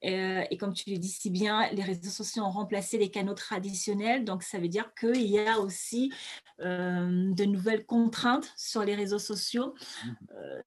Et 0.02 0.58
comme 0.58 0.74
tu 0.74 0.90
le 0.90 0.98
dis 0.98 1.10
si 1.10 1.30
bien, 1.30 1.70
les 1.72 1.84
réseaux 1.84 2.10
sociaux 2.10 2.44
ont 2.44 2.52
remplacé 2.52 2.98
les 2.98 3.10
canaux 3.10 3.34
traditionnels. 3.34 4.26
Donc, 4.26 4.44
ça 4.44 4.60
veut 4.60 4.68
dire 4.68 4.94
qu'il 4.96 5.28
y 5.28 5.40
a 5.40 5.60
aussi 5.60 6.12
euh, 6.60 7.34
de 7.34 7.46
nouvelles 7.46 7.86
contraintes 7.86 8.54
sur 8.58 8.84
les 8.84 8.96
réseaux 8.96 9.20
sociaux. 9.20 9.74
Euh, 10.32 10.62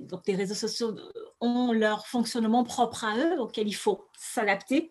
donc, 0.00 0.26
les 0.26 0.36
réseaux 0.36 0.54
sociaux 0.54 0.96
ont 1.40 1.72
leur 1.72 2.06
fonctionnement 2.06 2.64
propre 2.64 3.04
à 3.04 3.16
eux, 3.16 3.40
auquel 3.40 3.68
il 3.68 3.74
faut 3.74 4.06
s'adapter. 4.16 4.90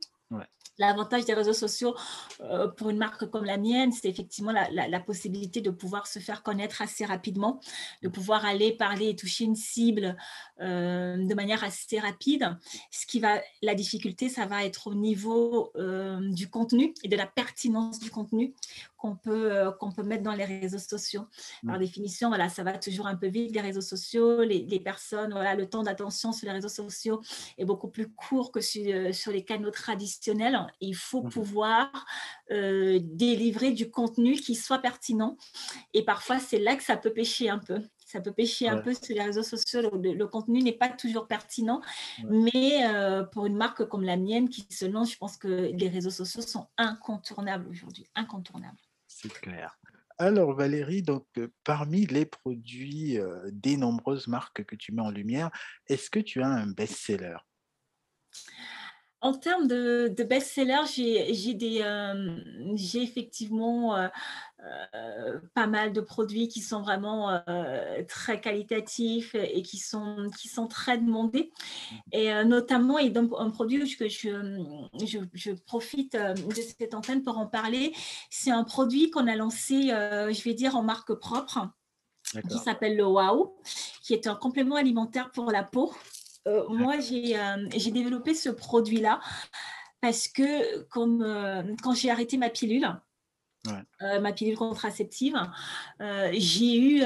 L'avantage 0.82 1.26
des 1.26 1.36
réseaux 1.36 1.54
sociaux 1.54 1.96
euh, 2.42 2.68
pour 2.68 2.90
une 2.90 2.98
marque 2.98 3.30
comme 3.30 3.46
la 3.46 3.58
mienne, 3.58 3.92
c'est 3.92 4.10
effectivement 4.10 4.52
la, 4.52 5.00
possibilité 5.00 5.62
de 5.62 5.70
pouvoir 5.70 6.08
se 6.08 6.18
faire 6.18 6.42
connaître 6.42 6.82
assez 6.82 7.06
rapidement, 7.06 7.60
de 8.02 8.10
pouvoir 8.10 8.46
aller 8.46 8.72
parler 8.72 9.10
et 9.10 9.16
toucher 9.16 9.44
une 9.44 9.56
cible 9.56 10.18
euh, 10.60 11.18
de 11.18 11.36
manière 11.36 11.64
assez 11.64 12.00
rapide. 12.00 12.58
Ce 12.90 13.06
qui 13.06 13.20
va, 13.20 13.40
la 13.62 13.76
difficulté, 13.76 14.28
ça 14.28 14.48
va 14.48 14.66
être 14.66 14.88
au 14.88 14.96
niveau 14.96 15.72
euh, 15.76 16.20
du 16.32 16.50
contenu 16.50 16.96
et 17.04 17.08
de 17.08 17.16
la 17.16 17.28
pertinence 17.28 18.00
du 18.00 18.10
contenu 18.10 18.56
qu'on 19.02 19.16
peut, 19.16 19.52
euh, 19.52 19.72
qu'on 19.72 19.92
peut 19.92 20.04
mettre 20.04 20.22
dans 20.22 20.36
les 20.36 20.46
réseaux 20.46 20.78
sociaux. 20.78 21.26
Par 21.66 21.80
définition, 21.80 22.28
voilà, 22.28 22.50
ça 22.50 22.62
va 22.64 22.78
toujours 22.78 23.08
un 23.08 23.16
peu 23.16 23.28
vite, 23.28 23.52
les 23.56 23.62
réseaux 23.62 23.82
sociaux, 23.82 24.44
les, 24.44 24.60
les 24.60 24.80
personnes, 24.80 25.32
voilà, 25.32 25.56
le 25.56 25.68
temps 25.68 25.82
d'attention 25.82 26.32
sur 26.32 26.46
les 26.46 26.54
réseaux 26.54 26.70
sociaux 26.70 27.20
est 27.58 27.66
beaucoup 27.66 27.88
plus 27.88 28.14
court 28.14 28.52
que 28.52 28.62
sur, 28.62 28.84
euh, 28.86 29.12
sur 29.12 29.32
les 29.32 29.44
canaux 29.44 29.72
traditionnels. 29.72 30.68
Il 30.82 30.96
faut 30.96 31.24
mmh 31.24 31.32
pouvoir 31.32 32.06
euh, 32.52 33.00
délivrer 33.02 33.72
du 33.72 33.90
contenu 33.90 34.34
qui 34.34 34.54
soit 34.54 34.80
pertinent. 34.80 35.38
Et 35.96 36.04
parfois, 36.04 36.38
c'est 36.38 36.60
là 36.60 36.76
que 36.76 36.84
ça 36.84 36.98
peut 36.98 37.14
pêcher 37.14 37.50
un 37.50 37.58
peu 37.58 37.82
ça 38.12 38.20
peut 38.20 38.34
pêcher 38.34 38.68
un 38.68 38.82
peu 38.82 38.94
sur 38.94 39.16
les 39.16 39.24
réseaux 39.24 39.42
sociaux. 39.42 39.82
Le, 39.82 40.28
contenu 40.28 40.62
n'est 40.62 40.74
pas 40.74 40.90
toujours 40.90 41.28
pertinent, 41.28 41.82
mais 42.28 42.84
euh, 42.84 43.24
pour 43.24 43.46
une 43.46 43.56
marque 43.56 43.86
comme 43.86 44.04
la 44.04 44.18
mienne 44.18 44.50
qui 44.50 44.68
se 44.70 44.86
lance, 44.86 45.14
je 45.14 45.18
pense 45.18 45.38
que 45.38 45.48
les 45.48 45.88
réseaux 45.88 46.10
sociaux 46.10 46.42
sont 46.42 46.68
incontournables 46.78 47.70
aujourd'hui, 47.70 48.06
incontournables. 48.16 48.78
C'est 49.22 49.34
clair. 49.34 49.78
Alors 50.18 50.54
Valérie, 50.54 51.02
donc 51.02 51.26
euh, 51.38 51.52
parmi 51.64 52.06
les 52.06 52.26
produits 52.26 53.20
euh, 53.20 53.50
des 53.52 53.78
nombreuses 53.78 54.28
marques 54.28 54.64
que 54.66 54.76
tu 54.76 54.92
mets 54.92 55.02
en 55.02 55.10
lumière, 55.10 55.50
est-ce 55.88 56.10
que 56.10 56.20
tu 56.20 56.42
as 56.42 56.48
un 56.48 56.68
best-seller? 56.68 57.38
En 59.22 59.34
termes 59.34 59.68
de, 59.68 60.14
best-seller, 60.24 60.82
j'ai 60.88 61.84
euh, 61.84 62.40
effectivement 62.96 63.96
euh, 63.96 64.08
euh, 64.96 65.40
pas 65.54 65.68
mal 65.68 65.94
de 65.94 66.02
produits 66.02 66.48
qui 66.48 66.60
sont 66.60 66.82
vraiment 66.82 67.40
très 68.08 68.42
qualitatifs 68.42 69.36
et 69.36 69.62
qui 69.62 69.78
sont, 69.78 70.30
qui 70.40 70.48
sont 70.48 70.68
très 70.68 70.98
demandés. 70.98 71.52
Et 72.12 72.32
notamment, 72.44 72.98
et 72.98 73.10
donc, 73.10 73.32
un 73.38 73.52
produit 73.52 73.96
que 73.96 74.08
je, 74.08 75.20
je, 75.34 75.52
profite 75.52 76.16
de 76.16 76.62
cette 76.80 76.96
antenne 76.96 77.22
pour 77.22 77.38
en 77.38 77.46
parler, 77.46 77.94
c'est 78.32 78.52
un 78.52 78.64
produit 78.64 79.12
qu'on 79.12 79.28
a 79.28 79.36
lancé, 79.36 79.90
je 79.90 80.44
vais 80.44 80.56
dire, 80.56 80.76
en 80.76 80.82
marque 80.82 81.14
propre, 81.14 81.70
qui 82.50 82.58
s'appelle 82.58 82.98
le 82.98 83.06
Wow, 83.06 83.56
qui 84.02 84.14
est 84.14 84.26
un 84.26 84.36
complément 84.36 84.76
alimentaire 84.76 85.30
pour 85.32 85.52
la 85.52 85.64
peau. 85.64 85.94
Euh, 86.48 86.68
moi, 86.70 86.96
euh, 86.96 87.70
j'ai 87.76 87.92
développé 87.92 88.34
ce 88.34 88.50
produit-là 88.50 89.20
parce 90.02 90.28
que 90.28 90.82
comme, 90.84 91.22
euh, 91.22 91.64
quand 91.84 91.94
j'ai 91.94 92.10
arrêté 92.10 92.38
ma 92.38 92.50
pilule, 92.50 92.88
ma 94.20 94.34
pilule 94.34 94.58
contraceptive, 94.58 95.38
j'ai 96.34 96.80
eu 96.80 97.04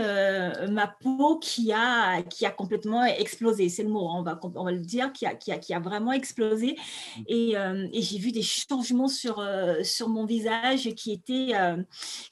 ma 0.70 0.88
peau 0.88 1.38
qui 1.38 1.74
a, 1.74 2.22
qui 2.24 2.46
a 2.46 2.52
complètement 2.52 3.04
explosé. 3.04 3.68
C'est 3.68 3.84
le 3.84 3.90
mot, 3.90 4.08
hein, 4.08 4.20
on, 4.20 4.24
va, 4.24 4.40
on 4.42 4.64
va 4.64 4.72
le 4.72 4.80
dire, 4.80 5.12
qui 5.12 5.26
a, 5.26 5.36
qui 5.36 5.52
a, 5.52 5.58
qui 5.58 5.74
a 5.74 5.80
vraiment 5.80 6.14
explosé. 6.14 6.78
Mmh. 7.18 7.22
Et, 7.28 7.52
et 7.92 8.02
j'ai 8.02 8.20
vu 8.20 8.32
des 8.32 8.42
changements 8.42 9.10
sur, 9.10 9.46
sur 9.84 10.08
mon 10.08 10.26
visage 10.26 10.94
qui 10.96 11.12
étaient, 11.12 11.52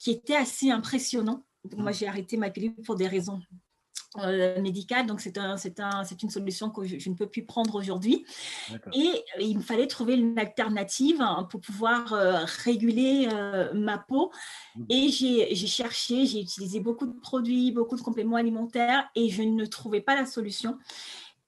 qui 0.00 0.12
étaient 0.12 0.36
assez 0.36 0.70
impressionnants. 0.70 1.44
moi, 1.76 1.90
mmh. 1.90 1.94
j'ai 1.94 2.08
arrêté 2.08 2.38
ma 2.38 2.48
pilule 2.48 2.74
pour 2.76 2.96
des 2.96 3.08
raisons 3.08 3.42
euh, 4.18 4.60
médicale. 4.60 5.06
Donc, 5.06 5.20
c'est 5.20 5.38
un, 5.38 5.56
un, 5.56 6.04
une 6.22 6.30
solution 6.30 6.70
que 6.70 6.84
je, 6.84 7.08
ne 7.08 7.14
peux 7.14 7.26
plus 7.26 7.44
prendre 7.44 7.74
aujourd'hui. 7.74 8.24
Et 8.92 9.24
euh, 9.36 9.40
il 9.40 9.58
me 9.58 9.62
fallait 9.62 9.86
trouver 9.86 10.14
une 10.14 10.38
alternative 10.38 11.20
hein, 11.20 11.48
pour 11.50 11.60
pouvoir 11.60 12.12
euh, 12.12 12.44
réguler 12.64 13.28
ma 13.74 13.98
peau. 13.98 14.30
Mmh. 14.76 14.84
Et 14.88 15.08
j'ai 15.10 15.66
cherché, 15.66 16.26
j'ai 16.26 16.40
utilisé 16.40 16.80
beaucoup 16.80 17.06
de 17.06 17.18
produits, 17.20 17.72
beaucoup 17.72 17.96
de 17.96 18.02
compléments 18.02 18.36
alimentaires 18.36 19.08
et 19.14 19.28
je 19.28 19.42
ne 19.42 19.64
trouvais 19.66 20.00
pas 20.00 20.14
la 20.14 20.26
solution. 20.26 20.78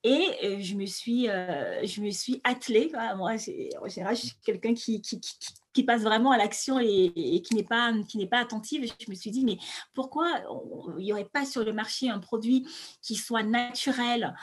Et 0.02 0.61
je 0.61 0.74
me 0.76 0.87
suis, 0.87 1.26
je 1.26 2.00
me 2.00 2.11
suis 2.11 2.40
attelée. 2.44 2.92
Moi, 3.16 3.33
en 3.33 3.88
général, 3.88 4.16
je 4.16 4.26
suis 4.26 4.37
quelqu'un 4.44 4.74
qui, 4.74 5.00
qui, 5.00 5.20
qui, 5.20 5.37
passe 5.85 6.03
vraiment 6.03 6.31
à 6.31 6.39
l'action 6.39 6.79
et, 6.79 7.43
qui 7.43 7.55
n'est 7.55 7.62
pas, 7.62 7.93
qui 8.09 8.19
n'est 8.19 8.27
pas 8.27 8.39
attentive. 8.39 8.85
Et 8.85 8.87
je 8.87 9.11
me 9.11 9.15
suis 9.15 9.31
dit, 9.31 9.45
mais 9.45 9.59
pourquoi 9.95 10.27
il 10.99 11.05
n'y 11.05 11.12
aurait 11.12 11.25
pas 11.25 11.45
sur 11.45 11.65
le 11.65 11.73
marché 11.73 12.09
un 12.09 12.19
produit 12.19 12.67
qui 13.03 13.15
soit 13.15 13.43
naturel, 13.43 14.35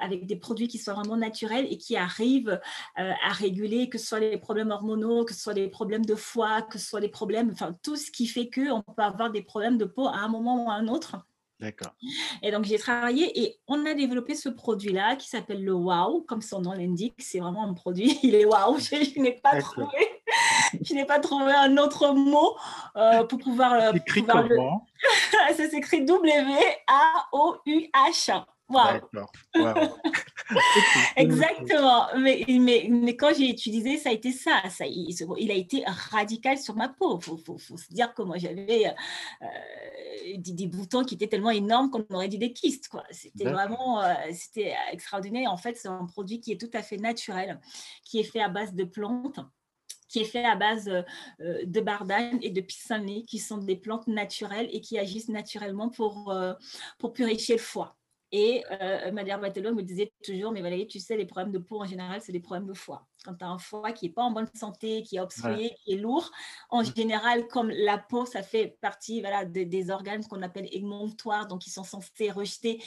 avec 0.00 0.26
des 0.26 0.36
produits 0.36 0.68
qui 0.68 0.78
soient 0.78 0.94
vraiment 0.94 1.16
naturels 1.16 1.66
et 1.70 1.78
qui 1.78 1.96
arrivent 1.96 2.60
à 2.96 3.32
réguler, 3.32 3.88
que 3.88 3.98
ce 3.98 4.06
soit 4.06 4.20
les 4.20 4.38
problèmes 4.38 4.70
hormonaux, 4.70 5.24
que 5.24 5.34
ce 5.34 5.40
soit 5.40 5.54
les 5.54 5.68
problèmes 5.68 6.04
de 6.04 6.14
foie, 6.14 6.62
que 6.62 6.78
ce 6.78 6.86
soit 6.86 7.00
les 7.00 7.08
problèmes, 7.08 7.50
enfin 7.52 7.76
tout 7.82 7.96
ce 7.96 8.10
qui 8.10 8.26
fait 8.26 8.50
qu'on 8.50 8.82
peut 8.82 9.02
avoir 9.02 9.30
des 9.30 9.42
problèmes 9.42 9.78
de 9.78 9.84
peau 9.84 10.06
à 10.06 10.16
un 10.16 10.28
moment 10.28 10.64
ou 10.64 10.70
à 10.70 10.74
un 10.74 10.88
autre. 10.88 11.16
D'accord. 11.58 11.94
Et 12.42 12.50
donc, 12.50 12.64
j'ai 12.64 12.78
travaillé 12.78 13.40
et 13.40 13.58
on 13.66 13.86
a 13.86 13.94
développé 13.94 14.34
ce 14.34 14.50
produit-là 14.50 15.16
qui 15.16 15.28
s'appelle 15.28 15.64
le 15.64 15.72
Wow, 15.72 16.22
comme 16.22 16.42
son 16.42 16.60
nom 16.60 16.72
l'indique. 16.72 17.14
C'est 17.18 17.40
vraiment 17.40 17.66
un 17.66 17.72
produit, 17.72 18.18
il 18.22 18.34
est 18.34 18.44
wow. 18.44 18.78
Je, 18.78 19.18
n'ai 19.18 19.32
pas 19.32 19.58
trouvé, 19.60 20.15
je 20.82 20.94
n'ai 20.94 21.04
pas 21.04 21.18
trouvé 21.18 21.52
un 21.52 21.76
autre 21.76 22.12
mot 22.14 22.56
euh, 22.96 23.24
pour 23.24 23.38
pouvoir. 23.38 23.72
Euh, 23.74 23.92
écrit 23.92 24.24
comment? 24.24 24.86
Ça 25.56 25.68
s'écrit 25.68 26.04
W-A-O-U-H. 26.04 26.46
Wow. 28.68 29.00
Exactement. 31.16 32.08
Mais, 32.18 32.44
mais, 32.48 32.88
mais, 32.90 33.16
quand 33.16 33.32
j'ai 33.36 33.48
utilisé, 33.48 33.96
ça 33.96 34.08
a 34.08 34.12
été 34.12 34.32
ça. 34.32 34.60
ça 34.70 34.86
il, 34.86 35.14
il, 35.38 35.50
a 35.52 35.54
été 35.54 35.84
radical 35.86 36.58
sur 36.58 36.74
ma 36.74 36.88
peau. 36.88 37.18
Il 37.18 37.24
faut, 37.24 37.36
faut, 37.36 37.58
faut, 37.58 37.76
se 37.76 37.92
dire 37.92 38.12
que 38.12 38.22
moi, 38.22 38.38
j'avais 38.38 38.86
euh, 38.86 39.46
des, 40.36 40.52
des, 40.52 40.66
boutons 40.66 41.04
qui 41.04 41.14
étaient 41.14 41.28
tellement 41.28 41.50
énormes 41.50 41.90
qu'on 41.90 42.04
aurait 42.12 42.28
dit 42.28 42.38
des 42.38 42.52
kystes. 42.52 42.90
C'était 43.12 43.44
vraiment 43.44 44.02
euh, 44.02 44.14
c'était 44.32 44.74
extraordinaire. 44.90 45.52
En 45.52 45.56
fait, 45.56 45.76
c'est 45.76 45.88
un 45.88 46.06
produit 46.06 46.40
qui 46.40 46.50
est 46.50 46.60
tout 46.60 46.70
à 46.76 46.82
fait 46.82 46.96
naturel, 46.96 47.60
qui 48.04 48.18
est 48.18 48.24
fait 48.24 48.40
à 48.40 48.48
base 48.48 48.74
de 48.74 48.82
plantes 48.82 49.38
qui 50.16 50.22
est 50.22 50.24
fait 50.24 50.44
à 50.46 50.56
base 50.56 50.88
euh, 50.88 51.62
de 51.66 51.80
bardane 51.82 52.38
et 52.40 52.48
de 52.48 52.62
pissenlit, 52.62 53.26
qui 53.26 53.38
sont 53.38 53.58
des 53.58 53.76
plantes 53.76 54.06
naturelles 54.06 54.68
et 54.72 54.80
qui 54.80 54.98
agissent 54.98 55.28
naturellement 55.28 55.90
pour, 55.90 56.30
euh, 56.30 56.54
pour 56.98 57.12
purifier 57.12 57.56
le 57.56 57.60
foie. 57.60 57.96
Et 58.32 58.64
euh, 58.80 59.12
ma 59.12 59.24
dermatologue 59.24 59.76
me 59.76 59.82
disait 59.82 60.10
toujours, 60.24 60.52
mais 60.52 60.62
Valérie, 60.62 60.86
tu 60.86 61.00
sais, 61.00 61.18
les 61.18 61.26
problèmes 61.26 61.52
de 61.52 61.58
peau 61.58 61.82
en 61.82 61.84
général, 61.84 62.22
c'est 62.22 62.32
des 62.32 62.40
problèmes 62.40 62.66
de 62.66 62.72
foie. 62.72 63.06
Quand 63.26 63.34
tu 63.34 63.44
as 63.44 63.48
un 63.48 63.58
foie 63.58 63.92
qui 63.92 64.06
n'est 64.06 64.12
pas 64.12 64.22
en 64.22 64.30
bonne 64.30 64.48
santé, 64.54 65.02
qui 65.02 65.16
est 65.16 65.20
obstrué, 65.20 65.74
qui 65.84 65.92
est 65.92 65.98
lourd, 65.98 66.30
en 66.70 66.82
général, 66.82 67.46
comme 67.46 67.68
la 67.68 67.98
peau, 67.98 68.24
ça 68.24 68.42
fait 68.42 68.78
partie 68.80 69.20
voilà, 69.20 69.44
des 69.44 69.90
organes 69.90 70.24
qu'on 70.24 70.40
appelle 70.40 70.68
émonctoires, 70.72 71.46
donc 71.46 71.66
ils 71.66 71.70
sont 71.70 71.84
censés 71.84 72.30
rejeter 72.30 72.82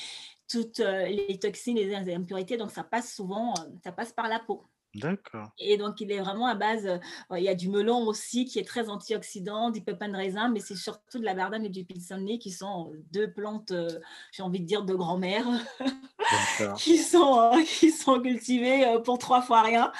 toutes 0.47 0.79
les 0.79 1.37
toxines, 1.39 1.77
les 1.77 1.93
impurités, 2.11 2.57
donc 2.57 2.71
ça 2.71 2.83
passe 2.83 3.13
souvent, 3.13 3.53
ça 3.83 3.91
passe 3.91 4.11
par 4.11 4.27
la 4.27 4.39
peau. 4.39 4.65
D'accord. 4.95 5.51
Et 5.59 5.77
donc, 5.77 6.01
il 6.01 6.11
est 6.11 6.19
vraiment 6.19 6.47
à 6.47 6.55
base, 6.55 6.87
euh, 6.87 7.37
il 7.37 7.43
y 7.43 7.49
a 7.49 7.53
du 7.53 7.69
melon 7.69 8.07
aussi 8.07 8.45
qui 8.45 8.57
est 8.57 8.67
très 8.67 8.89
antioxydant, 8.89 9.69
du 9.69 9.81
pépin 9.81 10.09
de 10.09 10.15
raisin, 10.15 10.49
mais 10.49 10.59
c'est 10.59 10.75
surtout 10.75 11.19
de 11.19 11.25
la 11.25 11.35
bardane 11.35 11.65
et 11.65 11.69
du 11.69 11.85
pissenlit 11.85 12.39
qui 12.39 12.51
sont 12.51 12.91
deux 13.11 13.31
plantes, 13.31 13.71
euh, 13.71 13.99
j'ai 14.31 14.41
envie 14.41 14.59
de 14.59 14.65
dire, 14.65 14.83
de 14.83 14.95
grand-mère, 14.95 15.45
qui, 16.77 16.97
sont, 16.97 17.39
euh, 17.39 17.63
qui 17.63 17.91
sont 17.91 18.19
cultivées 18.19 18.97
pour 19.03 19.19
trois 19.19 19.43
fois 19.43 19.61
rien 19.61 19.91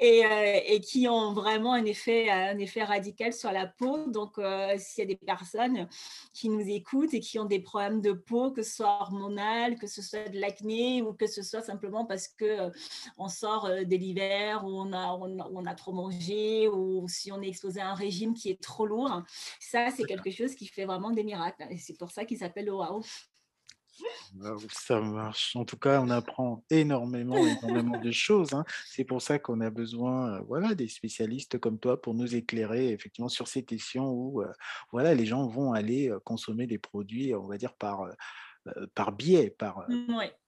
euh, 0.00 0.60
et, 0.66 0.80
qui 0.80 1.06
ont 1.06 1.32
vraiment 1.32 1.74
un 1.74 1.84
effet, 1.84 2.28
un 2.28 2.58
effet 2.58 2.82
radical 2.82 3.32
sur 3.32 3.52
la 3.52 3.66
peau. 3.66 4.10
Donc, 4.10 4.38
euh, 4.38 4.74
s'il 4.78 5.02
y 5.02 5.04
a 5.04 5.14
des 5.14 5.16
personnes 5.16 5.86
qui 6.32 6.48
nous 6.48 6.66
écoutent 6.66 7.14
et 7.14 7.20
qui 7.20 7.38
ont 7.38 7.44
des 7.44 7.60
problèmes 7.60 8.00
de 8.00 8.12
peau, 8.12 8.50
que 8.50 8.62
ce 8.62 8.76
soit 8.76 8.98
hormonal, 9.00 9.78
que 9.78 9.86
ce 9.86 10.02
soit 10.02 10.28
de 10.28 10.40
l'acné 10.40 11.02
ou 11.02 11.12
que 11.12 11.26
ce 11.26 11.42
soit 11.42 11.60
simplement 11.60 12.04
parce 12.04 12.26
que 12.26 12.44
euh, 12.44 12.70
on 13.16 13.28
sort 13.28 13.68
de 13.68 13.96
l'hiver 13.96 14.64
ou 14.64 14.70
on 14.70 14.92
a, 14.92 15.12
on, 15.12 15.66
a 15.66 15.74
trop 15.74 15.92
mangé 15.92 16.68
ou 16.68 17.06
si 17.08 17.30
on 17.30 17.40
est 17.42 17.48
exposé 17.48 17.80
à 17.80 17.90
un 17.90 17.94
régime 17.94 18.34
qui 18.34 18.50
est 18.50 18.60
trop 18.60 18.86
lourd, 18.86 19.22
ça, 19.60 19.90
c'est 19.90 20.04
quelque 20.04 20.30
chose 20.30 20.54
qui 20.54 20.66
fait 20.66 20.84
vraiment 20.84 21.10
des 21.10 21.22
miracles. 21.22 21.64
Et 21.70 21.76
c'est 21.76 21.96
pour 21.96 22.10
ça 22.10 22.24
qu'il 22.24 22.38
s'appelle 22.38 22.64
le 22.64 22.74
wow. 22.74 23.02
Ça 24.70 25.00
marche. 25.00 25.54
En 25.56 25.64
tout 25.64 25.76
cas, 25.76 26.00
on 26.00 26.08
apprend 26.10 26.64
énormément, 26.70 27.36
énormément 27.36 27.98
de 27.98 28.10
choses. 28.10 28.52
Hein. 28.54 28.64
C'est 28.86 29.04
pour 29.04 29.20
ça 29.20 29.38
qu'on 29.38 29.60
a 29.60 29.70
besoin, 29.70 30.36
euh, 30.36 30.40
voilà, 30.48 30.74
des 30.74 30.88
spécialistes 30.88 31.58
comme 31.58 31.78
toi 31.78 32.00
pour 32.00 32.14
nous 32.14 32.34
éclairer 32.34 32.90
effectivement 32.90 33.28
sur 33.28 33.48
ces 33.48 33.64
questions 33.64 34.10
où, 34.10 34.42
euh, 34.42 34.52
voilà, 34.90 35.14
les 35.14 35.26
gens 35.26 35.46
vont 35.46 35.72
aller 35.72 36.10
euh, 36.10 36.18
consommer 36.20 36.66
des 36.66 36.78
produits, 36.78 37.34
on 37.34 37.46
va 37.46 37.58
dire 37.58 37.74
par 37.74 38.06
par 38.94 39.10
biais, 39.10 39.50
par 39.50 39.86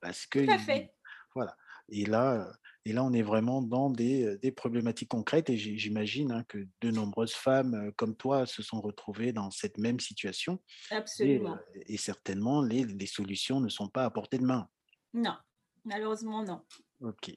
parce 0.01 0.25
que 0.27 0.39
Tout 0.39 0.51
à 0.53 0.59
fait. 0.59 0.93
voilà. 1.35 1.57
Et 1.89 2.07
là, 2.07 2.49
et 2.87 2.93
là, 2.93 3.03
on 3.03 3.13
est 3.13 3.23
vraiment 3.23 3.63
dans 3.63 3.89
des, 3.89 4.37
des 4.39 4.53
problématiques 4.53 5.09
concrètes 5.09 5.49
et 5.49 5.57
j'imagine 5.57 6.33
hein, 6.33 6.45
que 6.49 6.67
de 6.83 6.91
nombreuses 6.91 7.33
femmes 7.33 7.93
comme 7.97 8.15
toi 8.15 8.45
se 8.45 8.63
sont 8.63 8.81
retrouvées 8.81 9.33
dans 9.33 9.51
cette 9.51 9.79
même 9.79 10.01
situation. 10.01 10.61
Absolument. 10.91 11.57
Et, 11.87 11.97
certainement, 11.97 12.61
les, 12.61 12.85
les, 12.85 13.07
solutions 13.07 13.61
ne 13.61 13.71
sont 13.71 13.89
pas 13.89 14.05
à 14.05 14.11
portée 14.11 14.39
de 14.39 14.45
main. 14.45 14.69
Non, 15.15 15.37
malheureusement, 15.85 16.43
non. 16.43 16.61
Ok. 17.01 17.33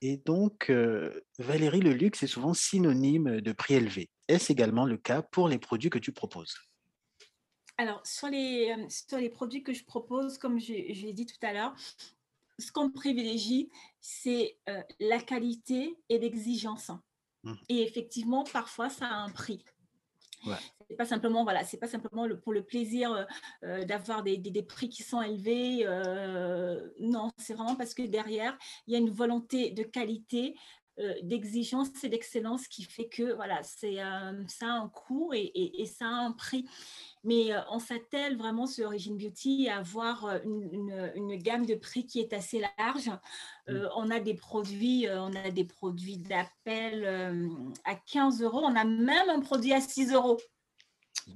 Et 0.00 0.16
donc, 0.16 0.72
Valérie, 1.38 1.80
le 1.80 1.92
luxe 1.92 2.22
est 2.24 2.28
souvent 2.28 2.54
synonyme 2.54 3.40
de 3.40 3.52
prix 3.52 3.74
élevé. 3.74 4.10
Est-ce 4.26 4.50
également 4.52 4.84
le 4.84 4.96
cas 4.96 5.22
pour 5.22 5.48
les 5.48 5.58
produits 5.58 5.90
que 5.90 5.98
tu 5.98 6.12
proposes? 6.12 6.56
Alors, 7.76 8.04
sur 8.04 8.28
les, 8.28 8.74
sur 8.88 9.18
les 9.18 9.28
produits 9.28 9.62
que 9.62 9.72
je 9.72 9.84
propose, 9.84 10.36
comme 10.38 10.58
j'ai 10.58 11.12
dit 11.12 11.26
tout 11.26 11.46
à 11.46 11.52
l'heure, 11.52 11.76
ce 12.58 12.72
qu'on 12.72 12.90
privilégie, 12.90 13.70
c'est 14.00 14.58
euh, 14.68 14.82
la 15.00 15.20
qualité 15.20 15.96
et 16.08 16.18
l'exigence. 16.18 16.90
Mmh. 17.44 17.54
Et 17.68 17.82
effectivement, 17.82 18.44
parfois, 18.44 18.88
ça 18.88 19.06
a 19.06 19.14
un 19.14 19.30
prix. 19.30 19.64
Ouais. 20.46 20.56
C'est 20.88 20.96
pas 20.96 21.04
simplement 21.04 21.42
voilà, 21.42 21.64
c'est 21.64 21.76
pas 21.76 21.88
simplement 21.88 22.24
le, 22.24 22.38
pour 22.38 22.52
le 22.52 22.62
plaisir 22.62 23.12
euh, 23.12 23.24
euh, 23.64 23.84
d'avoir 23.84 24.22
des, 24.22 24.38
des, 24.38 24.62
prix 24.62 24.88
qui 24.88 25.02
sont 25.02 25.20
élevés. 25.20 25.84
non, 27.00 27.30
c'est 27.36 27.54
vraiment 27.54 27.74
parce 27.74 27.92
que 27.92 28.02
derrière 28.02 28.56
il 28.86 28.92
y 28.92 28.96
a 28.96 29.00
une 29.00 29.10
volonté 29.10 29.70
de 29.70 29.82
qualité, 29.82 30.54
d'exigence 31.22 31.88
et 32.02 32.08
d'excellence 32.08 32.66
qui 32.68 32.84
fait 32.84 33.08
que 33.08 33.34
voilà, 33.34 33.62
c'est 33.62 33.96
ça 34.48 34.66
a 34.66 34.72
un 34.72 34.88
coût 34.88 35.32
et, 35.32 35.38
et, 35.38 35.82
et, 35.82 35.86
ça 35.86 36.06
a 36.06 36.08
un 36.08 36.32
prix 36.32 36.66
mais 37.24 37.50
on 37.70 37.78
s'attelle 37.78 38.36
vraiment 38.36 38.66
sur 38.66 38.86
Origin 38.86 39.16
Beauty 39.16 39.68
à 39.68 39.78
avoir 39.78 40.38
une, 40.44 41.36
gamme 41.36 41.66
de 41.66 41.74
prix 41.74 42.06
qui 42.06 42.20
est 42.20 42.32
assez 42.32 42.62
large. 42.78 43.10
Mmh. 43.68 43.88
on 43.96 44.10
a 44.10 44.20
des 44.20 44.34
produits, 44.34 45.06
on 45.10 45.34
a 45.34 45.50
des 45.50 45.64
produits 45.64 46.18
d'appel 46.18 47.50
à 47.84 47.94
15 47.94 48.42
euros. 48.42 48.60
On 48.62 48.76
a 48.76 48.84
même 48.84 49.28
un 49.28 49.40
produit 49.40 49.72
à 49.72 49.80
6 49.80 50.12
euros 50.12 50.38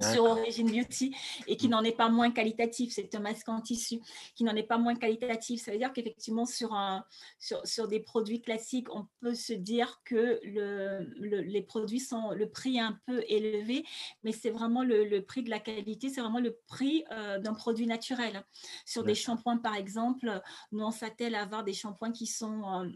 sur 0.01 0.23
Origin 0.23 0.69
Beauty 0.69 1.15
et 1.47 1.57
qui 1.57 1.67
mm. 1.67 1.71
n'en 1.71 1.83
est 1.83 1.95
pas 1.95 2.09
moins 2.09 2.31
qualitatif. 2.31 2.93
C'est 2.93 3.13
un 3.15 3.19
masque 3.19 3.47
en 3.49 3.61
tissu 3.61 3.99
qui 4.35 4.43
n'en 4.43 4.55
est 4.55 4.63
pas 4.63 4.77
moins 4.77 4.95
qualitatif. 4.95 5.61
Ça 5.61 5.71
veut 5.71 5.77
dire 5.77 5.93
qu'effectivement, 5.93 6.45
sur, 6.45 6.73
un, 6.73 7.05
sur, 7.39 7.65
sur, 7.65 7.87
des 7.87 7.99
produits 7.99 8.41
classiques, 8.41 8.93
on 8.93 9.07
peut 9.19 9.35
se 9.35 9.53
dire 9.53 10.01
que 10.03 10.39
le, 10.43 11.11
les 11.41 11.61
produits 11.61 11.99
sont, 11.99 12.31
le 12.31 12.49
prix 12.49 12.77
est 12.77 12.81
un 12.81 12.99
peu 13.05 13.23
élevé, 13.27 13.85
mais 14.23 14.31
c'est 14.31 14.49
vraiment 14.49 14.83
le, 14.83 15.19
prix 15.21 15.43
de 15.43 15.49
la 15.49 15.59
qualité, 15.59 16.09
c'est 16.09 16.21
vraiment 16.21 16.39
le 16.39 16.57
prix 16.67 17.03
euh, 17.11 17.39
d'un 17.39 17.53
produit 17.53 17.87
naturel. 17.87 18.43
Sur 18.85 19.03
des 19.03 19.15
shampoings, 19.15 19.57
par 19.57 19.75
exemple, 19.75 20.41
nous, 20.71 20.83
on 20.83 20.91
s'attelle 20.91 21.35
à 21.35 21.41
avoir 21.41 21.63
des 21.63 21.73
shampoings 21.73 22.11
qui 22.11 22.27
sont... 22.27 22.63
Euh, 22.63 22.89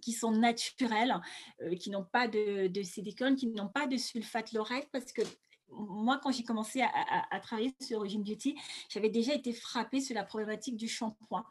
qui 0.00 0.12
sont 0.12 0.30
naturels, 0.30 1.20
euh, 1.60 1.74
qui 1.74 1.90
n'ont 1.90 2.04
pas 2.04 2.28
de, 2.28 2.68
de 2.68 2.82
silicone, 2.82 3.34
qui 3.34 3.48
n'ont 3.48 3.68
pas 3.68 3.88
de 3.88 3.96
sulfate 3.96 4.52
laurette, 4.52 4.88
parce 4.92 5.12
que 5.12 5.22
moi, 5.70 6.18
quand 6.22 6.32
j'ai 6.32 6.44
commencé 6.44 6.82
à, 6.82 7.40
travailler 7.40 7.74
sur 7.80 7.98
Origin 7.98 8.22
Beauty, 8.22 8.56
j'avais 8.88 9.10
déjà 9.10 9.34
été 9.34 9.52
frappée 9.52 10.00
sur 10.00 10.14
la 10.14 10.24
problématique 10.24 10.76
du 10.76 10.88
shampoing. 10.88 11.44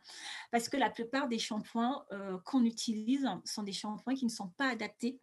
Parce 0.51 0.69
que 0.69 0.77
la 0.77 0.89
plupart 0.89 1.27
des 1.27 1.39
shampoings 1.39 2.05
euh, 2.11 2.37
qu'on 2.45 2.63
utilise 2.63 3.27
sont 3.45 3.63
des 3.63 3.73
shampoings 3.73 4.15
qui 4.15 4.25
ne 4.25 4.31
sont 4.31 4.49
pas 4.57 4.69
adaptés 4.69 5.19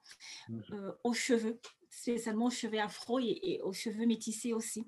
mmh. 0.49 0.61
euh, 0.73 0.93
aux 1.05 1.13
cheveux, 1.13 1.61
spécialement 1.91 2.47
aux 2.47 2.51
cheveux 2.51 2.81
afro 2.81 3.19
et, 3.21 3.61
aux 3.63 3.73
cheveux 3.73 4.07
métissés 4.07 4.53
aussi. 4.53 4.81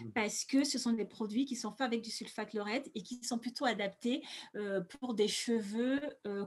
Mmh. 0.00 0.10
Parce 0.14 0.44
que 0.44 0.64
ce 0.64 0.78
sont 0.78 0.92
des 0.92 1.04
produits 1.04 1.44
qui 1.44 1.56
sont 1.56 1.72
faits 1.72 1.86
avec 1.86 2.02
du 2.02 2.10
sulfate 2.10 2.54
laurette 2.54 2.90
et 2.94 3.02
qui 3.02 3.22
sont 3.24 3.38
plutôt 3.38 3.64
adaptés 3.64 4.22
euh, 4.56 4.80
pour 5.00 5.14
des 5.14 5.28
cheveux 5.28 6.00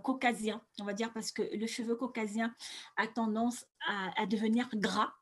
caucasiens, 0.04 0.62
on 0.80 0.86
va 0.86 0.94
dire, 0.94 1.12
parce 1.14 1.32
que 1.32 1.42
le 1.42 1.68
cheveu 1.68 1.96
caucasien 1.96 2.54
a 2.98 3.08
tendance 3.08 3.66
à 3.88 4.26
devenir 4.26 4.68
gras 4.74 5.14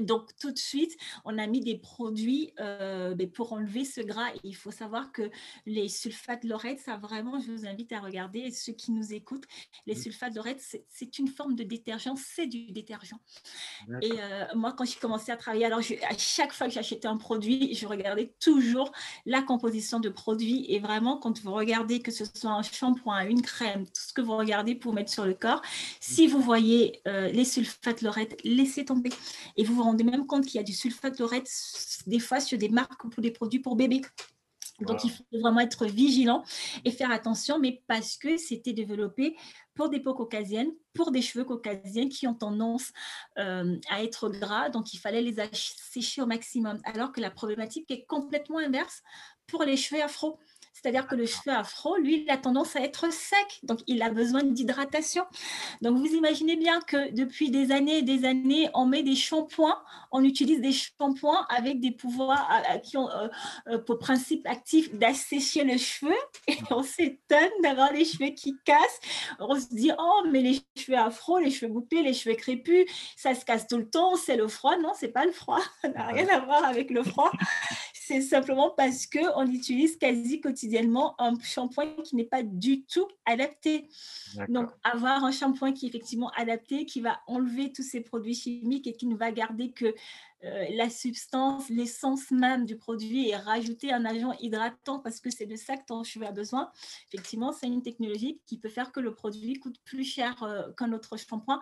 Donc 0.00 0.30
tout 0.40 0.52
de 0.52 0.58
suite, 0.58 0.96
on 1.24 1.38
a 1.38 1.46
mis 1.46 1.60
des 1.60 1.78
produits 1.78 2.52
euh, 2.60 3.14
ben, 3.14 3.30
pour 3.30 3.52
enlever 3.52 3.84
ce 3.84 4.00
gras. 4.00 4.28
il 4.44 4.54
faut 4.54 4.70
savoir 4.70 5.12
que 5.12 5.30
les 5.66 5.88
sulfates 5.88 6.44
laurette, 6.44 6.80
ça 6.80 6.96
vraiment, 6.96 7.40
je 7.40 7.50
vous 7.52 7.66
invite 7.66 7.92
à 7.92 8.00
regarder. 8.00 8.40
Et 8.40 8.50
ceux 8.50 8.72
qui 8.72 8.92
nous 8.92 9.12
écoutent, 9.12 9.46
les 9.86 9.94
sulfates 9.94 10.34
laurette, 10.34 10.62
c'est 10.88 11.18
une 11.18 11.28
forme 11.28 11.54
de 11.54 11.64
détergent, 11.64 12.14
c'est 12.16 12.46
du 12.46 12.72
détergent. 12.72 13.16
Et 14.02 14.12
euh, 14.12 14.44
moi, 14.54 14.72
quand 14.72 14.84
j'ai 14.84 14.98
commencé 14.98 15.32
à 15.32 15.36
travailler, 15.36 15.64
alors 15.64 15.80
à 15.80 16.18
chaque 16.18 16.52
fois 16.52 16.66
que 16.66 16.72
j'achetais 16.72 17.06
un 17.06 17.16
produit, 17.16 17.74
je 17.74 17.86
regardais 17.86 18.34
toujours 18.40 18.92
la 19.26 19.42
composition 19.42 20.00
de 20.00 20.08
produit. 20.08 20.66
Et 20.68 20.78
vraiment, 20.78 21.16
quand 21.16 21.40
vous 21.40 21.52
regardez 21.52 22.00
que 22.00 22.10
ce 22.10 22.24
soit 22.24 22.50
un 22.50 22.62
shampoing, 22.62 23.26
une 23.26 23.42
crème, 23.42 23.86
tout 23.86 24.02
ce 24.08 24.12
que 24.12 24.20
vous 24.20 24.36
regardez 24.36 24.74
pour 24.74 24.92
mettre 24.92 25.10
sur 25.10 25.24
le 25.24 25.34
corps, 25.34 25.62
si 26.00 26.26
vous 26.26 26.40
voyez 26.40 27.00
euh, 27.06 27.28
les 27.28 27.44
sulfates 27.44 28.02
laurette, 28.02 28.38
laissez 28.44 28.84
tomber. 28.84 29.10
Et 29.56 29.64
vous 29.64 29.74
vous 29.74 29.82
rendez 29.82 30.04
même 30.04 30.26
compte 30.26 30.44
qu'il 30.44 30.56
y 30.56 30.60
a 30.60 30.64
du 30.64 30.72
sulfate 30.72 31.20
des 32.06 32.20
fois 32.20 32.40
sur 32.40 32.58
des 32.58 32.68
marques 32.68 33.08
pour 33.10 33.22
des 33.22 33.30
produits 33.30 33.60
pour 33.60 33.76
bébés. 33.76 34.02
Donc, 34.80 35.02
il 35.02 35.10
faut 35.10 35.24
vraiment 35.32 35.60
être 35.60 35.86
vigilant 35.86 36.44
et 36.84 36.92
faire 36.92 37.10
attention, 37.10 37.58
mais 37.58 37.82
parce 37.88 38.16
que 38.16 38.36
c'était 38.36 38.72
développé 38.72 39.36
pour 39.74 39.88
des 39.88 39.98
peaux 39.98 40.14
caucasiennes, 40.14 40.70
pour 40.94 41.10
des 41.10 41.22
cheveux 41.22 41.44
caucasiens 41.44 42.08
qui 42.08 42.28
ont 42.28 42.34
tendance 42.34 42.92
euh, 43.38 43.76
à 43.90 44.04
être 44.04 44.28
gras, 44.28 44.70
donc 44.70 44.92
il 44.92 44.98
fallait 44.98 45.22
les 45.22 45.36
sécher 45.52 46.22
au 46.22 46.26
maximum. 46.26 46.80
Alors 46.84 47.12
que 47.12 47.20
la 47.20 47.30
problématique 47.30 47.90
est 47.90 48.04
complètement 48.06 48.58
inverse 48.58 49.02
pour 49.48 49.64
les 49.64 49.76
cheveux 49.76 50.02
afro 50.02 50.38
C'est-à-dire 50.80 51.06
que 51.08 51.16
le 51.16 51.26
cheveu 51.26 51.50
afro, 51.50 51.96
lui, 51.96 52.22
il 52.22 52.30
a 52.30 52.36
tendance 52.36 52.76
à 52.76 52.80
être 52.80 53.12
sec, 53.12 53.60
donc 53.64 53.80
il 53.88 54.00
a 54.02 54.10
besoin 54.10 54.44
d'hydratation. 54.44 55.24
Donc 55.82 55.98
vous 55.98 56.14
imaginez 56.14 56.56
bien 56.56 56.80
que 56.80 57.12
depuis 57.12 57.50
des 57.50 57.72
années 57.72 57.98
et 57.98 58.02
des 58.02 58.24
années, 58.24 58.70
on 58.74 58.86
met 58.86 59.02
des 59.02 59.16
shampoings, 59.16 59.82
on 60.12 60.22
utilise 60.22 60.60
des 60.60 60.72
shampoings 60.72 61.46
avec 61.48 61.80
des 61.80 61.90
pouvoirs 61.90 62.48
qui 62.84 62.96
ont 62.96 63.10
euh, 63.10 63.28
euh, 63.68 63.78
pour 63.78 63.98
principe 63.98 64.46
actif 64.46 64.94
d'assécher 64.94 65.64
le 65.64 65.76
cheveu. 65.78 66.14
Et 66.46 66.56
on 66.70 66.82
s'étonne 66.82 67.50
d'avoir 67.62 67.92
les 67.92 68.04
cheveux 68.04 68.30
qui 68.30 68.56
cassent. 68.64 69.00
On 69.40 69.58
se 69.58 69.66
dit, 69.68 69.90
oh, 69.98 70.22
mais 70.30 70.42
les 70.42 70.60
cheveux 70.76 70.98
afro, 70.98 71.38
les 71.38 71.50
cheveux 71.50 71.72
bouclés, 71.72 72.02
les 72.02 72.14
cheveux 72.14 72.36
crépus, 72.36 72.86
ça 73.16 73.34
se 73.34 73.44
casse 73.44 73.66
tout 73.66 73.78
le 73.78 73.88
temps, 73.88 74.14
c'est 74.16 74.36
le 74.36 74.46
froid. 74.46 74.76
Non, 74.78 74.92
c'est 74.94 75.08
pas 75.08 75.24
le 75.24 75.32
froid, 75.32 75.60
ça 75.82 75.88
n'a 75.88 76.06
rien 76.06 76.28
à 76.28 76.38
voir 76.40 76.64
avec 76.64 76.90
le 76.90 77.02
froid 77.02 77.32
c'est 78.08 78.22
simplement 78.22 78.70
parce 78.70 79.06
qu'on 79.06 79.46
utilise 79.46 79.98
quasi 79.98 80.40
quotidiennement 80.40 81.14
un 81.20 81.38
shampoing 81.38 81.94
qui 82.02 82.16
n'est 82.16 82.24
pas 82.24 82.42
du 82.42 82.82
tout 82.86 83.06
adapté. 83.26 83.86
Donc, 84.48 84.70
avoir 84.82 85.24
un 85.24 85.30
shampoing 85.30 85.72
qui 85.72 85.84
est 85.84 85.88
effectivement 85.90 86.30
adapté, 86.30 86.86
qui 86.86 87.02
va 87.02 87.20
enlever 87.26 87.70
tous 87.70 87.82
ces 87.82 88.00
produits 88.00 88.34
chimiques 88.34 88.86
et 88.86 88.94
qui 88.94 89.04
ne 89.04 89.14
va 89.14 89.30
garder 89.30 89.72
que 89.72 89.94
euh, 90.44 90.66
la 90.70 90.88
substance, 90.88 91.68
l'essence 91.68 92.30
même 92.30 92.64
du 92.64 92.78
produit 92.78 93.28
et 93.28 93.36
rajouter 93.36 93.92
un 93.92 94.06
agent 94.06 94.32
hydratant 94.40 95.00
parce 95.00 95.20
que 95.20 95.28
c'est 95.28 95.44
de 95.44 95.56
ça 95.56 95.76
que 95.76 95.84
ton 95.84 96.02
cheveu 96.02 96.24
a 96.24 96.32
besoin. 96.32 96.70
Effectivement, 97.08 97.52
c'est 97.52 97.66
une 97.66 97.82
technologie 97.82 98.40
qui 98.46 98.56
peut 98.56 98.70
faire 98.70 98.90
que 98.90 99.00
le 99.00 99.12
produit 99.12 99.60
coûte 99.60 99.76
plus 99.84 100.04
cher 100.04 100.42
euh, 100.42 100.72
qu'un 100.78 100.94
autre 100.94 101.18
shampoing. 101.18 101.60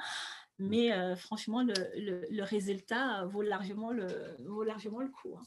Mais 0.60 0.92
euh, 0.92 1.16
franchement, 1.16 1.64
le, 1.64 2.42
résultat 2.44 3.24
vaut 3.24 3.42
largement 3.42 3.90
le, 3.90 4.06
vaut 4.46 4.62
largement 4.62 5.00
le 5.00 5.08
coup. 5.08 5.34
Hein. 5.36 5.42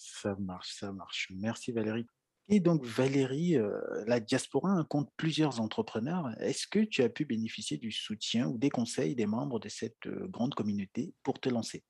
Ça 0.00 0.34
marche, 0.38 0.72
ça 0.72 0.92
marche. 0.92 1.30
Merci 1.36 1.72
Valérie. 1.72 2.06
Et 2.48 2.58
donc 2.58 2.82
Valérie, 2.84 3.56
euh, 3.58 3.78
la 4.06 4.18
diaspora 4.18 4.84
compte 4.88 5.10
plusieurs 5.18 5.60
entrepreneurs. 5.60 6.30
Est-ce 6.40 6.66
que 6.66 6.80
tu 6.80 7.02
as 7.02 7.10
pu 7.10 7.26
bénéficier 7.26 7.76
du 7.76 7.92
soutien 7.92 8.48
ou 8.48 8.56
des 8.56 8.70
conseils 8.70 9.14
des 9.14 9.26
membres 9.26 9.60
de 9.60 9.68
cette 9.68 10.06
euh, 10.06 10.26
grande 10.26 10.54
communauté 10.54 11.14
pour 11.22 11.38
te 11.38 11.50
lancer? 11.50 11.84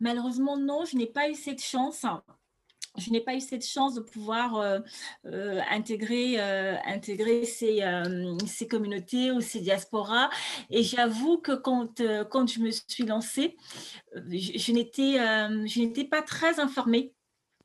Malheureusement, 0.00 0.58
non, 0.58 0.84
je 0.84 0.96
n'ai 0.96 1.06
pas 1.06 1.30
eu 1.30 1.34
cette 1.34 1.62
chance 1.62 2.04
je 2.96 3.10
n'ai 3.10 3.20
pas 3.20 3.34
eu 3.34 3.40
cette 3.40 3.66
chance 3.66 3.94
de 3.94 4.00
pouvoir 4.00 4.56
euh, 4.56 4.80
intégrer, 5.70 6.38
intégrer 6.86 7.44
ces, 7.44 7.82
ces, 8.46 8.68
communautés 8.68 9.30
ou 9.30 9.40
ces 9.40 9.60
diasporas. 9.60 10.30
Et 10.70 10.82
j'avoue 10.82 11.38
que 11.38 11.52
quand, 11.52 12.00
quand 12.30 12.48
je 12.48 12.60
me 12.60 12.70
suis 12.70 13.04
lancée, 13.04 13.56
je, 14.14 14.58
je 14.58 15.80
n'étais 15.80 16.04
pas 16.04 16.22
très 16.22 16.60
informée 16.60 17.14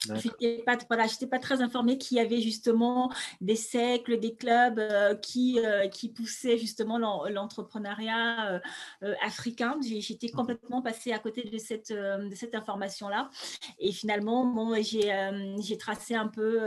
je 0.05 0.13
n'étais 0.13 0.63
pas, 0.65 0.77
voilà, 0.87 1.05
pas 1.29 1.39
très 1.39 1.61
informée 1.61 1.97
qu'il 1.97 2.17
y 2.17 2.19
avait 2.21 2.39
justement 2.39 3.11
des 3.41 3.55
cercles, 3.55 4.19
des 4.19 4.33
clubs 4.33 4.79
euh, 4.79 5.15
qui, 5.15 5.59
euh, 5.59 5.87
qui 5.89 6.09
poussaient 6.09 6.57
justement 6.57 6.97
l'entrepreneuriat 6.97 8.61
euh, 9.03 9.13
africain. 9.21 9.77
J'étais 9.81 10.29
complètement 10.29 10.81
passée 10.81 11.11
à 11.11 11.19
côté 11.19 11.43
de 11.43 11.57
cette, 11.57 11.91
de 11.91 12.35
cette 12.35 12.55
information-là. 12.55 13.29
Et 13.79 13.91
finalement, 13.91 14.45
bon, 14.45 14.73
j'ai 14.81 15.77
tracé 15.77 16.15
un 16.15 16.27
peu 16.27 16.59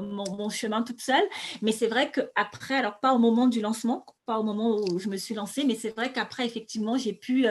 mon, 0.00 0.24
mon, 0.36 0.48
chemin 0.48 0.82
toute 0.82 1.00
seule. 1.00 1.24
Mais 1.60 1.72
c'est 1.72 1.88
vrai 1.88 2.10
qu'après, 2.10 2.76
alors 2.76 3.00
pas 3.00 3.12
au 3.12 3.18
moment 3.18 3.46
du 3.46 3.60
lancement, 3.60 4.06
pas 4.24 4.38
au 4.38 4.44
moment 4.44 4.76
où 4.76 4.98
je 4.98 5.08
me 5.08 5.16
suis 5.16 5.34
lancée, 5.34 5.64
mais 5.64 5.74
c'est 5.74 5.90
vrai 5.90 6.12
qu'après, 6.12 6.46
effectivement, 6.46 6.96
j'ai 6.96 7.12
pu 7.12 7.46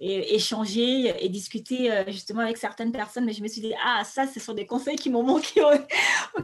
échanger 0.00 1.14
et 1.24 1.28
discuter 1.28 2.04
justement 2.08 2.40
avec 2.40 2.56
certaines 2.56 2.92
personnes, 2.92 3.24
mais 3.24 3.32
je 3.32 3.42
me 3.42 3.48
suis 3.48 3.60
dit, 3.60 3.74
ah, 3.84 4.02
ça, 4.04 4.26
ce 4.26 4.40
sont 4.46 4.54
des 4.54 4.66
conseils 4.66 4.96
qui 4.96 5.10
m'ont 5.10 5.22
manqué, 5.22 5.60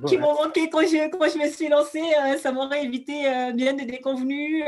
qui 0.06 0.18
m'ont 0.18 0.34
manqué 0.34 0.68
quand 0.68 0.82
je, 0.82 1.08
quand 1.10 1.28
je 1.28 1.38
me 1.38 1.48
suis 1.48 1.68
lancée. 1.68 2.02
Euh, 2.02 2.36
ça 2.36 2.52
m'aurait 2.52 2.84
évité 2.84 3.22
bien 3.54 3.74
des 3.74 3.86
déconvenus, 3.86 4.64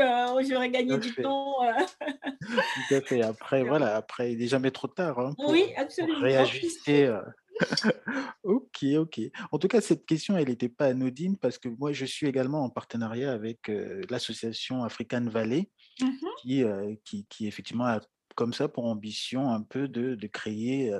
j'aurais 0.49 0.69
gagné 0.69 0.97
du 0.97 1.13
temps. 1.13 1.57
Tout 1.99 2.95
à 2.95 3.01
fait. 3.01 3.21
Après, 3.21 3.63
voilà, 3.63 3.95
après, 3.95 4.31
il 4.31 4.39
n'est 4.39 4.47
jamais 4.47 4.71
trop 4.71 4.87
tard. 4.87 5.19
Hein, 5.19 5.35
oui, 5.47 5.65
absolument. 5.77 6.19
réajuster 6.19 7.13
Ok, 8.43 8.83
ok. 8.97 9.21
En 9.51 9.59
tout 9.59 9.67
cas, 9.67 9.81
cette 9.81 10.05
question, 10.05 10.37
elle 10.37 10.49
n'était 10.49 10.69
pas 10.69 10.87
anodine 10.87 11.37
parce 11.37 11.57
que 11.57 11.69
moi, 11.69 11.93
je 11.93 12.05
suis 12.05 12.27
également 12.27 12.63
en 12.63 12.69
partenariat 12.69 13.31
avec 13.31 13.71
l'association 14.09 14.83
African 14.83 15.25
Valley 15.25 15.69
mmh 16.01 16.07
qui, 16.41 16.63
qui, 17.05 17.25
qui, 17.29 17.47
effectivement 17.47 17.85
a 17.85 18.01
comme 18.35 18.53
ça 18.53 18.67
pour 18.67 18.85
ambition 18.85 19.49
un 19.51 19.61
peu 19.61 19.87
de, 19.87 20.15
de 20.15 20.27
créer 20.27 20.93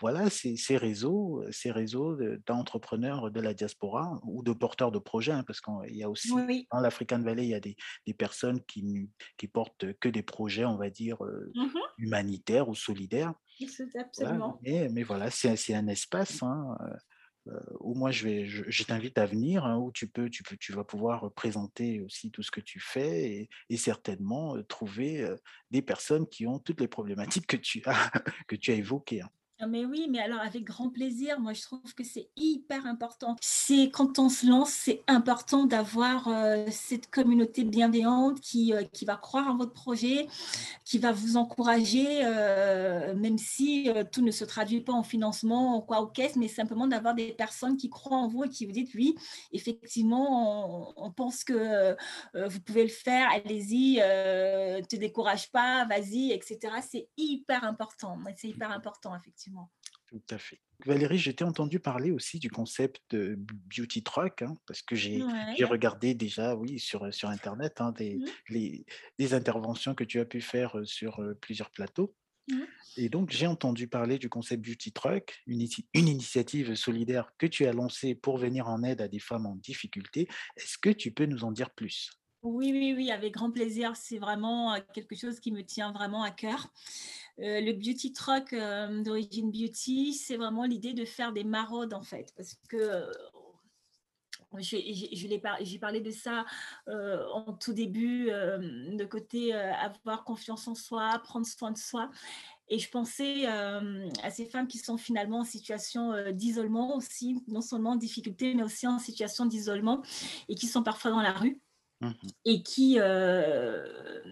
voilà, 0.00 0.30
ces, 0.30 0.56
ces, 0.56 0.76
réseaux, 0.76 1.44
ces 1.50 1.70
réseaux 1.70 2.16
d'entrepreneurs 2.46 3.30
de 3.30 3.40
la 3.40 3.54
diaspora 3.54 4.20
ou 4.24 4.42
de 4.42 4.52
porteurs 4.52 4.92
de 4.92 4.98
projets, 4.98 5.32
hein, 5.32 5.44
parce 5.46 5.60
qu'il 5.60 5.96
y 5.96 6.02
a 6.02 6.10
aussi 6.10 6.30
dans 6.72 6.80
l'African 6.80 7.20
Valley, 7.20 7.44
il 7.44 7.50
y 7.50 7.54
a 7.54 7.60
des, 7.60 7.76
des, 8.06 8.14
personnes 8.14 8.60
qui, 8.64 9.10
qui 9.36 9.48
portent 9.48 9.92
que 10.00 10.08
des 10.08 10.22
projets, 10.22 10.64
on 10.64 10.76
va 10.76 10.90
dire, 10.90 11.18
mmh 11.22 11.78
humanitaires 11.98 12.68
ou 12.68 12.76
solidaires. 12.76 13.34
Absolument. 13.98 14.60
mais, 14.62 14.88
mais, 14.88 15.02
voilà, 15.02 15.30
c'est 15.30 15.74
un 15.74 15.88
espace. 15.88 16.44
Hein, 16.44 16.76
où 17.80 17.94
moi 17.94 18.10
je 18.10 18.24
vais, 18.24 18.46
je, 18.46 18.84
t'invite 18.84 19.18
à 19.18 19.26
venir, 19.26 19.64
hein, 19.64 19.78
où 19.78 19.90
tu 19.90 20.06
peux, 20.06 20.28
tu 20.28 20.42
peux, 20.42 20.56
tu 20.56 20.72
vas 20.72 20.84
pouvoir 20.84 21.32
présenter 21.32 22.00
aussi 22.00 22.30
tout 22.30 22.42
ce 22.42 22.50
que 22.50 22.60
tu 22.60 22.78
fais 22.78 23.30
et, 23.30 23.48
et 23.70 23.76
certainement 23.76 24.62
trouver 24.64 25.28
des 25.70 25.82
personnes 25.82 26.28
qui 26.28 26.46
ont 26.46 26.58
toutes 26.58 26.80
les 26.80 26.88
problématiques 26.88 27.46
que 27.46 27.56
tu 27.56 27.82
as, 27.86 28.10
que 28.48 28.54
tu 28.54 28.70
as 28.70 28.74
évoquées. 28.74 29.22
Hein. 29.22 29.30
Ah, 29.60 29.66
mais 29.66 29.84
oui, 29.84 30.06
mais 30.08 30.20
alors 30.20 30.38
avec 30.38 30.62
grand 30.62 30.88
plaisir, 30.88 31.40
moi 31.40 31.52
je 31.52 31.62
trouve 31.62 31.92
que 31.92 32.04
c'est 32.04 32.28
hyper 32.36 32.86
important. 32.86 33.34
C'est 33.40 33.90
quand 33.90 34.20
on 34.20 34.28
se 34.28 34.46
lance, 34.46 34.70
c'est 34.70 35.02
important 35.08 35.64
d'avoir 35.66 36.28
euh, 36.28 36.66
cette 36.70 37.10
communauté 37.10 37.64
bienveillante 37.64 38.40
qui, 38.40 38.72
euh, 38.72 38.84
qui 38.84 39.04
va 39.04 39.16
croire 39.16 39.48
en 39.48 39.56
votre 39.56 39.72
projet, 39.72 40.28
qui 40.84 41.00
va 41.00 41.10
vous 41.10 41.36
encourager, 41.36 42.06
euh, 42.24 43.16
même 43.16 43.36
si 43.36 43.90
tout 44.12 44.22
ne 44.22 44.30
se 44.30 44.44
traduit 44.44 44.80
pas 44.80 44.92
en 44.92 45.02
financement 45.02 45.78
ou 45.78 45.80
quoi 45.80 46.02
au 46.02 46.06
caisse, 46.06 46.36
mais 46.36 46.46
simplement 46.46 46.86
d'avoir 46.86 47.16
des 47.16 47.32
personnes 47.32 47.76
qui 47.76 47.90
croient 47.90 48.16
en 48.16 48.28
vous 48.28 48.44
et 48.44 48.48
qui 48.48 48.64
vous 48.64 48.70
disent 48.70 48.94
oui, 48.94 49.16
effectivement, 49.52 50.94
on, 50.96 51.10
pense 51.10 51.42
que 51.42 51.96
vous 52.34 52.60
pouvez 52.60 52.84
le 52.84 52.90
faire, 52.90 53.28
allez-y, 53.32 53.96
ne 53.96 54.84
te 54.84 54.94
décourage 54.94 55.50
pas, 55.50 55.84
vas-y, 55.86 56.30
etc. 56.30 56.58
C'est 56.88 57.08
hyper 57.16 57.64
important. 57.64 58.16
C'est 58.36 58.48
hyper 58.48 58.70
important, 58.70 59.16
effectivement. 59.16 59.47
Tout 60.08 60.22
à 60.30 60.38
fait. 60.38 60.60
Valérie, 60.86 61.18
j'ai 61.18 61.34
entendu 61.42 61.80
parler 61.80 62.10
aussi 62.10 62.38
du 62.38 62.50
concept 62.50 63.02
de 63.10 63.36
beauty 63.36 64.02
truck, 64.02 64.42
hein, 64.42 64.56
parce 64.66 64.80
que 64.80 64.94
j'ai 64.94 65.22
regardé 65.64 66.14
déjà, 66.14 66.54
oui, 66.54 66.78
sur, 66.78 67.12
sur 67.12 67.28
Internet, 67.28 67.80
hein, 67.80 67.92
des, 67.92 68.16
mmh. 68.16 68.84
les, 69.18 69.34
interventions 69.34 69.94
que 69.94 70.04
tu 70.04 70.18
as 70.20 70.24
pu 70.24 70.40
faire 70.40 70.76
sur 70.84 71.22
plusieurs 71.40 71.70
plateaux. 71.70 72.14
Mmh. 72.48 72.60
Et 72.96 73.08
donc, 73.10 73.30
j'ai 73.30 73.46
entendu 73.46 73.86
parler 73.86 74.18
du 74.18 74.28
concept 74.28 74.64
Beauty 74.64 74.92
Truck, 74.92 75.42
une, 75.46 75.66
une, 75.94 76.08
initiative 76.08 76.74
solidaire 76.74 77.32
que 77.36 77.46
tu 77.46 77.66
as 77.66 77.72
lancée 77.72 78.14
pour 78.14 78.38
venir 78.38 78.68
en 78.68 78.82
aide 78.82 79.02
à 79.02 79.08
des 79.08 79.18
femmes 79.18 79.46
en 79.46 79.56
difficulté. 79.56 80.26
Est-ce 80.56 80.78
que 80.78 80.90
tu 80.90 81.12
peux 81.12 81.26
nous 81.26 81.44
en 81.44 81.52
dire 81.52 81.70
plus? 81.70 82.17
Oui, 82.42 82.70
oui, 82.72 82.94
oui, 82.96 83.10
avec 83.10 83.34
grand 83.34 83.50
plaisir. 83.50 83.96
C'est 83.96 84.18
vraiment 84.18 84.76
quelque 84.94 85.16
chose 85.16 85.40
qui 85.40 85.50
me 85.50 85.62
tient 85.62 85.92
vraiment 85.92 86.22
à 86.22 86.30
cœur. 86.30 86.68
Euh, 87.40 87.60
le 87.60 87.72
beauty 87.72 88.12
truck 88.12 88.52
euh, 88.52 89.02
d'origine 89.02 89.50
beauty, 89.50 90.12
c'est 90.12 90.36
vraiment 90.36 90.64
l'idée 90.64 90.92
de 90.92 91.04
faire 91.04 91.32
des 91.32 91.44
maraudes 91.44 91.94
en 91.94 92.02
fait, 92.02 92.32
parce 92.36 92.54
que 92.68 92.76
euh, 92.76 93.12
j'ai 94.58 95.78
parlé 95.78 96.00
de 96.00 96.10
ça 96.10 96.46
en 96.86 97.52
tout 97.52 97.74
début, 97.74 98.26
de 98.30 99.04
côté 99.04 99.52
avoir 99.52 100.24
confiance 100.24 100.66
en 100.68 100.74
soi, 100.74 101.20
prendre 101.22 101.46
soin 101.46 101.70
de 101.70 101.76
soi. 101.76 102.10
Et 102.68 102.78
je 102.78 102.90
pensais 102.90 103.44
à 103.44 104.30
ces 104.30 104.46
femmes 104.46 104.66
qui 104.66 104.78
sont 104.78 104.96
finalement 104.96 105.40
en 105.40 105.44
situation 105.44 106.32
d'isolement 106.32 106.96
aussi, 106.96 107.44
non 107.46 107.60
seulement 107.60 107.90
en 107.90 107.96
difficulté, 107.96 108.54
mais 108.54 108.62
aussi 108.62 108.86
en 108.86 108.98
situation 108.98 109.44
d'isolement 109.44 110.00
et 110.48 110.54
qui 110.54 110.66
sont 110.66 110.82
parfois 110.82 111.10
dans 111.10 111.20
la 111.20 111.32
rue. 111.32 111.60
Mmh 112.00 112.10
et 112.44 112.62
qui, 112.62 112.96
euh, 112.98 113.84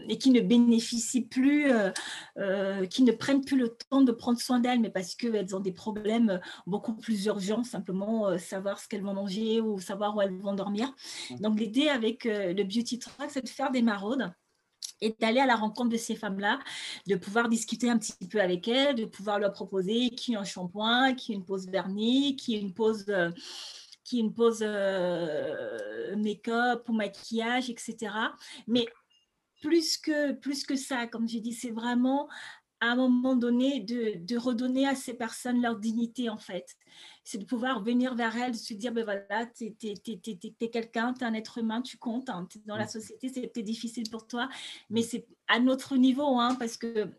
et 0.09 0.17
qui 0.17 0.31
ne 0.31 0.41
bénéficient 0.41 1.27
plus, 1.27 1.71
euh, 1.71 1.91
euh, 2.39 2.87
qui 2.87 3.03
ne 3.03 3.13
prennent 3.13 3.45
plus 3.45 3.59
le 3.59 3.77
temps 3.91 4.01
de 4.01 4.13
prendre 4.13 4.41
soin 4.41 4.61
d'elles, 4.61 4.81
mais 4.81 4.89
parce 4.89 5.15
qu'elles 5.15 5.55
ont 5.55 5.61
des 5.61 5.73
problèmes 5.73 6.41
beaucoup 6.67 6.95
plus 6.95 7.27
urgents, 7.27 7.65
simplement 7.65 8.39
savoir 8.39 8.79
ce 8.79 8.89
qu'elles 8.89 9.03
vont 9.03 9.15
manger 9.15 9.61
ou 9.61 9.81
savoir 9.81 10.17
où 10.17 10.23
elles 10.23 10.35
vont 10.41 10.55
dormir. 10.55 10.95
Mmh. 11.31 11.37
Donc 11.41 11.61
l'idée 11.61 11.89
avec 11.89 12.25
le 12.25 12.63
Beauty 12.63 12.99
Track, 12.99 13.31
c'est 13.31 13.43
de 13.43 13.49
faire 13.49 13.71
des 13.71 13.83
maraudes 13.83 14.33
et 15.03 15.15
d'aller 15.21 15.41
à 15.41 15.47
la 15.47 15.57
rencontre 15.57 15.91
de 15.91 15.97
ces 15.99 16.15
femmes-là, 16.15 16.59
de 17.07 17.17
pouvoir 17.17 17.49
discuter 17.49 17.91
un 17.91 17.99
petit 17.99 18.29
peu 18.29 18.41
avec 18.41 18.67
elles, 18.69 18.95
de 18.95 19.05
pouvoir 19.05 19.39
leur 19.39 19.53
proposer 19.53 20.11
qui 20.11 20.37
un 20.37 20.45
shampoing, 20.45 21.15
qui 21.15 21.35
une 21.35 21.45
pose 21.45 21.67
vernis, 21.69 22.37
qui 22.37 22.55
une 22.55 22.73
pose 22.73 23.05
qui 24.07 24.19
une 24.19 24.33
pose 24.33 24.61
euh, 24.63 26.17
make-up 26.17 26.89
ou 26.89 26.93
maquillage, 26.93 27.69
etc. 27.69 28.15
Mais 28.69 28.87
plus 29.61 29.99
que, 29.99 30.33
plus 30.33 30.65
que 30.65 30.77
ça, 30.77 31.09
comme 31.09 31.29
j'ai 31.29 31.41
dit, 31.41 31.53
c'est 31.53 31.73
vraiment 31.73 32.29
à 32.81 32.91
un 32.91 32.97
moment 32.97 33.37
donné, 33.37 33.81
de, 33.81 34.37
redonner 34.37 34.87
à 34.87 34.95
ces 34.95 35.15
personnes 35.15 35.63
leur 35.63 35.77
dignité, 35.77 36.29
en 36.29 36.37
fait. 36.37 36.77
C'est 37.25 37.39
de 37.39 37.45
pouvoir 37.45 37.83
venir 37.83 38.15
vers 38.15 38.37
elles, 38.37 38.53
de 38.53 38.57
se 38.57 38.75
dire, 38.75 38.93
ben 38.93 39.03
voilà, 39.03 39.47
tu 39.47 39.75
es, 39.83 40.69
quelqu'un, 40.69 41.15
tu 41.15 41.21
es 41.21 41.25
un 41.25 41.35
être 41.35 41.59
humain, 41.59 41.81
tu 41.81 41.97
comptes, 41.97 42.29
hein, 42.29 42.47
dans 42.67 42.77
la 42.77 42.85
mmh. 42.85 42.89
société, 42.89 43.51
c'est 43.55 43.63
difficile 43.63 44.11
pour 44.11 44.27
toi, 44.27 44.49
mais 44.91 45.01
mmh. 45.01 45.05
c'est 45.05 45.27
à 45.49 45.59
notre 45.59 45.97
niveau, 45.97 46.39
hein, 46.39 46.55
parce 46.57 46.77
que 46.77 47.11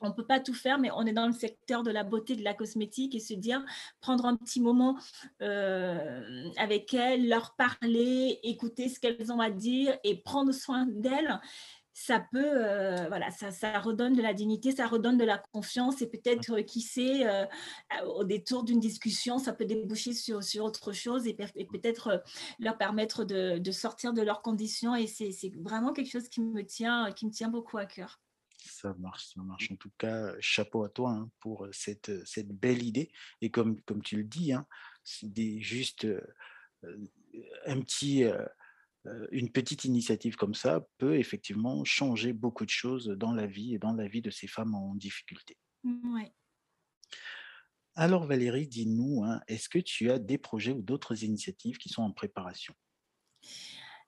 on 0.00 0.08
ne 0.08 0.14
peut 0.14 0.26
pas 0.26 0.40
tout 0.40 0.54
faire, 0.54 0.78
mais 0.78 0.90
on 0.92 1.06
est 1.06 1.12
dans 1.12 1.26
le 1.26 1.32
secteur 1.32 1.82
de 1.82 1.90
la 1.90 2.04
beauté, 2.04 2.36
de 2.36 2.44
la 2.44 2.54
cosmétique 2.54 3.14
et 3.14 3.20
se 3.20 3.34
dire, 3.34 3.64
prendre 4.00 4.24
un 4.24 4.36
petit 4.36 4.60
moment 4.60 4.98
euh, 5.42 6.48
avec 6.56 6.94
elles, 6.94 7.28
leur 7.28 7.54
parler, 7.56 8.38
écouter 8.42 8.88
ce 8.88 8.98
qu'elles 8.98 9.32
ont 9.32 9.40
à 9.40 9.50
dire 9.50 9.96
et 10.04 10.16
prendre 10.16 10.52
soin 10.52 10.86
d'elles, 10.86 11.40
ça 11.92 12.24
peut, 12.32 12.38
euh, 12.42 13.08
voilà, 13.08 13.30
ça, 13.30 13.50
ça, 13.50 13.78
redonne 13.78 14.14
de 14.14 14.22
la 14.22 14.32
dignité, 14.32 14.72
ça 14.72 14.86
redonne 14.86 15.18
de 15.18 15.24
la 15.24 15.36
confiance 15.52 16.00
et 16.00 16.08
peut-être, 16.08 16.58
euh, 16.58 16.62
qui 16.62 16.80
sait, 16.80 17.26
au 18.06 18.24
détour 18.24 18.62
d'une 18.64 18.80
discussion, 18.80 19.38
ça 19.38 19.52
peut 19.52 19.66
déboucher 19.66 20.14
sur, 20.14 20.40
autre 20.64 20.92
chose 20.92 21.26
et, 21.26 21.34
peut-être 21.34 22.22
leur 22.58 22.78
permettre 22.78 23.24
de, 23.24 23.58
de, 23.58 23.70
sortir 23.70 24.14
de 24.14 24.22
leurs 24.22 24.40
conditions. 24.40 24.94
Et 24.94 25.06
c'est 25.06 25.52
vraiment 25.56 25.92
quelque 25.92 26.10
chose 26.10 26.28
qui 26.28 26.40
me 26.40 26.64
tient, 26.64 27.12
qui 27.12 27.26
me 27.26 27.32
tient 27.32 27.48
beaucoup 27.48 27.76
à 27.76 27.84
cœur. 27.84 28.18
Ça 28.66 28.94
marche, 28.98 29.26
ça 29.34 29.42
marche. 29.42 29.70
En 29.70 29.76
tout 29.76 29.90
cas, 29.98 30.34
chapeau 30.40 30.84
à 30.84 30.88
toi 30.88 31.12
hein, 31.12 31.30
pour 31.40 31.68
cette, 31.72 32.26
cette 32.26 32.48
belle 32.48 32.82
idée. 32.82 33.12
Et 33.40 33.50
comme, 33.50 33.80
comme 33.82 34.02
tu 34.02 34.16
le 34.16 34.24
dis, 34.24 34.52
hein, 34.52 34.66
des, 35.22 35.60
juste 35.60 36.06
un 37.66 37.80
petit, 37.80 38.24
une 39.32 39.50
petite 39.50 39.84
initiative 39.84 40.36
comme 40.36 40.54
ça 40.54 40.86
peut 40.98 41.18
effectivement 41.18 41.84
changer 41.84 42.32
beaucoup 42.32 42.64
de 42.64 42.70
choses 42.70 43.08
dans 43.08 43.32
la 43.32 43.46
vie 43.46 43.74
et 43.74 43.78
dans 43.78 43.92
la 43.92 44.08
vie 44.08 44.22
de 44.22 44.30
ces 44.30 44.46
femmes 44.46 44.74
en 44.74 44.94
difficulté. 44.94 45.56
Alors 47.94 48.24
Valérie, 48.24 48.68
dis-nous, 48.68 49.24
hein, 49.24 49.40
est-ce 49.48 49.68
que 49.68 49.78
tu 49.78 50.10
as 50.10 50.18
des 50.18 50.38
projets 50.38 50.72
ou 50.72 50.82
d'autres 50.82 51.24
initiatives 51.24 51.78
qui 51.78 51.88
sont 51.88 52.02
en 52.02 52.12
préparation? 52.12 52.74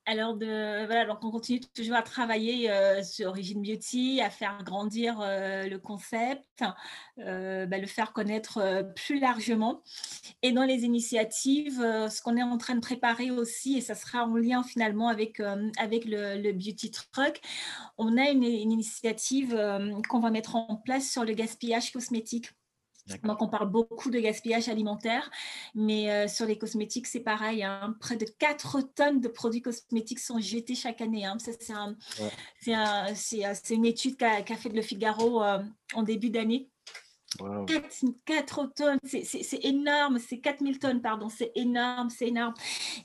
Alors, 0.05 0.36
voilà, 0.36 1.05
donc 1.07 1.18
on 1.22 1.30
continue 1.30 1.61
toujours 1.61 1.94
à 1.94 2.03
travailler 2.03 2.70
euh, 2.70 3.05
sur 3.05 3.28
Origin 3.28 3.62
Beauty, 3.62 4.20
à 4.20 4.30
faire 4.30 4.59
grandir 4.64 5.20
euh, 5.20 5.68
le 5.68 5.78
concept, 5.78 6.64
euh, 7.18 7.66
bah, 7.66 7.78
le 7.78 7.86
faire 7.86 8.12
connaître 8.12 8.84
plus 8.96 9.20
largement. 9.20 9.82
Et 10.42 10.50
dans 10.50 10.64
les 10.64 10.84
initiatives, 10.84 11.78
ce 11.78 12.20
qu'on 12.20 12.36
est 12.36 12.42
en 12.42 12.59
train 12.59 12.74
de 12.74 12.80
préparer 12.80 13.30
aussi, 13.30 13.76
et 13.76 13.80
ça 13.80 13.94
sera 13.94 14.24
en 14.24 14.34
lien 14.34 14.64
finalement 14.64 15.09
avec, 15.09 15.40
avec 15.78 16.05
le, 16.05 16.53
Beauty 16.53 16.90
Truck, 16.90 17.40
on 17.96 18.16
a 18.18 18.28
une 18.30 18.42
initiative 18.42 19.57
qu'on 20.09 20.20
va 20.20 20.30
mettre 20.30 20.57
en 20.57 20.76
place 20.76 21.09
sur 21.09 21.24
le 21.24 21.32
gaspillage 21.32 21.92
cosmétique. 21.92 22.50
Donc, 23.24 23.42
on 23.42 23.48
parle 23.48 23.70
beaucoup 23.70 24.11
de 24.11 24.20
gaspillage 24.20 24.68
alimentaire, 24.68 25.30
mais 25.74 26.11
euh, 26.11 26.28
sur 26.28 26.46
les 26.46 26.57
cosmétiques, 26.57 27.07
c'est 27.07 27.20
pareil. 27.20 27.62
Hein. 27.62 27.96
Près 28.00 28.16
de 28.16 28.24
4 28.24 28.80
tonnes 28.94 29.20
de 29.20 29.28
produits 29.28 29.62
cosmétiques 29.62 30.20
sont 30.20 30.38
jetés 30.38 30.74
chaque 30.74 31.00
année. 31.00 31.24
Hein. 31.24 31.36
C'est 32.61 33.74
une 33.74 33.84
étude 33.84 34.16
qu'a 34.16 34.44
fait 34.44 34.68
Le 34.68 34.82
Figaro 34.82 35.42
euh, 35.42 35.62
en 35.94 36.03
début 36.03 36.30
d'année. 36.30 36.71
4, 37.38 38.72
tonnes, 38.74 38.98
c'est 39.04 39.64
énorme, 39.64 40.18
c'est 40.18 40.38
4000 40.38 40.78
tonnes, 40.78 41.00
pardon, 41.00 41.28
c'est 41.28 41.52
énorme, 41.54 42.10
c'est 42.10 42.28
énorme. 42.28 42.54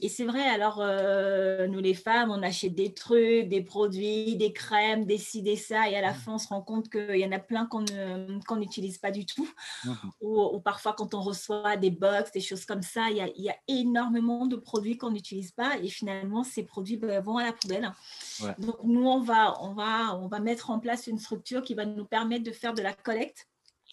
Et 0.02 0.10
c'est 0.10 0.26
vrai, 0.26 0.42
alors 0.42 0.80
euh, 0.82 1.68
nous 1.68 1.80
les 1.80 1.94
femmes, 1.94 2.32
on 2.32 2.44
achète 2.44 2.76
des 2.76 2.94
trucs, 2.94 3.48
des 3.48 3.62
produits, 3.62 4.36
des 4.36 4.52
crèmes, 4.52 5.06
des 5.06 5.18
ci, 5.18 5.42
des 5.42 5.56
ça, 5.56 5.90
et 5.90 5.96
à 5.96 6.02
la 6.02 6.12
mmh. 6.12 6.16
fin, 6.16 6.34
on 6.34 6.38
se 6.38 6.48
rend 6.48 6.62
compte 6.62 6.90
qu'il 6.90 7.18
y 7.18 7.26
en 7.26 7.32
a 7.32 7.40
plein 7.40 7.68
qu'on 7.68 8.56
n'utilise 8.58 8.98
pas 8.98 9.12
du 9.12 9.26
tout. 9.26 9.50
Mmh. 9.86 9.92
Ou, 10.22 10.60
parfois, 10.60 10.94
quand 10.94 11.14
on 11.14 11.22
reçoit 11.22 11.78
des 11.78 11.92
box, 11.92 12.32
des 12.32 12.42
choses 12.42 12.66
comme 12.66 12.82
ça, 12.82 13.10
il 13.10 13.18
y 13.18 13.50
a, 13.50 13.56
énormément 13.68 14.46
de 14.46 14.56
produits 14.56 14.98
qu'on 14.98 15.12
n'utilise 15.12 15.52
pas, 15.52 15.78
et 15.78 15.88
finalement, 15.88 16.44
ces 16.44 16.64
produits 16.64 16.98
ben, 16.98 17.22
vont 17.22 17.38
à 17.38 17.46
la 17.46 17.54
poubelle. 17.54 17.92
Donc, 18.60 18.76
nous, 18.84 19.08
on 19.08 19.22
va, 19.22 19.62
on, 19.62 19.74
va, 19.74 20.16
on 20.16 20.28
va 20.28 20.40
mettre 20.40 20.70
en 20.70 20.80
place 20.80 21.08
une 21.08 21.20
structure 21.20 21.62
qui 21.62 21.74
va 21.74 21.86
nous 21.86 22.06
permettre 22.06 22.44
de 22.44 22.52
faire 22.52 22.74
de 22.74 22.82
la 22.82 22.94
collecte 22.94 23.48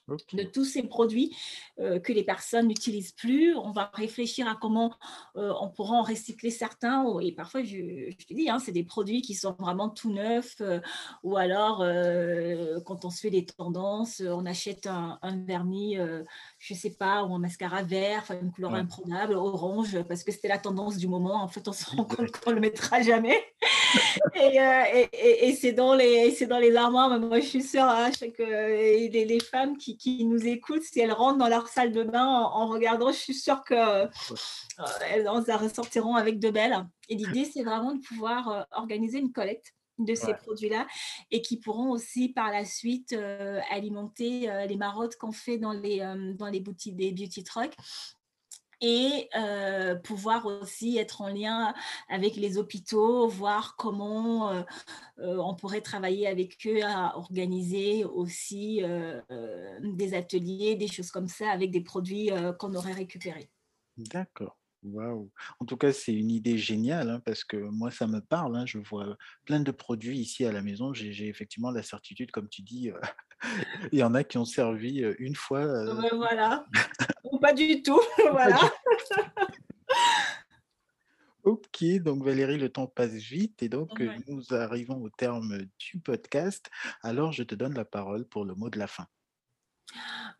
de 0.08 0.42
tous 0.42 0.64
ces 0.64 0.82
produits 0.82 1.34
euh, 1.80 1.98
que 1.98 2.12
les 2.12 2.24
personnes 2.24 2.68
n'utilisent 2.68 3.12
plus. 3.12 3.56
On 3.56 3.72
va 3.72 3.90
réfléchir 3.94 4.46
à 4.48 4.56
comment 4.60 4.94
euh, 5.36 5.52
on 5.60 5.70
pourra 5.70 5.96
en 5.96 6.02
recycler 6.02 6.50
certains. 6.50 7.04
Et 7.20 7.32
parfois, 7.32 7.62
je, 7.62 8.12
te 8.12 8.34
dis, 8.34 8.50
hein, 8.50 8.58
c'est 8.58 8.72
des 8.72 8.84
produits 8.84 9.22
qui 9.22 9.34
sont 9.34 9.56
vraiment 9.58 9.88
tout 9.88 10.12
neufs. 10.12 10.60
Euh, 10.60 10.80
ou 11.22 11.36
alors, 11.36 11.78
quand 12.84 13.04
on 13.04 13.10
se 13.10 13.20
fait 13.20 13.30
des 13.30 13.46
tendances, 13.46 14.20
on 14.24 14.46
achète 14.46 14.86
un, 14.86 15.18
vernis, 15.46 15.96
je 16.66 16.72
ne 16.72 16.78
sais 16.78 16.90
pas, 16.90 17.24
ou 17.24 17.34
un 17.34 17.38
mascara 17.38 17.82
vert, 17.82 18.24
une 18.40 18.50
couleur 18.50 18.74
improbable, 18.74 19.34
orange, 19.34 20.02
parce 20.04 20.24
que 20.24 20.32
c'était 20.32 20.48
la 20.48 20.56
tendance 20.56 20.96
du 20.96 21.06
moment. 21.06 21.42
En 21.42 21.48
fait, 21.48 21.68
on 21.68 21.72
se 21.72 21.84
rend 21.84 22.04
compte 22.04 22.30
qu'on 22.30 22.50
ne 22.50 22.54
le 22.54 22.60
mettra 22.62 23.02
jamais. 23.02 23.38
et, 24.34 25.54
c'est 25.60 25.72
dans, 25.72 25.94
les, 25.94 26.34
dans 26.46 26.58
les 26.58 26.74
armoires. 26.74 27.10
Mais 27.10 27.18
moi, 27.18 27.40
je 27.40 27.46
suis 27.46 27.62
sûre 27.62 27.84
hein, 27.84 28.10
que 28.10 28.42
les, 28.42 29.08
les 29.26 29.40
femmes 29.40 29.76
qui 29.76 29.98
qui, 29.98 30.24
nous 30.24 30.46
écoutent, 30.46 30.84
si 30.84 31.00
elles 31.00 31.12
rentrent 31.12 31.38
dans 31.38 31.48
leur 31.48 31.68
salle 31.68 31.92
de 31.92 32.02
bain 32.02 32.26
en, 32.26 32.66
regardant, 32.66 33.12
je 33.12 33.18
suis 33.18 33.34
sûre 33.34 33.62
qu'elles 33.62 33.78
euh, 33.78 34.06
elles 35.10 35.28
ressortiront 35.28 36.14
avec 36.14 36.38
de 36.38 36.48
belles. 36.48 36.86
Et 37.10 37.16
l'idée, 37.16 37.44
c'est 37.44 37.62
vraiment 37.62 37.92
de 37.92 38.00
pouvoir 38.00 38.48
euh, 38.48 38.62
organiser 38.72 39.18
une 39.18 39.32
collecte 39.32 39.73
de 39.98 40.14
ces 40.14 40.34
produits-là 40.34 40.86
et 41.30 41.40
qui 41.40 41.58
pourront 41.58 41.90
aussi 41.90 42.28
par 42.28 42.50
la 42.50 42.64
suite 42.64 43.12
euh, 43.12 43.60
alimenter 43.70 44.50
les 44.66 44.76
marottes 44.76 45.16
qu'on 45.16 45.32
fait 45.32 45.58
dans 45.58 45.72
les, 45.72 45.98
dans 46.36 46.48
les 46.48 46.60
boutiques 46.60 46.96
des 46.96 47.12
beauty 47.12 47.44
trucks 47.44 47.76
et 48.84 49.28
euh, 49.34 49.94
pouvoir 49.94 50.46
aussi 50.46 50.98
être 50.98 51.22
en 51.22 51.28
lien 51.28 51.74
avec 52.08 52.36
les 52.36 52.58
hôpitaux, 52.58 53.28
voir 53.28 53.76
comment 53.76 54.50
euh, 54.50 54.62
euh, 55.20 55.38
on 55.38 55.54
pourrait 55.54 55.80
travailler 55.80 56.26
avec 56.26 56.58
eux 56.66 56.82
à 56.84 57.16
organiser 57.16 58.04
aussi 58.04 58.82
des 59.80 60.14
ateliers, 60.14 60.76
des 60.76 60.88
choses 60.88 61.10
comme 61.10 61.28
ça 61.28 61.50
avec 61.50 61.70
des 61.70 61.80
produits 61.80 62.30
qu'on 62.58 62.74
aurait 62.74 62.92
récupérés. 62.92 63.48
D'accord. 63.96 64.56
Waouh. 64.84 65.30
En 65.60 65.64
tout 65.64 65.76
cas, 65.76 65.92
c'est 65.92 66.12
une 66.12 66.30
idée 66.30 66.58
géniale 66.58 67.08
hein, 67.08 67.20
parce 67.24 67.42
que 67.42 67.56
moi, 67.56 67.90
ça 67.90 68.06
me 68.06 68.20
parle. 68.20 68.56
Hein. 68.56 68.66
je 68.66 68.78
vois 68.78 69.16
plein 69.46 69.60
de 69.60 69.70
produits 69.70 70.18
ici 70.18 70.44
à 70.44 70.52
la 70.52 70.62
maison. 70.62 70.92
J'ai 70.92 71.28
effectivement 71.28 71.70
la 71.70 71.82
certitude, 71.82 72.30
comme 72.30 72.48
tu 72.48 72.62
dis, 72.62 72.90
il 73.92 73.98
y 73.98 74.02
en 74.02 74.14
a 74.14 74.24
qui 74.24 74.38
ont 74.38 74.44
servi 74.44 74.98
une 75.18 75.34
fois. 75.34 75.64
voilà. 76.14 76.66
Ou 77.24 77.38
pas 77.38 77.54
du 77.54 77.82
tout. 77.82 78.00
voilà. 78.30 78.58
Ok, 81.44 81.84
donc 82.02 82.24
Valérie, 82.24 82.56
le 82.56 82.70
temps 82.70 82.86
passe 82.86 83.12
vite 83.12 83.62
et 83.62 83.68
donc 83.68 84.02
nous 84.28 84.54
arrivons 84.54 85.02
au 85.02 85.10
terme 85.10 85.58
du 85.78 85.98
podcast. 85.98 86.70
Alors, 87.02 87.32
je 87.32 87.42
te 87.42 87.54
donne 87.54 87.74
la 87.74 87.84
parole 87.84 88.24
pour 88.24 88.46
le 88.46 88.54
mot 88.54 88.70
de 88.70 88.78
la 88.78 88.86
fin. 88.86 89.06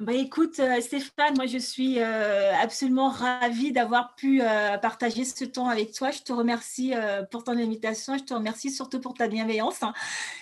Bah 0.01 0.13
écoute, 0.13 0.59
euh, 0.59 0.81
Stéphane, 0.81 1.37
moi 1.37 1.47
je 1.47 1.59
suis 1.59 2.01
euh, 2.01 2.53
absolument 2.57 3.11
ravie 3.11 3.71
d'avoir 3.71 4.17
pu 4.17 4.43
euh, 4.43 4.77
partager 4.79 5.25
ce 5.25 5.45
temps 5.45 5.69
avec 5.69 5.93
toi. 5.93 6.11
Je 6.11 6.21
te 6.21 6.33
remercie 6.33 6.93
pour 7.31 7.45
ton 7.45 7.53
invitation. 7.53 8.19
Je 8.19 8.25
te 8.25 8.35
remercie 8.35 8.71
surtout 8.71 9.01
pour 9.01 9.15
ta 9.15 9.29
bienveillance. 9.29 9.81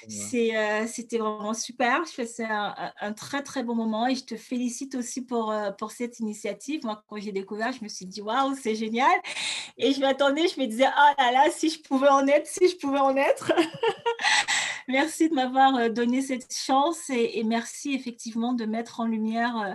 C'était 0.09 1.19
vraiment 1.19 1.53
super. 1.53 2.03
Je 2.17 2.25
C'est 2.25 2.45
un, 2.45 2.75
un, 3.01 3.13
très 3.13 3.43
très 3.43 3.63
bon 3.63 3.75
moment 3.75 4.07
et 4.07 4.15
je 4.15 4.25
te 4.25 4.37
félicite 4.37 4.95
aussi 4.95 5.21
pour, 5.21 5.55
pour 5.79 5.91
cette 5.91 6.19
initiative. 6.21 6.81
Moi, 6.85 7.03
quand 7.07 7.21
j'ai 7.21 7.33
découvert, 7.33 7.73
je 7.73 7.85
me 7.85 7.89
suis 7.89 8.07
dit 8.07 8.23
waouh, 8.23 8.55
c'est 8.55 8.75
génial. 8.75 9.13
Et 9.77 9.93
je 9.93 10.01
m'attendais, 10.01 10.49
je 10.49 10.59
me 10.59 10.67
disais 10.67 10.89
oh 10.89 11.13
là 11.19 11.31
là, 11.31 11.51
si 11.51 11.69
je 11.69 11.81
pouvais 11.81 12.09
en 12.09 12.27
être, 12.27 12.47
si 12.47 12.69
je 12.71 12.77
pouvais 12.77 13.01
en 13.01 13.15
être. 13.17 13.53
merci 14.89 15.28
de 15.28 15.35
m'avoir 15.35 15.91
donné 15.91 16.22
cette 16.22 16.53
chance 16.53 17.11
et, 17.11 17.43
merci 17.45 17.95
effectivement 17.95 18.53
de 18.53 18.64
mettre 18.64 19.01
en 19.01 19.07
lumière 19.07 19.57
euh, 19.57 19.74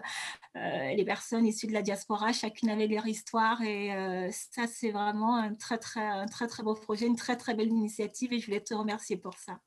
euh, 0.57 0.93
les 0.93 1.05
personnes 1.05 1.45
issues 1.45 1.67
de 1.67 1.73
la 1.73 1.81
diaspora, 1.81 2.33
chacune 2.33 2.69
avec 2.69 2.91
leur 2.91 3.05
histoire. 3.07 3.61
Et 3.61 3.93
euh, 3.93 4.29
ça, 4.31 4.67
c'est 4.67 4.91
vraiment 4.91 5.35
un 5.35 5.53
très, 5.53 5.77
très, 5.77 6.25
très, 6.27 6.47
très 6.47 6.63
beau 6.63 6.73
projet, 6.73 7.05
une 7.05 7.15
très, 7.15 7.37
très 7.37 7.53
belle 7.53 7.69
initiative 7.69 8.33
et 8.33 8.39
je 8.39 8.45
voulais 8.45 8.61
te 8.61 8.73
remercier 8.73 9.17
pour 9.17 9.37
ça. 9.37 9.59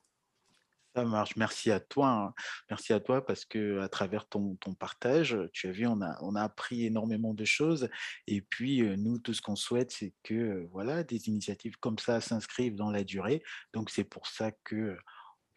Ça 0.93 1.05
marche. 1.05 1.37
Merci 1.37 1.71
à 1.71 1.79
toi. 1.79 2.09
Hein. 2.09 2.33
Merci 2.69 2.91
à 2.91 2.99
toi 2.99 3.25
parce 3.25 3.45
que 3.45 3.79
à 3.79 3.87
travers 3.87 4.27
ton, 4.27 4.55
ton, 4.55 4.73
partage, 4.73 5.37
tu 5.53 5.69
as 5.69 5.71
vu, 5.71 5.87
on 5.87 6.01
a, 6.01 6.17
on 6.21 6.35
a 6.35 6.41
appris 6.41 6.85
énormément 6.85 7.33
de 7.33 7.45
choses. 7.45 7.87
Et 8.27 8.41
puis, 8.41 8.81
nous, 8.97 9.17
tout 9.17 9.33
ce 9.33 9.41
qu'on 9.41 9.55
souhaite, 9.55 9.91
c'est 9.91 10.13
que 10.23 10.67
voilà, 10.73 11.03
des 11.03 11.29
initiatives 11.29 11.77
comme 11.77 11.97
ça 11.97 12.19
s'inscrivent 12.19 12.75
dans 12.75 12.91
la 12.91 13.05
durée. 13.05 13.41
Donc, 13.73 13.89
c'est 13.89 14.03
pour 14.03 14.27
ça 14.27 14.51
que 14.65 14.97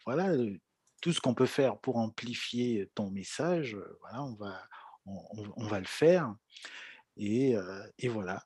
voilà, 0.06 0.32
tout 1.00 1.12
ce 1.12 1.20
qu'on 1.20 1.34
peut 1.34 1.46
faire 1.46 1.78
pour 1.78 1.96
amplifier 1.96 2.90
ton 2.94 3.10
message, 3.10 3.76
voilà, 4.00 4.22
on 4.24 4.34
va, 4.34 4.62
on, 5.06 5.66
va 5.66 5.78
le 5.78 5.86
faire. 5.86 6.34
Et, 7.16 7.56
voilà. 8.04 8.42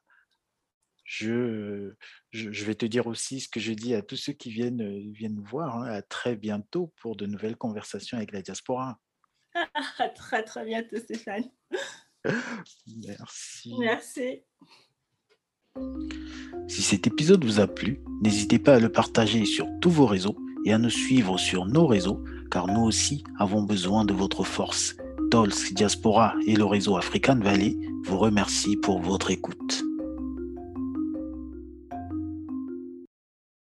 Je, 1.05 1.95
je, 2.33 2.65
vais 2.65 2.75
te 2.75 2.85
dire 2.85 3.07
aussi 3.07 3.41
ce 3.41 3.49
que 3.49 3.61
je 3.61 3.73
dis 3.73 3.95
à 3.95 4.03
tous 4.03 4.17
ceux 4.17 4.35
qui 4.35 4.51
viennent, 4.51 5.11
viennent 5.13 5.37
nous 5.37 5.45
voir. 5.45 5.79
Hein, 5.79 5.87
à 5.87 6.03
très 6.03 6.37
bientôt 6.37 6.93
pour 6.97 7.17
de 7.17 7.25
nouvelles 7.25 7.57
conversations 7.57 8.19
avec 8.19 8.33
la 8.33 8.43
diaspora. 8.43 8.99
À 9.99 10.09
très, 10.09 10.45
très 10.45 10.65
bientôt, 10.65 10.99
Stéphane. 10.99 11.51
Merci. 12.87 13.75
Merci. 13.79 14.43
Si 16.69 16.83
cet 16.83 17.07
épisode 17.07 17.45
vous 17.45 17.61
a 17.61 17.67
plu, 17.67 18.03
n'hésitez 18.23 18.59
pas 18.59 18.77
à 18.77 18.81
le 18.81 18.91
partager 18.91 19.45
sur 19.45 19.67
tous 19.81 19.91
vos 19.91 20.07
réseaux 20.07 20.37
et 20.69 20.73
à 20.75 20.79
nous 20.79 20.91
suivre 20.91 21.39
sur 21.39 21.65
nos 21.65 21.87
réseaux, 21.87 22.23
car 22.51 22.67
nous 22.67 22.83
aussi 22.83 23.25
avons 23.39 23.63
besoin 23.63 24.05
de 24.05 24.13
votre 24.13 24.45
force. 24.45 24.97
Dolce 25.31 25.73
Diaspora 25.73 26.35
et 26.47 26.57
le 26.57 26.67
réseau 26.67 26.99
African 26.99 27.37
Valley 27.37 27.75
vous 28.05 28.19
remercient 28.19 28.77
pour 28.77 29.01
votre 29.01 29.31
écoute. 29.31 29.88